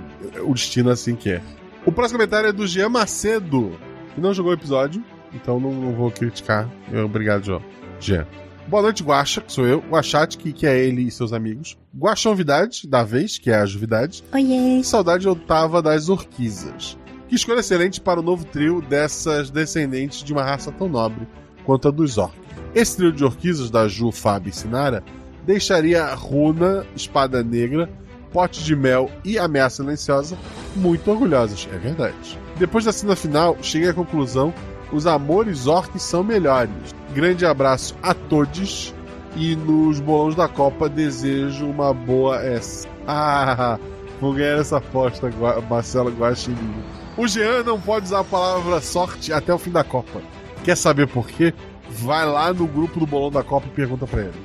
o 0.46 0.54
destino 0.54 0.90
assim 0.90 1.14
quer. 1.14 1.42
O 1.84 1.92
próximo 1.92 2.18
comentário 2.18 2.48
é 2.48 2.52
do 2.52 2.66
Jean 2.66 2.88
Macedo, 2.88 3.78
que 4.14 4.20
não 4.20 4.32
jogou 4.32 4.52
o 4.52 4.54
episódio, 4.54 5.02
então 5.34 5.58
não, 5.58 5.72
não 5.72 5.92
vou 5.92 6.10
criticar. 6.10 6.68
Eu- 6.92 7.04
Obrigado, 7.06 7.44
João. 7.44 7.62
Jean. 8.00 8.26
Boa 8.68 8.82
noite, 8.82 9.02
Guaxa, 9.02 9.40
que 9.40 9.50
sou 9.52 9.66
eu. 9.66 9.80
Guaxate, 9.90 10.36
que, 10.38 10.52
que 10.52 10.66
é 10.66 10.78
ele 10.78 11.02
e 11.02 11.10
seus 11.10 11.32
amigos. 11.32 11.76
Guaxonvidade, 11.98 12.86
da 12.86 13.02
vez, 13.02 13.38
que 13.38 13.50
é 13.50 13.56
a 13.56 13.64
Juvidade. 13.66 14.22
Oiê. 14.32 14.82
Saudade 14.84 15.26
Otava 15.26 15.80
das 15.82 16.08
Orquisas. 16.10 16.96
Que 17.28 17.34
escolha 17.34 17.60
excelente 17.60 18.00
para 18.00 18.20
o 18.20 18.22
novo 18.22 18.44
trio 18.44 18.80
dessas 18.80 19.50
descendentes 19.50 20.22
de 20.22 20.32
uma 20.32 20.42
raça 20.42 20.72
tão 20.72 20.88
nobre 20.88 21.28
quanto 21.64 21.88
a 21.88 21.90
dos 21.90 22.16
orcs. 22.16 22.38
Esse 22.74 22.96
trio 22.96 23.12
de 23.12 23.24
orquisas 23.24 23.70
da 23.70 23.86
Ju, 23.86 24.10
Fábio 24.10 24.50
e 24.50 24.54
Sinara 24.54 25.02
deixaria 25.44 26.14
Runa, 26.14 26.86
Espada 26.96 27.42
Negra, 27.42 27.88
Pote 28.32 28.62
de 28.62 28.76
Mel 28.76 29.10
e 29.24 29.38
Ameaça 29.38 29.82
Silenciosa 29.82 30.36
muito 30.76 31.10
orgulhosas, 31.10 31.68
é 31.72 31.76
verdade. 31.76 32.38
Depois 32.56 32.84
da 32.84 32.92
cena 32.92 33.16
final, 33.16 33.56
cheguei 33.62 33.88
à 33.88 33.94
conclusão 33.94 34.52
Os 34.92 35.06
amores 35.06 35.66
orcs 35.66 36.02
são 36.02 36.24
melhores. 36.24 36.72
Grande 37.14 37.44
abraço 37.44 37.94
a 38.02 38.14
todos. 38.14 38.94
E 39.36 39.54
nos 39.54 40.00
bolões 40.00 40.34
da 40.34 40.48
Copa 40.48 40.88
desejo 40.88 41.66
uma 41.66 41.92
boa 41.92 42.42
S. 42.42 42.88
Ah, 43.06 43.78
vou 44.20 44.32
ganhar 44.32 44.58
essa 44.58 44.78
aposta, 44.78 45.30
Marcelo 45.68 46.10
Guaxinim. 46.10 46.82
O 47.18 47.26
Jean 47.26 47.64
não 47.64 47.80
pode 47.80 48.06
usar 48.06 48.20
a 48.20 48.24
palavra 48.24 48.80
sorte 48.80 49.32
até 49.32 49.52
o 49.52 49.58
fim 49.58 49.72
da 49.72 49.82
Copa. 49.82 50.22
Quer 50.62 50.76
saber 50.76 51.08
por 51.08 51.26
quê? 51.26 51.52
Vai 51.90 52.24
lá 52.24 52.54
no 52.54 52.64
grupo 52.64 53.00
do 53.00 53.06
bolão 53.08 53.28
da 53.28 53.42
Copa 53.42 53.66
e 53.66 53.74
pergunta 53.74 54.06
pra 54.06 54.20
ele. 54.20 54.40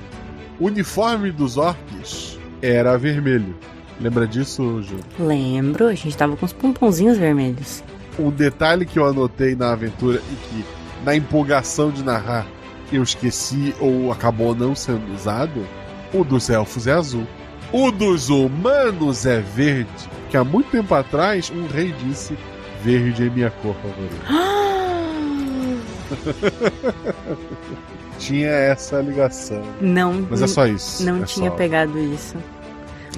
O 0.60 0.66
uniforme 0.66 1.32
dos 1.32 1.56
orcs 1.56 2.40
era 2.64 2.98
vermelho. 2.98 3.56
Lembra 4.02 4.26
disso, 4.26 4.82
Ju? 4.82 4.98
Lembro, 5.20 5.86
a 5.86 5.94
gente 5.94 6.18
tava 6.18 6.36
com 6.36 6.48
os 6.48 6.52
pomponzinhos 6.52 7.16
vermelhos. 7.16 7.84
Um 8.18 8.32
detalhe 8.32 8.88
que 8.88 8.98
eu 8.98 9.06
anotei 9.06 9.54
na 9.54 9.74
aventura 9.74 10.20
e 10.32 10.36
que, 10.48 10.66
na 11.06 11.16
empolgação 11.16 11.92
de 11.92 12.04
narrar, 12.04 12.48
eu 12.92 13.04
esqueci 13.04 13.76
ou 13.80 14.12
acabou 14.12 14.56
não 14.56 14.74
sendo 14.74 15.14
usado: 15.14 15.64
o 16.12 16.24
dos 16.24 16.50
elfos 16.50 16.88
é 16.88 16.94
azul. 16.94 17.28
O 17.72 17.92
dos 17.92 18.30
humanos 18.30 19.28
é 19.28 19.42
verde. 19.42 20.10
Que 20.32 20.38
há 20.38 20.44
muito 20.44 20.72
tempo 20.72 20.96
atrás, 20.96 21.52
um 21.52 21.68
rei 21.68 21.94
disse: 22.04 22.36
Verde 22.84 23.28
é 23.28 23.30
minha 23.30 23.50
cor 23.50 23.76
favorita. 23.76 24.24
Tinha 28.20 28.50
essa 28.50 29.02
ligação. 29.02 29.62
Não. 29.82 30.26
Mas 30.30 30.42
é 30.42 30.48
só 30.48 30.66
isso. 30.68 31.04
Não 31.06 31.24
É 31.24 31.26
tinha 31.26 31.50
só- 31.50 31.56
pegado 31.56 31.98
isso. 32.00 32.36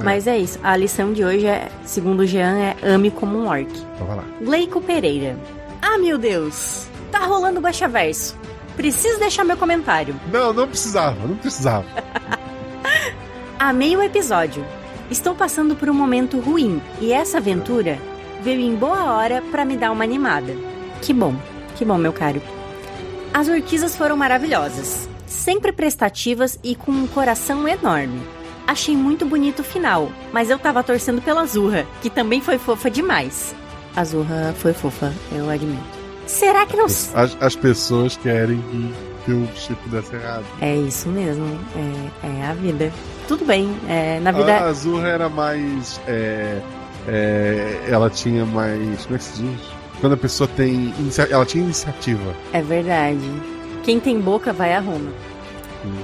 Mas 0.03 0.27
é 0.27 0.37
isso. 0.37 0.59
A 0.63 0.75
lição 0.75 1.13
de 1.13 1.23
hoje 1.23 1.45
é, 1.45 1.69
segundo 1.85 2.21
o 2.21 2.25
Jean, 2.25 2.57
é 2.57 2.75
ame 2.83 3.11
como 3.11 3.37
um 3.37 3.47
orc. 3.47 3.69
Então 3.95 4.07
vai 4.07 4.17
lá. 4.17 4.23
Gleico 4.41 4.81
Pereira. 4.81 5.37
Ah, 5.81 5.97
meu 5.97 6.17
Deus! 6.17 6.87
Tá 7.11 7.19
rolando 7.25 7.59
o 7.59 7.89
Verso. 7.89 8.35
Preciso 8.75 9.19
deixar 9.19 9.45
meu 9.45 9.55
comentário. 9.55 10.15
Não, 10.31 10.51
não 10.51 10.67
precisava, 10.67 11.25
não 11.25 11.37
precisava. 11.37 11.85
Amei 13.57 13.95
o 13.95 14.03
episódio. 14.03 14.65
Estou 15.09 15.33
passando 15.33 15.75
por 15.75 15.89
um 15.89 15.93
momento 15.93 16.39
ruim 16.39 16.81
e 16.99 17.13
essa 17.13 17.37
aventura 17.37 17.97
veio 18.45 18.61
em 18.61 18.75
boa 18.75 19.11
hora 19.11 19.41
pra 19.49 19.65
me 19.65 19.75
dar 19.75 19.91
uma 19.91 20.03
animada. 20.03 20.55
Que 21.01 21.11
bom, 21.11 21.35
que 21.75 21.83
bom, 21.83 21.97
meu 21.97 22.13
caro. 22.13 22.39
As 23.33 23.47
orquisas 23.49 23.95
foram 23.95 24.15
maravilhosas, 24.15 25.09
sempre 25.25 25.71
prestativas 25.71 26.59
e 26.63 26.75
com 26.75 26.91
um 26.91 27.07
coração 27.07 27.67
enorme. 27.67 28.21
Achei 28.67 28.95
muito 28.95 29.25
bonito 29.25 29.59
o 29.59 29.63
final, 29.63 30.11
mas 30.31 30.51
eu 30.51 30.59
tava 30.59 30.83
torcendo 30.83 31.23
pela 31.23 31.45
Zurra, 31.47 31.87
que 32.03 32.09
também 32.09 32.39
foi 32.39 32.59
fofa 32.59 32.89
demais. 32.89 33.55
A 33.95 34.03
Zurra 34.03 34.53
foi 34.59 34.73
fofa, 34.73 35.11
eu 35.31 35.49
admito. 35.49 35.81
Será 36.27 36.67
que 36.67 36.77
não. 36.77 36.85
As, 36.85 37.37
as 37.39 37.55
pessoas 37.55 38.15
querem 38.15 38.63
que, 39.25 39.31
o 39.31 39.47
chip 39.55 39.89
desse 39.89 40.15
errado. 40.15 40.45
É 40.61 40.75
isso 40.75 41.09
mesmo, 41.09 41.59
é, 42.23 42.27
é 42.27 42.45
a 42.45 42.53
vida. 42.53 42.93
Tudo 43.27 43.43
bem, 43.43 43.75
é, 43.89 44.19
na 44.19 44.31
vida. 44.31 44.55
A 44.55 44.65
Azurra 44.65 45.07
era 45.07 45.29
mais. 45.29 45.99
é, 46.07 46.61
é, 47.07 47.79
ela 47.87 48.09
tinha 48.09 48.45
mais. 48.45 49.03
Como 49.05 49.15
é 49.15 49.17
que 49.17 49.23
se 49.23 49.41
diz? 49.41 49.61
Quando 49.99 50.13
a 50.13 50.17
pessoa 50.17 50.47
tem. 50.55 50.93
Ela 51.29 51.45
tinha 51.45 51.63
iniciativa. 51.63 52.35
É 52.53 52.61
verdade. 52.61 53.29
Quem 53.83 53.99
tem 53.99 54.19
boca 54.19 54.51
vai 54.51 54.73
a 54.73 54.79
Roma. 54.79 55.11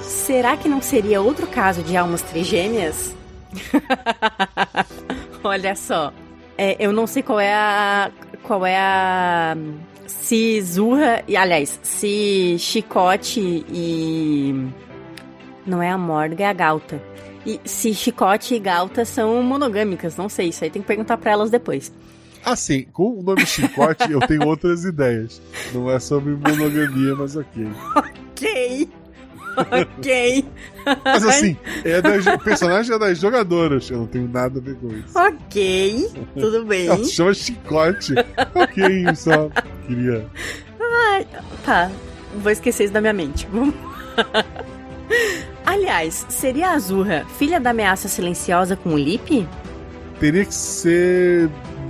Será 0.02 0.56
que 0.56 0.70
não 0.70 0.82
seria 0.82 1.22
outro 1.22 1.48
caso 1.48 1.82
de 1.82 1.98
almas 1.98 2.22
trigêmeas? 2.22 3.16
Olha 5.44 5.76
só. 5.76 6.14
É, 6.58 6.76
eu 6.80 6.94
não 6.94 7.08
sei 7.08 7.24
qual 7.24 7.40
é 7.40 7.54
a. 7.54 8.12
Qual 8.44 8.66
é 8.66 8.78
a. 8.78 9.58
Se 10.06 10.62
Zurra. 10.62 11.24
E, 11.28 11.36
aliás, 11.36 11.80
se 11.82 12.56
Chicote 12.60 13.66
e. 13.68 14.70
Não 15.66 15.82
é 15.82 15.90
a 15.90 15.98
Morga, 15.98 16.44
é 16.44 16.48
a 16.48 16.54
Galta. 16.54 17.02
E 17.46 17.60
se 17.66 17.94
Chicote 17.94 18.56
e 18.56 18.60
Galta 18.60 19.04
são 19.04 19.42
monogâmicas, 19.42 20.16
não 20.16 20.30
sei. 20.30 20.50
Isso 20.50 20.64
aí 20.64 20.70
tem 20.70 20.82
que 20.82 20.88
perguntar 20.88 21.18
pra 21.18 21.32
elas 21.32 21.50
depois. 21.50 21.92
Assim, 22.44 22.84
com 22.92 23.20
o 23.20 23.22
nome 23.22 23.46
Chicote, 23.46 24.12
eu 24.12 24.20
tenho 24.22 24.46
outras 24.48 24.84
ideias. 24.84 25.42
Não 25.74 25.90
é 25.90 26.00
sobre 26.00 26.32
monogamia, 26.32 27.16
mas 27.16 27.36
ok. 27.36 27.68
Ok. 27.96 28.90
ok. 29.58 30.46
Mas 31.04 31.26
assim, 31.26 31.58
é 31.84 32.02
das, 32.02 32.26
o 32.26 32.40
personagem 32.40 32.96
é 32.96 33.00
das 33.00 33.20
jogadoras. 33.20 33.90
Eu 33.90 34.00
não 34.00 34.08
tenho 34.08 34.28
nada 34.28 34.60
a 34.60 34.62
ver 34.62 34.76
com 34.76 34.88
isso. 34.88 35.18
Ok, 35.18 36.10
tudo 36.34 36.66
bem. 36.66 36.88
Ela 36.88 37.04
chama 37.04 37.34
Chicote. 37.34 38.14
ok, 38.56 39.16
só 39.16 39.50
queria. 39.86 40.28
Ai, 40.80 41.28
tá, 41.64 41.92
vou 42.38 42.52
esquecer 42.52 42.86
isso 42.86 42.94
da 42.94 43.02
minha 43.02 43.14
mente. 43.14 43.48
Aliás, 45.66 46.26
seria 46.30 46.70
a 46.70 46.74
Azurra 46.74 47.26
filha 47.38 47.60
da 47.60 47.72
ameaça 47.72 48.08
silenciosa 48.08 48.76
com 48.76 48.94
o 48.94 48.98
Lip? 48.98 49.48
Teria 50.20 50.46
que 50.46 50.54
ser 50.54 51.50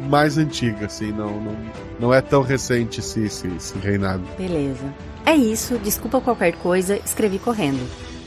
mais 0.09 0.37
antiga, 0.37 0.85
assim. 0.85 1.11
Não, 1.11 1.41
não, 1.41 1.57
não 1.99 2.13
é 2.13 2.21
tão 2.21 2.41
recente 2.41 2.99
esse, 2.99 3.25
esse, 3.25 3.47
esse 3.47 3.77
reinado. 3.77 4.23
Beleza. 4.37 4.93
É 5.25 5.35
isso, 5.35 5.77
desculpa 5.77 6.19
qualquer 6.19 6.53
coisa, 6.53 6.97
escrevi 7.05 7.37
correndo. 7.37 7.79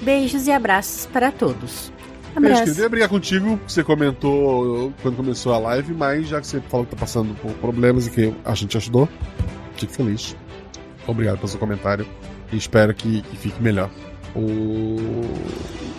Beijos 0.03 0.47
e 0.47 0.53
abraços 0.53 1.07
para 1.07 1.33
todos. 1.33 1.93
Eu 2.35 2.39
Abraço. 2.39 2.65
queria 2.65 2.89
brigar 2.89 3.09
contigo, 3.09 3.61
você 3.67 3.85
comentou 3.85 4.93
quando 5.03 5.17
começou 5.17 5.53
a 5.55 5.59
live, 5.59 5.95
mas 5.95 6.29
já 6.29 6.41
que 6.41 6.47
você 6.47 6.61
falou 6.61 6.85
que 6.85 6.93
tá 6.93 6.97
passando 6.97 7.33
por 7.35 7.53
problemas 7.55 8.09
e 8.09 8.11
que 8.11 8.35
a 8.45 8.55
gente 8.55 8.77
ajudou, 8.77 9.09
fico 9.77 9.93
feliz. 9.93 10.37
Obrigado 11.07 11.37
pelo 11.37 11.49
seu 11.49 11.61
comentário 11.61 12.07
e 12.53 12.57
espero 12.57 12.93
que, 12.93 13.23
que 13.23 13.37
fique 13.37 13.63
melhor. 13.63 13.89
O 14.35 15.23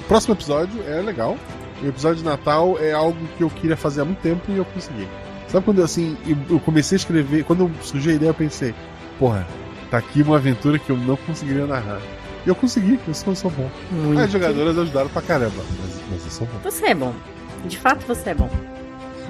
próximo 0.07 0.33
episódio 0.33 0.83
é 0.87 1.01
legal. 1.01 1.37
O 1.81 1.87
episódio 1.87 2.17
de 2.17 2.23
Natal 2.23 2.77
é 2.79 2.91
algo 2.91 3.17
que 3.37 3.43
eu 3.43 3.49
queria 3.49 3.77
fazer 3.77 4.01
há 4.01 4.05
muito 4.05 4.19
tempo 4.21 4.43
e 4.49 4.57
eu 4.57 4.65
consegui. 4.65 5.07
Sabe 5.47 5.65
quando 5.65 5.79
eu, 5.79 5.85
assim, 5.85 6.17
eu, 6.49 6.59
comecei 6.59 6.95
a 6.95 6.99
escrever, 6.99 7.43
quando 7.43 7.71
surgiu 7.81 8.11
a 8.11 8.15
ideia, 8.15 8.29
eu 8.29 8.33
pensei, 8.33 8.73
porra, 9.19 9.47
tá 9.89 9.97
aqui 9.97 10.21
uma 10.21 10.37
aventura 10.37 10.79
que 10.79 10.89
eu 10.89 10.97
não 10.97 11.15
conseguiria 11.15 11.65
narrar. 11.67 12.01
E 12.45 12.49
eu 12.49 12.55
consegui, 12.55 12.99
eu 13.07 13.13
sou, 13.13 13.31
eu 13.31 13.35
sou 13.35 13.51
bom. 13.51 13.69
Muito. 13.91 14.21
As 14.21 14.31
jogadoras 14.31 14.77
ajudaram 14.77 15.09
pra 15.09 15.21
caramba, 15.21 15.63
mas, 15.81 16.01
mas 16.11 16.25
eu 16.25 16.31
sou 16.31 16.47
bom. 16.47 16.59
Você 16.63 16.87
é 16.87 16.95
bom. 16.95 17.13
De 17.65 17.77
fato, 17.77 18.05
você 18.05 18.31
é 18.31 18.33
bom. 18.33 18.49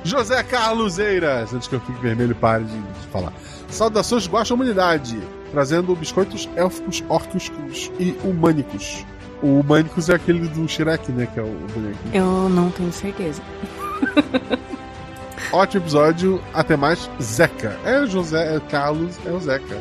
José 0.04 0.44
Carlos 0.44 1.00
Eiras, 1.00 1.54
antes 1.54 1.68
que 1.68 1.76
eu 1.76 1.80
fique 1.82 2.00
vermelho 2.00 2.36
pare 2.36 2.64
de, 2.64 2.78
de 2.78 3.08
falar. 3.12 3.34
Saudações 3.70 4.28
Guaxa 4.28 4.54
Humanidade, 4.54 5.18
trazendo 5.56 5.96
biscoitos 5.96 6.50
élficos, 6.58 7.02
órquicos 7.08 7.90
e 7.98 8.14
humânicos. 8.26 9.06
O 9.42 9.62
humânicos 9.62 10.10
é 10.10 10.16
aquele 10.16 10.50
do 10.50 10.68
Shrek, 10.68 11.14
né? 11.14 11.30
Que 11.34 11.40
é 11.40 11.44
o, 11.44 11.48
boneco. 11.74 11.98
Eu 12.14 12.50
não 12.50 12.70
tenho 12.72 12.92
certeza. 12.92 13.42
Ótimo 15.54 15.82
episódio, 15.82 16.42
até 16.54 16.76
mais. 16.76 17.10
Zeca. 17.22 17.80
É 17.86 18.02
o 18.02 18.08
José, 18.08 18.58
é 18.58 18.60
Carlos, 18.60 19.18
é 19.26 19.32
o 19.32 19.40
Zeca. 19.40 19.78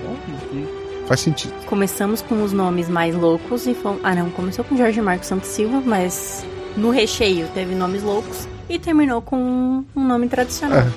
Faz 1.09 1.21
sentido. 1.21 1.53
Começamos 1.67 2.23
com 2.23 2.41
os 2.45 2.53
nomes 2.53 2.89
mais 2.89 3.17
loucos 3.17 3.67
e 3.67 3.75
fomos. 3.75 4.01
Ah, 4.05 4.15
não, 4.15 4.31
começou 4.31 4.65
com 4.65 4.77
Jorge 4.77 5.01
Marcos 5.01 5.27
Santos 5.27 5.49
Silva, 5.49 5.83
mas 5.85 6.47
no 6.77 6.91
recheio 6.91 7.49
teve 7.53 7.75
nomes 7.75 8.05
loucos 8.05 8.47
e 8.69 8.79
terminou 8.79 9.21
com 9.21 9.85
um 9.97 10.05
nome 10.05 10.29
tradicional. 10.29 10.79
É. 10.79 10.93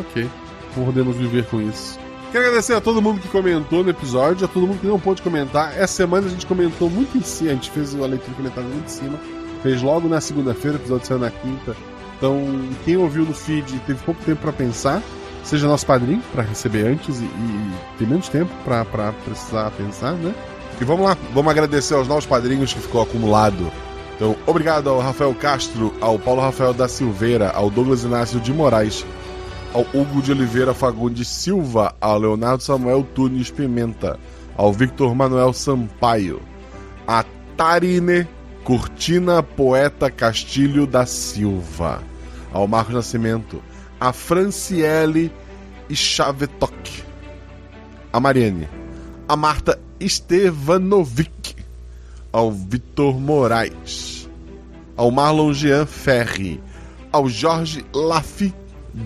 Ok. 0.00 0.26
Podemos 0.74 1.14
viver 1.16 1.44
com 1.46 1.60
isso. 1.60 2.07
Quero 2.30 2.44
agradecer 2.44 2.74
a 2.74 2.80
todo 2.80 3.00
mundo 3.00 3.20
que 3.20 3.28
comentou 3.28 3.82
no 3.82 3.88
episódio, 3.88 4.44
a 4.44 4.48
todo 4.48 4.66
mundo 4.66 4.80
que 4.80 4.86
não 4.86 5.00
pôde 5.00 5.22
comentar. 5.22 5.72
Essa 5.78 5.94
semana 5.94 6.26
a 6.26 6.30
gente 6.30 6.44
comentou 6.44 6.90
muito 6.90 7.16
em 7.16 7.22
cima, 7.22 7.52
a 7.52 7.54
gente 7.54 7.70
fez 7.70 7.94
a 7.94 8.06
leitura 8.06 8.36
comentários 8.36 8.70
muito 8.70 8.86
em 8.86 8.90
cima. 8.90 9.18
Fez 9.62 9.80
logo 9.80 10.08
na 10.08 10.20
segunda-feira, 10.20 10.76
o 10.76 10.80
episódio 10.80 11.06
saiu 11.06 11.18
na 11.18 11.30
quinta. 11.30 11.74
Então, 12.18 12.38
quem 12.84 12.98
ouviu 12.98 13.24
no 13.24 13.32
feed 13.32 13.80
teve 13.86 13.98
pouco 14.04 14.22
tempo 14.24 14.42
pra 14.42 14.52
pensar, 14.52 15.02
seja 15.42 15.66
nosso 15.66 15.86
padrinho 15.86 16.22
pra 16.32 16.42
receber 16.42 16.86
antes 16.86 17.18
e, 17.18 17.24
e 17.24 17.72
ter 17.98 18.06
menos 18.06 18.28
tempo 18.28 18.50
pra 18.62 18.84
precisar 19.24 19.70
pensar, 19.70 20.12
né? 20.12 20.34
E 20.80 20.84
vamos 20.84 21.06
lá, 21.06 21.16
vamos 21.32 21.50
agradecer 21.50 21.94
aos 21.94 22.06
novos 22.06 22.26
padrinhos 22.26 22.74
que 22.74 22.80
ficou 22.80 23.00
acumulado. 23.00 23.72
Então, 24.16 24.36
obrigado 24.46 24.90
ao 24.90 24.98
Rafael 24.98 25.34
Castro, 25.34 25.94
ao 26.00 26.18
Paulo 26.18 26.42
Rafael 26.42 26.74
da 26.74 26.88
Silveira, 26.88 27.50
ao 27.50 27.70
Douglas 27.70 28.02
Inácio 28.02 28.38
de 28.38 28.52
Moraes, 28.52 29.06
ao 29.72 29.82
Hugo 29.94 30.22
de 30.22 30.32
Oliveira 30.32 30.72
Fagundes 30.72 31.28
Silva, 31.28 31.94
ao 32.00 32.18
Leonardo 32.18 32.62
Samuel 32.62 33.04
Tunes 33.14 33.50
Pimenta, 33.50 34.18
ao 34.56 34.72
Victor 34.72 35.14
Manuel 35.14 35.52
Sampaio, 35.52 36.40
a 37.06 37.24
Tarine 37.56 38.26
Cortina 38.64 39.42
Poeta 39.42 40.10
Castilho 40.10 40.86
da 40.86 41.04
Silva, 41.04 42.02
ao 42.52 42.66
Marcos 42.66 42.94
Nascimento, 42.94 43.62
a 44.00 44.12
Franciele 44.12 45.32
Chavetok, 45.90 47.04
a 48.12 48.20
Mariane, 48.20 48.68
a 49.28 49.36
Marta 49.36 49.78
Estevanovic, 50.00 51.56
ao 52.32 52.50
Vitor 52.50 53.18
Moraes, 53.18 54.28
ao 54.96 55.10
Marlon 55.10 55.52
Jean 55.52 55.86
Ferri, 55.86 56.60
ao 57.12 57.28
Jorge 57.28 57.84
Lafi 57.94 58.52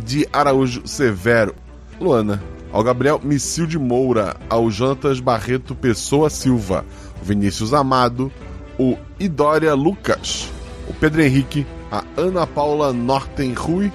de 0.04 0.26
Araújo 0.32 0.86
Severo, 0.86 1.54
Luana, 2.00 2.42
ao 2.72 2.82
Gabriel 2.82 3.20
Missil 3.22 3.66
de 3.66 3.78
Moura, 3.78 4.36
ao 4.48 4.70
Jonatas 4.70 5.20
Barreto 5.20 5.74
Pessoa 5.74 6.30
Silva, 6.30 6.84
o 7.20 7.24
Vinícius 7.24 7.74
Amado, 7.74 8.32
o 8.78 8.96
Idória 9.20 9.74
Lucas, 9.74 10.50
o 10.88 10.94
Pedro 10.94 11.22
Henrique, 11.22 11.66
a 11.90 12.02
Ana 12.16 12.46
Paula 12.46 12.92
Norten 12.92 13.52
Rui, 13.52 13.92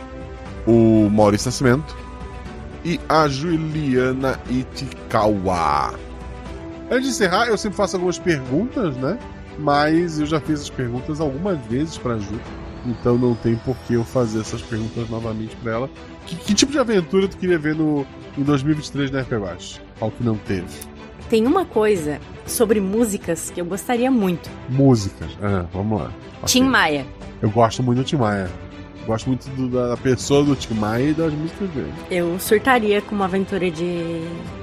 o 0.68 1.10
Maurício 1.10 1.48
Nascimento 1.48 1.98
e 2.86 3.00
a 3.10 3.28
Juliana 3.28 4.39
Itikawa. 4.50 5.93
Antes 6.89 7.04
de 7.04 7.10
encerrar, 7.10 7.48
eu 7.48 7.58
sempre 7.58 7.76
faço 7.76 7.95
algumas 7.95 8.20
perguntas, 8.20 8.95
né? 8.98 9.18
Mas 9.60 10.20
eu 10.20 10.26
já 10.26 10.39
fiz 10.39 10.62
as 10.62 10.70
perguntas 10.70 11.20
algumas 11.20 11.60
vezes 11.66 11.98
pra 11.98 12.18
Ju, 12.18 12.39
então 12.88 13.18
não 13.18 13.36
tem 13.36 13.56
por 13.58 13.76
que 13.86 13.94
eu 13.94 14.04
fazer 14.04 14.40
essas 14.42 14.62
perguntas 14.62 15.10
novamente 15.10 15.56
pra 15.58 15.74
ela. 15.74 15.90
Que, 16.26 16.36
que 16.36 16.54
tipo 16.54 16.72
de 16.72 16.80
aventura 16.80 17.28
tu 17.28 17.38
queria 17.38 17.58
ver 17.60 17.76
no, 17.76 18.06
em 18.38 18.44
2023 18.44 19.12
na 19.12 19.22
RPG? 19.22 19.80
Ao 20.00 20.10
que 20.12 20.24
não 20.24 20.36
teve. 20.38 20.66
Tem 21.30 21.46
uma 21.46 21.66
coisa 21.66 22.20
sobre 22.46 22.80
músicas 22.80 23.50
que 23.50 23.60
eu 23.60 23.66
gostaria 23.66 24.10
muito. 24.10 24.50
Músicas. 24.70 25.30
Ah, 25.42 25.66
vamos 25.74 26.02
lá. 26.02 26.12
Tim 26.46 26.62
Ok. 26.62 26.72
Maia. 26.72 27.06
Eu 27.42 27.50
gosto 27.50 27.84
muito 27.84 27.98
do 28.00 28.04
Tim 28.04 28.16
Maia. 28.16 28.50
Gosto 29.06 29.28
muito 29.28 29.50
do- 29.52 29.70
da 29.70 29.96
pessoa 29.98 30.44
do 30.44 30.56
Tim 30.56 30.74
Maia 30.74 31.10
e 31.10 31.14
das 31.14 31.32
músicas 31.34 31.70
dele. 31.70 31.94
Eu 32.12 32.38
surtaria 32.40 33.02
com 33.02 33.16
uma 33.16 33.26
aventura 33.26 33.70
de. 33.72 34.22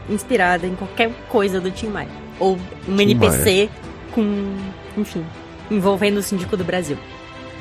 inspirada 0.08 0.66
em 0.66 0.74
qualquer 0.74 1.10
coisa 1.28 1.60
do 1.60 1.70
Tim 1.70 1.86
Maia. 1.88 2.08
Ou 2.38 2.58
um 2.88 2.96
Tim 2.96 3.02
NPC 3.02 3.68
com. 4.12 4.54
enfim. 4.96 5.24
envolvendo 5.70 6.18
o 6.18 6.22
Síndico 6.22 6.56
do 6.58 6.64
Brasil. 6.64 6.96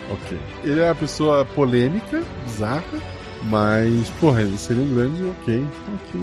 Ok. 0.09 0.37
Ele 0.63 0.79
é 0.79 0.85
uma 0.85 0.95
pessoa 0.95 1.45
polêmica, 1.45 2.23
bizarra, 2.45 2.83
mas, 3.43 4.09
porra, 4.19 4.41
ele 4.41 4.57
seria 4.57 4.83
um 4.83 4.95
grande 4.95 5.23
ok. 5.23 5.67
Ok. 5.95 6.21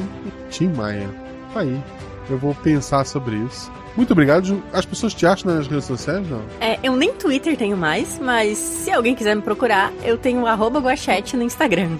Tim 0.51 0.69
Maia. 0.69 1.09
Tá 1.53 1.61
aí. 1.61 1.83
Eu 2.29 2.39
vou 2.39 2.55
pensar 2.55 3.05
sobre 3.05 3.37
isso. 3.37 3.71
Muito 3.97 4.13
obrigado, 4.13 4.47
Ju. 4.47 4.63
As 4.73 4.85
pessoas 4.85 5.13
te 5.13 5.27
acham 5.27 5.53
nas 5.53 5.67
redes 5.67 5.85
sociais, 5.85 6.29
não? 6.29 6.43
É, 6.61 6.79
eu 6.83 6.95
nem 6.95 7.13
Twitter 7.13 7.57
tenho 7.57 7.77
mais, 7.77 8.19
mas 8.21 8.57
se 8.57 8.91
alguém 8.91 9.15
quiser 9.15 9.35
me 9.35 9.43
procurar, 9.43 9.93
eu 10.05 10.17
tenho 10.17 10.47
arroba 10.47 10.79
guachete 10.79 11.37
no 11.37 11.43
Instagram. 11.43 11.97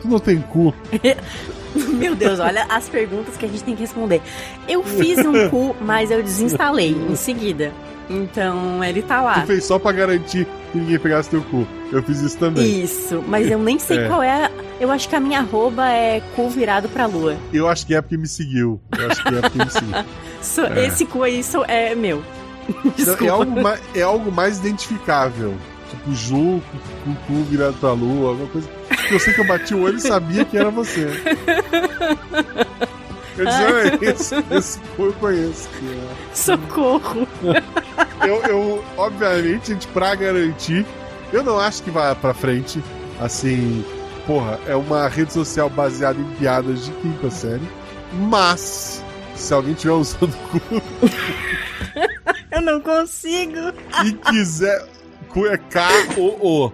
Tu 0.00 0.08
não 0.08 0.18
tem 0.18 0.40
cu. 0.40 0.72
Meu 1.98 2.14
Deus, 2.14 2.38
olha 2.38 2.64
as 2.70 2.88
perguntas 2.88 3.36
que 3.36 3.44
a 3.44 3.48
gente 3.48 3.62
tem 3.64 3.74
que 3.74 3.82
responder. 3.82 4.22
Eu 4.68 4.82
fiz 4.82 5.18
um 5.18 5.50
cu, 5.50 5.76
mas 5.80 6.10
eu 6.10 6.22
desinstalei 6.22 6.92
em 6.92 7.16
seguida. 7.16 7.72
Então 8.08 8.82
ele 8.84 9.02
tá 9.02 9.20
lá. 9.20 9.40
Tu 9.40 9.46
fez 9.46 9.64
só 9.64 9.78
pra 9.78 9.92
garantir 9.92 10.46
que 10.72 10.78
ninguém 10.78 10.98
pegasse 10.98 11.28
teu 11.30 11.42
cu. 11.42 11.66
Eu 11.92 12.02
fiz 12.02 12.20
isso 12.20 12.38
também. 12.38 12.82
Isso, 12.84 13.22
mas 13.26 13.50
eu 13.50 13.58
nem 13.58 13.78
sei 13.78 13.98
É. 13.98 14.06
qual 14.08 14.22
é. 14.22 14.44
a- 14.46 14.50
Eu 14.78 14.90
acho 14.92 15.08
que 15.08 15.16
a 15.16 15.20
minha 15.20 15.40
arroba 15.40 15.88
é 15.88 16.20
cu 16.36 16.48
virado 16.50 16.88
pra 16.88 17.06
lua. 17.06 17.36
Eu 17.52 17.66
acho 17.68 17.86
que 17.86 17.94
é 17.94 18.00
porque 18.02 18.16
me 18.16 18.26
seguiu. 18.28 18.80
Eu 18.98 19.10
acho 19.10 19.22
que 19.22 19.34
é 19.34 19.40
porque 19.40 19.58
me 19.58 19.70
seguiu. 19.70 19.94
So- 20.42 20.66
É. 20.66 20.86
Esse 20.86 21.04
cu 21.06 21.22
aí 21.22 21.42
so- 21.42 21.64
é 21.66 21.94
meu. 21.94 22.22
Então, 22.68 22.92
Desculpa. 22.96 23.24
é, 23.24 23.28
algo 23.30 23.62
mais, 23.62 23.80
é 23.94 24.02
algo 24.02 24.32
mais 24.32 24.58
identificável. 24.58 25.54
Tipo, 25.90 26.12
Ju 26.14 26.60
com 27.04 27.10
o 27.10 27.16
cu 27.26 27.44
virado 27.44 27.74
pra 27.80 27.92
lua, 27.92 28.30
alguma 28.30 28.48
coisa. 28.48 28.68
Porque 28.88 29.14
eu 29.14 29.20
sei 29.20 29.32
que 29.34 29.40
eu 29.40 29.46
bati 29.46 29.74
o 29.74 29.82
olho 29.82 29.96
e 29.96 30.00
sabia 30.00 30.44
que 30.44 30.56
era 30.58 30.68
você. 30.70 31.06
Eu 33.38 33.44
disse, 33.44 33.58
ah, 33.62 33.98
esse, 34.00 34.34
esse 34.56 34.78
cu 34.96 35.04
eu 35.04 35.12
conheço. 35.14 35.68
Socorro. 36.36 37.26
Eu, 38.26 38.42
eu, 38.44 38.84
obviamente, 38.96 39.68
gente, 39.72 39.86
pra 39.88 40.14
garantir, 40.14 40.84
eu 41.32 41.44
não 41.44 41.58
acho 41.58 41.82
que 41.82 41.90
vai 41.90 42.14
pra 42.14 42.32
frente. 42.32 42.82
Assim, 43.20 43.84
porra, 44.26 44.58
é 44.66 44.74
uma 44.74 45.06
rede 45.06 45.32
social 45.32 45.68
baseada 45.68 46.18
em 46.18 46.24
piadas 46.36 46.86
de 46.86 46.90
quinta 46.92 47.30
série. 47.30 47.68
Mas, 48.14 49.04
se 49.34 49.52
alguém 49.52 49.74
tiver 49.74 49.92
usando 49.92 50.34
cu 50.50 50.60
Eu 52.50 52.62
não 52.62 52.80
consigo. 52.80 53.72
e 54.04 54.12
quiser. 54.12 54.84
Cu 55.28 55.46
é 55.46 55.58
K-O-O. 55.58 56.72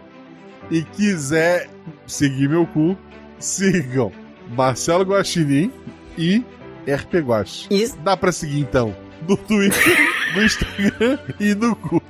E 0.70 0.82
quiser 0.82 1.68
seguir 2.06 2.48
meu 2.48 2.64
cu, 2.66 2.96
sigam 3.38 4.12
Marcelo 4.56 5.04
Guaxinim 5.04 5.72
e 6.16 6.42
RP 6.86 7.16
Guax. 7.16 7.66
Isso. 7.70 7.98
Dá 7.98 8.16
pra 8.16 8.30
seguir 8.32 8.60
então 8.60 8.94
no 9.28 9.36
Twitter, 9.36 9.96
no 10.34 10.42
Instagram 10.42 11.18
e 11.38 11.54
no 11.54 11.76
cu. 11.76 12.02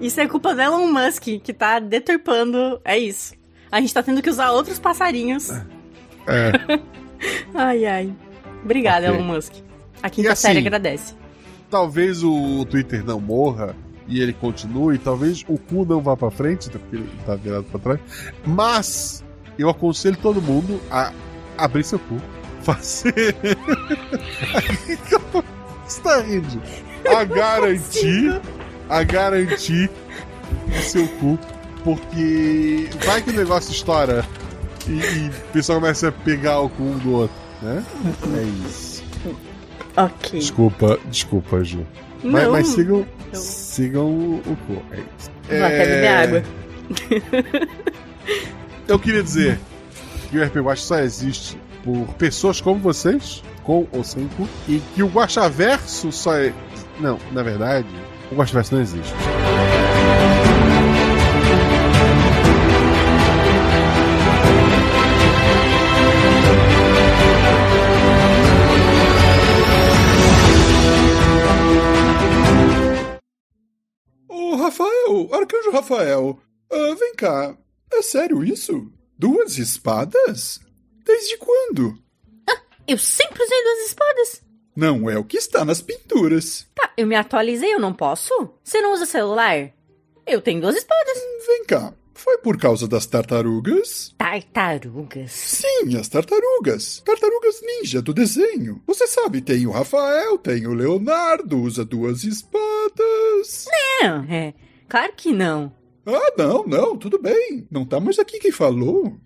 Isso 0.00 0.20
é 0.20 0.28
culpa 0.28 0.54
do 0.54 0.60
Elon 0.60 0.86
Musk, 0.86 1.22
que 1.42 1.52
tá 1.52 1.78
deturpando. 1.78 2.80
É 2.84 2.98
isso. 2.98 3.34
A 3.70 3.80
gente 3.80 3.94
tá 3.94 4.02
tendo 4.02 4.22
que 4.22 4.30
usar 4.30 4.50
outros 4.52 4.78
passarinhos. 4.78 5.50
É. 6.26 6.52
Ai, 7.54 7.84
ai. 7.84 8.12
Obrigada, 8.64 9.08
Ok. 9.08 9.18
Elon 9.18 9.34
Musk. 9.34 9.52
A 10.02 10.08
quinta 10.08 10.32
assim, 10.32 10.48
série 10.48 10.58
agradece. 10.58 11.14
Talvez 11.70 12.22
o 12.24 12.64
Twitter 12.64 13.04
não 13.04 13.20
morra 13.20 13.76
e 14.08 14.20
ele 14.20 14.32
continue, 14.32 14.98
talvez 14.98 15.44
o 15.46 15.58
cu 15.58 15.84
não 15.84 16.00
vá 16.00 16.16
pra 16.16 16.30
frente, 16.30 16.68
até 16.68 16.78
porque 16.78 16.96
ele 16.96 17.08
tá 17.26 17.36
virado 17.36 17.64
pra 17.64 17.78
trás. 17.78 18.00
Mas 18.44 19.22
eu 19.58 19.68
aconselho 19.68 20.16
todo 20.16 20.40
mundo 20.40 20.80
a 20.90 21.12
abrir 21.58 21.84
seu 21.84 21.98
cu. 21.98 22.16
Fazer. 22.62 23.36
Você 25.90 26.00
tá 26.02 26.20
rindo? 26.20 26.62
A 27.06 27.24
garantir. 27.24 28.40
A 28.88 29.02
garantir 29.02 29.90
o 30.68 30.82
seu 30.82 31.06
cu. 31.08 31.38
Porque 31.82 32.88
vai 33.04 33.22
que 33.22 33.30
o 33.30 33.32
negócio 33.32 33.72
estoura 33.72 34.24
e, 34.86 34.92
e 34.92 35.28
o 35.28 35.52
pessoal 35.52 35.80
começa 35.80 36.08
a 36.08 36.12
pegar 36.12 36.60
o 36.60 36.68
cu 36.68 36.82
um 36.82 36.98
do 36.98 37.12
outro, 37.12 37.36
né? 37.62 37.82
É 38.36 38.68
isso. 38.68 39.02
Ok. 39.96 40.38
Desculpa, 40.38 40.98
desculpa, 41.06 41.64
Ju. 41.64 41.86
Mas, 42.22 42.42
Não. 42.44 42.52
mas 42.52 42.68
sigam, 42.68 43.06
Eu- 43.32 43.40
sigam 43.40 44.06
o, 44.10 44.34
o 44.46 44.56
cu. 44.66 44.82
É 44.92 44.96
isso. 44.98 45.30
Beber 45.48 46.06
água. 46.08 46.42
Eu 48.86 48.98
queria 48.98 49.22
dizer 49.22 49.58
que 50.30 50.38
o 50.38 50.44
RP 50.44 50.56
Watch 50.56 50.82
só 50.82 50.98
existe 50.98 51.56
por 51.84 52.14
pessoas 52.14 52.60
como 52.60 52.80
vocês, 52.80 53.42
com 53.62 53.86
ou 53.92 54.04
sem 54.04 54.28
cu, 54.28 54.48
e 54.68 54.80
que 54.94 55.02
o 55.02 55.08
Guaxaverso 55.08 56.12
só 56.12 56.36
é. 56.36 56.52
Não, 56.98 57.18
na 57.32 57.42
verdade, 57.42 57.88
o 58.30 58.34
Guaxaverso 58.34 58.74
não 58.74 58.82
existe. 58.82 59.14
Ô, 74.28 74.56
Rafael, 74.56 75.28
Arcanjo 75.32 75.70
Rafael, 75.72 76.38
ah, 76.70 76.94
vem 76.98 77.14
cá. 77.14 77.56
É 77.92 78.02
sério 78.02 78.44
isso? 78.44 78.90
Duas 79.18 79.58
espadas? 79.58 80.60
Desde 81.04 81.36
quando? 81.38 81.98
Eu 82.86 82.98
sempre 82.98 83.40
usei 83.42 83.62
duas 83.62 83.86
espadas. 83.86 84.42
Não 84.74 85.08
é 85.08 85.16
o 85.16 85.24
que 85.24 85.36
está 85.36 85.64
nas 85.64 85.80
pinturas. 85.80 86.66
Tá, 86.74 86.92
eu 86.96 87.06
me 87.06 87.14
atualizei, 87.14 87.72
eu 87.72 87.78
não 87.78 87.92
posso? 87.92 88.32
Você 88.64 88.80
não 88.80 88.92
usa 88.92 89.06
celular? 89.06 89.70
Eu 90.26 90.40
tenho 90.40 90.60
duas 90.60 90.76
espadas. 90.76 91.18
Vem 91.46 91.64
cá. 91.66 91.94
Foi 92.14 92.38
por 92.38 92.58
causa 92.58 92.88
das 92.88 93.06
tartarugas? 93.06 94.12
Tartarugas. 94.18 95.30
Sim, 95.30 95.96
as 95.98 96.08
tartarugas. 96.08 97.00
Tartarugas 97.04 97.62
ninja 97.62 98.02
do 98.02 98.12
desenho. 98.12 98.82
Você 98.86 99.06
sabe, 99.06 99.40
tem 99.40 99.66
o 99.66 99.70
Rafael, 99.70 100.36
tem 100.36 100.66
o 100.66 100.74
Leonardo, 100.74 101.60
usa 101.60 101.84
duas 101.84 102.24
espadas. 102.24 103.66
Não, 104.02 104.24
é. 104.24 104.52
Claro 104.88 105.12
que 105.16 105.32
não. 105.32 105.72
Ah, 106.04 106.32
não, 106.36 106.66
não, 106.66 106.96
tudo 106.96 107.18
bem. 107.20 107.66
Não 107.70 107.86
tá 107.86 108.00
mais 108.00 108.18
aqui 108.18 108.38
quem 108.40 108.50
falou. 108.50 109.16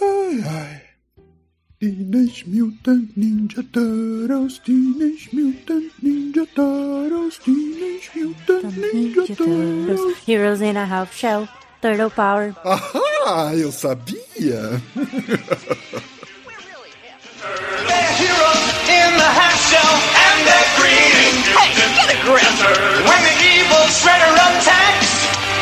Ai, 0.00 0.42
ai. 0.46 0.91
Teenage 1.82 2.46
Mutant 2.46 3.10
Ninja 3.18 3.58
Turtles, 3.74 4.60
Teenage 4.60 5.30
Mutant 5.32 5.90
Ninja 6.00 6.46
Turtles, 6.54 7.38
Teenage 7.38 8.08
Mutant 8.14 8.70
Ninja 8.78 9.26
Turtles. 9.26 10.16
Heroes 10.18 10.60
in 10.60 10.76
a 10.76 10.86
half 10.86 11.12
shell. 11.12 11.48
Turtle 11.82 12.10
power. 12.10 12.54
Ah, 13.24 13.50
eu 13.54 13.70
sabia. 13.72 14.78
heroes 18.18 18.62
in 18.86 19.10
the 19.18 19.30
half 19.38 19.54
shell 19.70 19.94
and 20.22 20.38
they're 20.46 20.70
green. 20.78 21.34
Hey, 21.54 21.70
get 21.98 22.14
a 22.14 22.18
grip! 22.26 22.54
When 23.06 23.20
the 23.26 23.34
evil 23.42 23.84
shredder 23.90 24.34
attacks, 24.38 25.10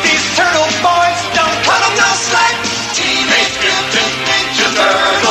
these 0.05 0.25
turtle 0.37 0.69
boys 0.85 1.19
don't 1.37 1.57
cut 1.65 1.81
'em 1.85 1.93
no 1.97 2.09
slack. 2.29 2.55
Teenage 2.97 3.57
Mutant 3.61 4.13
Ninja 4.25 4.67
Turtles, 4.73 5.30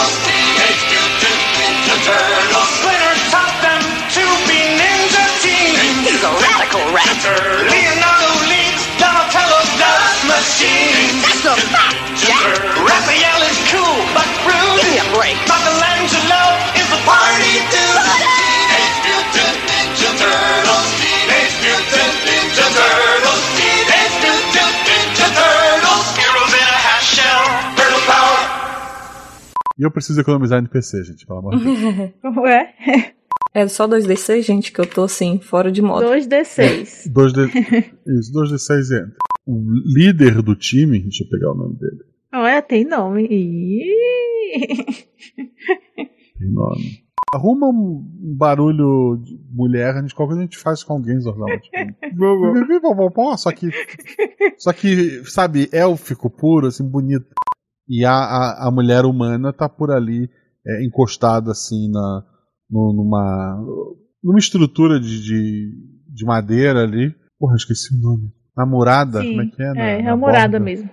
Turtles. 7.20 7.68
Leonardo 7.68 8.30
leads 8.48 8.84
Donatello 8.96 9.60
dust 9.76 10.20
machine. 10.24 11.20
That's 11.20 11.44
a 11.44 11.56
fact, 11.68 12.00
Jack. 12.16 12.56
Raphael 12.80 13.40
is 13.44 13.58
cool, 13.68 14.00
but 14.16 14.28
rude. 14.48 14.80
Give 14.80 14.88
me 14.88 14.98
a 15.04 15.08
break. 15.12 15.36
Michelangelo 15.44 16.42
is 16.80 16.86
the 16.88 17.00
party 17.04 17.54
dude. 17.68 18.00
Teenage 18.16 18.98
Mutant 19.04 19.58
Ninja 19.68 20.10
Turtles. 20.16 20.88
Teenage 20.96 21.56
Mutant 21.60 22.14
Ninja 22.24 22.66
Turtles. 22.72 23.42
Teenage 23.56 24.16
Mutant 24.24 24.76
Ninja 24.88 25.28
Turtles. 25.36 26.06
Heroes 26.16 26.54
in 26.56 26.68
a 26.72 26.98
shell. 27.04 27.44
Turtle 27.76 28.04
power. 28.08 28.40
E 29.78 29.82
eu 29.82 29.90
preciso 29.90 30.20
economizar 30.20 30.58
NPC, 30.58 31.04
gente, 31.04 31.26
pelo 31.26 31.38
amor 31.38 31.56
de 31.56 31.64
Deus. 31.64 33.12
É 33.52 33.66
só 33.66 33.88
2D6, 33.88 34.42
gente, 34.42 34.72
que 34.72 34.80
eu 34.80 34.86
tô 34.86 35.04
assim, 35.04 35.40
fora 35.40 35.72
de 35.72 35.82
moda. 35.82 36.06
2D6. 36.06 37.10
2D... 37.12 37.48
Isso, 38.06 38.32
2D6 38.32 38.96
entra. 38.96 39.16
O 39.46 39.60
líder 39.84 40.40
do 40.42 40.54
time, 40.54 41.00
deixa 41.00 41.24
eu 41.24 41.28
pegar 41.28 41.52
o 41.52 41.56
nome 41.56 41.76
dele. 41.76 42.04
Não 42.32 42.46
é? 42.46 42.62
Tem 42.62 42.84
nome. 42.84 43.26
Tem 46.38 46.50
nome. 46.50 47.02
Arruma 47.34 47.68
um 47.68 48.04
barulho 48.36 49.16
de 49.22 49.38
mulher, 49.52 49.94
a 49.94 50.00
gente, 50.00 50.14
qualquer 50.14 50.34
coisa 50.34 50.40
a 50.40 50.44
gente 50.44 50.58
faz 50.58 50.82
com 50.82 50.94
alguém, 50.94 51.20
Zorzal. 51.20 51.46
Tipo, 51.60 51.76
só 53.38 53.52
que. 53.52 53.70
Só 54.58 54.72
que, 54.72 55.24
sabe, 55.26 55.68
élfico 55.72 56.28
puro, 56.28 56.66
assim, 56.66 56.88
bonito. 56.88 57.26
E 57.88 58.04
a, 58.04 58.12
a, 58.12 58.68
a 58.68 58.70
mulher 58.70 59.04
humana 59.04 59.52
tá 59.52 59.68
por 59.68 59.90
ali, 59.90 60.28
é, 60.66 60.84
encostada, 60.84 61.52
assim, 61.52 61.88
na, 61.90 62.24
numa. 62.70 63.56
numa 64.22 64.38
estrutura 64.38 64.98
de, 65.00 65.22
de, 65.22 65.72
de 66.08 66.24
madeira 66.24 66.82
ali. 66.82 67.14
Porra, 67.38 67.56
esqueci 67.56 67.94
o 67.94 67.98
nome. 68.00 68.32
Namorada? 68.56 69.20
Sim, 69.22 69.30
Como 69.30 69.42
é 69.42 69.46
que 69.46 69.62
é? 69.62 69.72
Na- 69.72 69.82
É, 69.82 69.98
é 69.98 70.02
na 70.02 70.12
a 70.12 70.16
morada 70.16 70.58
borda? 70.58 70.60
mesmo. 70.60 70.90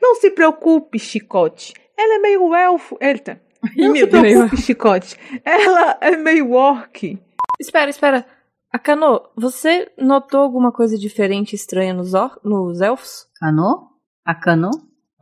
Não 0.00 0.14
se 0.16 0.30
preocupe, 0.30 0.98
Chicote. 0.98 1.74
Ela 1.98 2.14
é 2.14 2.18
meio 2.18 2.54
elfo. 2.54 2.96
Eita. 3.00 3.40
Não 3.76 3.92
meu 3.92 4.06
se 4.06 4.10
Deus. 4.10 4.22
preocupe, 4.22 4.56
Chicote. 4.62 5.16
Ela 5.44 5.98
é 6.00 6.16
meio 6.16 6.52
orc. 6.52 7.18
Espera, 7.60 7.90
espera. 7.90 8.24
Akano, 8.72 9.20
você 9.36 9.90
notou 9.98 10.40
alguma 10.40 10.70
coisa 10.72 10.96
diferente 10.96 11.54
estranha 11.56 11.92
nos, 11.92 12.14
or 12.14 12.38
nos 12.44 12.80
elfos? 12.80 13.26
Cano? 13.38 13.88
A 14.24 14.34
Cano? 14.34 14.70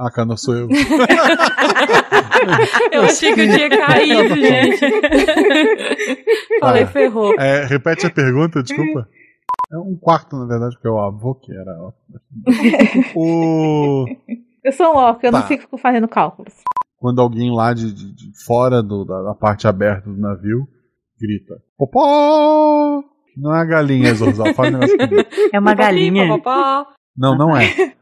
Ah, 0.00 0.10
cara, 0.12 0.26
não 0.28 0.36
sou 0.36 0.54
eu. 0.54 0.68
Eu 2.92 3.02
achei 3.02 3.34
que 3.34 3.40
eu 3.40 3.48
tinha 3.52 3.68
caído, 3.68 4.34
gente. 4.36 4.80
Falei, 6.60 6.82
Ah. 6.84 6.86
ferrou. 6.86 7.34
É, 7.38 7.64
repete 7.64 8.06
a 8.06 8.10
pergunta, 8.10 8.62
desculpa. 8.62 9.08
É 9.72 9.76
um 9.78 9.96
quarto, 10.00 10.36
na 10.36 10.46
verdade, 10.46 10.74
porque 10.76 10.88
é 10.88 10.90
o 10.90 10.98
avô 11.00 11.34
que 11.34 11.52
era. 11.52 11.72
O... 13.14 14.06
Eu 14.64 14.72
sou 14.72 14.92
um 14.94 14.96
orc, 14.96 15.22
eu 15.24 15.32
Tá. 15.32 15.40
não 15.40 15.46
fico 15.46 15.76
fazendo 15.78 16.06
cálculos. 16.08 16.54
Quando 16.98 17.20
alguém 17.20 17.54
lá 17.54 17.72
de, 17.74 17.92
de- 17.92 18.12
de 18.14 18.44
fora 18.44 18.82
do- 18.82 19.04
da, 19.04 19.22
da 19.22 19.34
parte 19.34 19.66
aberta 19.68 20.08
do 20.10 20.16
navio 20.18 20.66
grita: 21.20 21.54
Popó! 21.76 23.02
Não 23.36 23.54
é 23.54 23.60
a 23.60 23.64
galinha, 23.64 24.14
Zorzal, 24.14 24.52
faz 24.54 24.68
um 24.74 24.78
negócio 24.78 24.98
comigo. 24.98 25.28
É 25.52 25.58
uma 25.60 25.74
galinha. 25.74 26.26
Papapá. 26.28 26.86
Não, 27.16 27.36
não 27.36 27.56
é. 27.56 27.94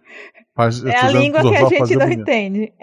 Faz- 0.56 0.82
É 0.84 0.96
a 0.96 1.10
língua 1.10 1.42
que 1.42 1.54
a 1.54 1.64
gente 1.68 1.94
não 1.96 2.06
bonito. 2.06 2.22
entende. 2.22 2.72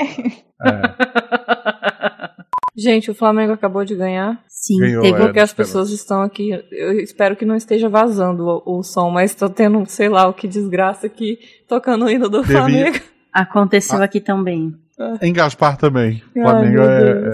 Gente, 2.76 3.12
o 3.12 3.16
Flamengo 3.16 3.54
acabou 3.54 3.86
de 3.86 3.96
ganhar. 3.96 4.42
Sim, 4.48 4.80
Ganhou, 4.80 5.04
teve 5.04 5.16
é, 5.16 5.20
Porque 5.26 5.40
as 5.40 5.54
pessoas 5.54 5.92
estão 5.92 6.22
aqui. 6.24 6.50
Eu 6.72 6.94
espero 7.00 7.36
que 7.36 7.46
não 7.46 7.56
esteja 7.56 7.88
vazando 7.88 8.44
o, 8.66 8.80
o 8.80 8.84
som, 8.84 9.12
mas 9.12 9.36
tô 9.36 9.48
tendo, 9.48 9.86
sei 9.88 10.10
lá, 10.10 10.28
o 10.28 10.34
que 10.34 10.48
desgraça 10.48 11.06
aqui, 11.06 11.38
tocando 11.68 12.06
o 12.06 12.10
hino 12.10 12.28
do 12.28 12.42
Teve- 12.42 12.54
Flamengo. 12.54 12.98
Aconteceu 13.32 14.02
aqui 14.02 14.20
também. 14.20 14.74
Em 15.22 15.32
Gaspar 15.34 15.78
também. 15.78 16.24
Ai, 16.36 16.42
Flamengo 16.44 16.82
é. 16.82 17.30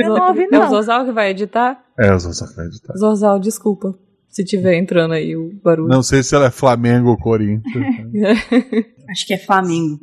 É, 0.00 0.04
Eu 0.04 0.08
não 0.14 0.28
ouvi, 0.28 0.42
É 0.44 0.46
o 0.58 0.60
não. 0.60 0.70
Zorzal 0.70 1.04
que 1.04 1.12
vai 1.12 1.30
editar? 1.30 1.80
é 1.98 2.12
o 2.12 2.18
Zorzal 2.18 2.48
que 2.48 2.56
vai 2.56 2.66
editar. 2.66 2.94
Zorzal, 2.96 3.38
desculpa. 3.38 3.94
Se 4.28 4.44
tiver 4.44 4.76
entrando 4.76 5.14
aí 5.14 5.36
o 5.36 5.50
barulho. 5.62 5.88
Não 5.88 6.02
sei 6.02 6.22
se 6.22 6.34
ela 6.34 6.46
é 6.46 6.50
Flamengo 6.50 7.10
ou 7.10 7.16
Corinthians. 7.16 7.64
Acho 9.08 9.26
que 9.26 9.34
é 9.34 9.38
Flamengo. 9.38 9.98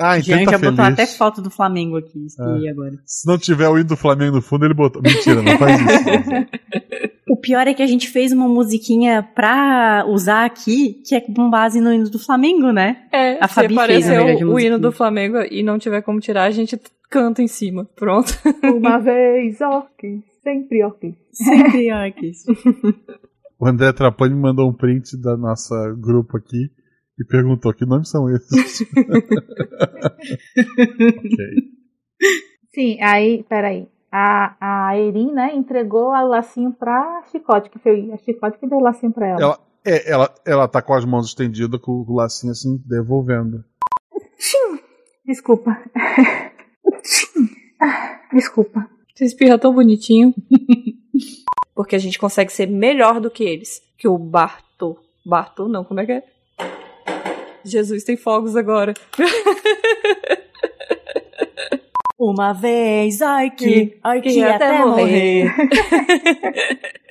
Ah, 0.00 0.16
então 0.18 0.36
Jean 0.36 0.44
tá 0.44 0.52
já 0.52 0.58
botou 0.58 0.76
feliz. 0.84 0.92
até 0.92 1.06
foto 1.06 1.42
do 1.42 1.50
Flamengo 1.50 1.96
aqui. 1.96 2.26
escolhi 2.26 2.68
agora. 2.68 2.92
Se 3.04 3.26
não 3.26 3.36
tiver 3.36 3.68
o 3.68 3.76
hino 3.76 3.88
do 3.88 3.96
Flamengo 3.96 4.36
no 4.36 4.42
fundo, 4.42 4.64
ele 4.64 4.74
botou. 4.74 5.02
Mentira, 5.02 5.42
não 5.42 5.58
faz 5.58 5.80
isso. 5.80 6.48
O 7.30 7.36
pior 7.36 7.68
é 7.68 7.74
que 7.74 7.82
a 7.82 7.86
gente 7.86 8.08
fez 8.08 8.32
uma 8.32 8.48
musiquinha 8.48 9.22
pra 9.22 10.04
usar 10.08 10.46
aqui, 10.46 11.02
que 11.06 11.14
é 11.14 11.20
com 11.20 11.50
base 11.50 11.78
no 11.78 11.92
hino 11.92 12.08
do 12.08 12.18
Flamengo, 12.18 12.72
né? 12.72 13.04
É, 13.12 13.36
A 13.38 13.46
se 13.46 13.54
Fabi 13.54 13.74
aparecer 13.74 14.16
a 14.16 14.46
o, 14.46 14.54
o 14.54 14.58
hino 14.58 14.78
do 14.78 14.90
Flamengo 14.90 15.36
e 15.50 15.62
não 15.62 15.78
tiver 15.78 16.00
como 16.00 16.20
tirar, 16.20 16.44
a 16.44 16.50
gente 16.50 16.80
canta 17.10 17.42
em 17.42 17.46
cima. 17.46 17.86
Pronto. 17.94 18.32
Uma 18.64 18.98
vez 18.98 19.60
orc, 19.60 20.24
sempre 20.42 20.82
orc. 20.82 21.14
Sempre 21.30 21.92
orques. 21.92 22.44
O 23.60 23.66
André 23.66 23.92
Trapani 23.92 24.34
me 24.34 24.40
mandou 24.40 24.68
um 24.68 24.72
print 24.72 25.20
da 25.20 25.36
nossa 25.36 25.74
grupo 25.98 26.36
aqui 26.36 26.70
e 27.18 27.24
perguntou 27.24 27.74
que 27.74 27.84
nomes 27.84 28.08
são 28.08 28.30
esses. 28.30 28.82
ok. 30.56 31.36
Sim, 32.72 33.02
aí, 33.02 33.42
peraí. 33.48 33.88
A, 34.12 34.56
a 34.88 34.96
Erin, 34.96 35.32
né, 35.32 35.54
entregou 35.54 36.10
o 36.10 36.28
lacinho 36.28 36.72
pra 36.72 37.22
Chicote, 37.30 37.68
que 37.68 37.78
foi 37.78 38.10
a 38.12 38.16
Chicote 38.18 38.58
que 38.58 38.68
deu 38.68 38.78
o 38.78 38.82
lacinho 38.82 39.12
pra 39.12 39.26
ela. 39.26 39.40
Ela, 39.42 39.58
é, 39.84 40.10
ela, 40.10 40.34
ela 40.46 40.68
tá 40.68 40.80
com 40.80 40.94
as 40.94 41.04
mãos 41.04 41.26
estendidas, 41.26 41.80
com 41.80 42.04
o 42.06 42.14
lacinho 42.14 42.52
assim, 42.52 42.80
devolvendo. 42.86 43.64
Tchim! 44.38 44.78
Desculpa. 45.26 45.76
Tchim! 47.02 47.48
Ah, 47.80 48.20
Desculpa. 48.32 48.88
Você 49.14 49.24
espirra 49.24 49.58
tão 49.58 49.74
bonitinho. 49.74 50.32
Porque 51.78 51.94
a 51.94 51.98
gente 52.00 52.18
consegue 52.18 52.52
ser 52.52 52.66
melhor 52.66 53.20
do 53.20 53.30
que 53.30 53.44
eles. 53.44 53.80
Que 53.96 54.08
o 54.08 54.18
Bartô. 54.18 54.98
Bartô, 55.24 55.68
não, 55.68 55.84
como 55.84 56.00
é 56.00 56.06
que 56.06 56.10
é? 56.10 56.24
Jesus 57.64 58.02
tem 58.02 58.16
fogos 58.16 58.56
agora. 58.56 58.92
Uma 62.18 62.52
vez, 62.52 63.22
ai 63.22 63.48
Que- 63.50 63.86
que, 63.86 63.98
ai 64.02 64.20
que 64.20 64.32
que 64.32 64.42
até 64.42 64.66
até 64.70 64.84
morrer. 64.84 65.54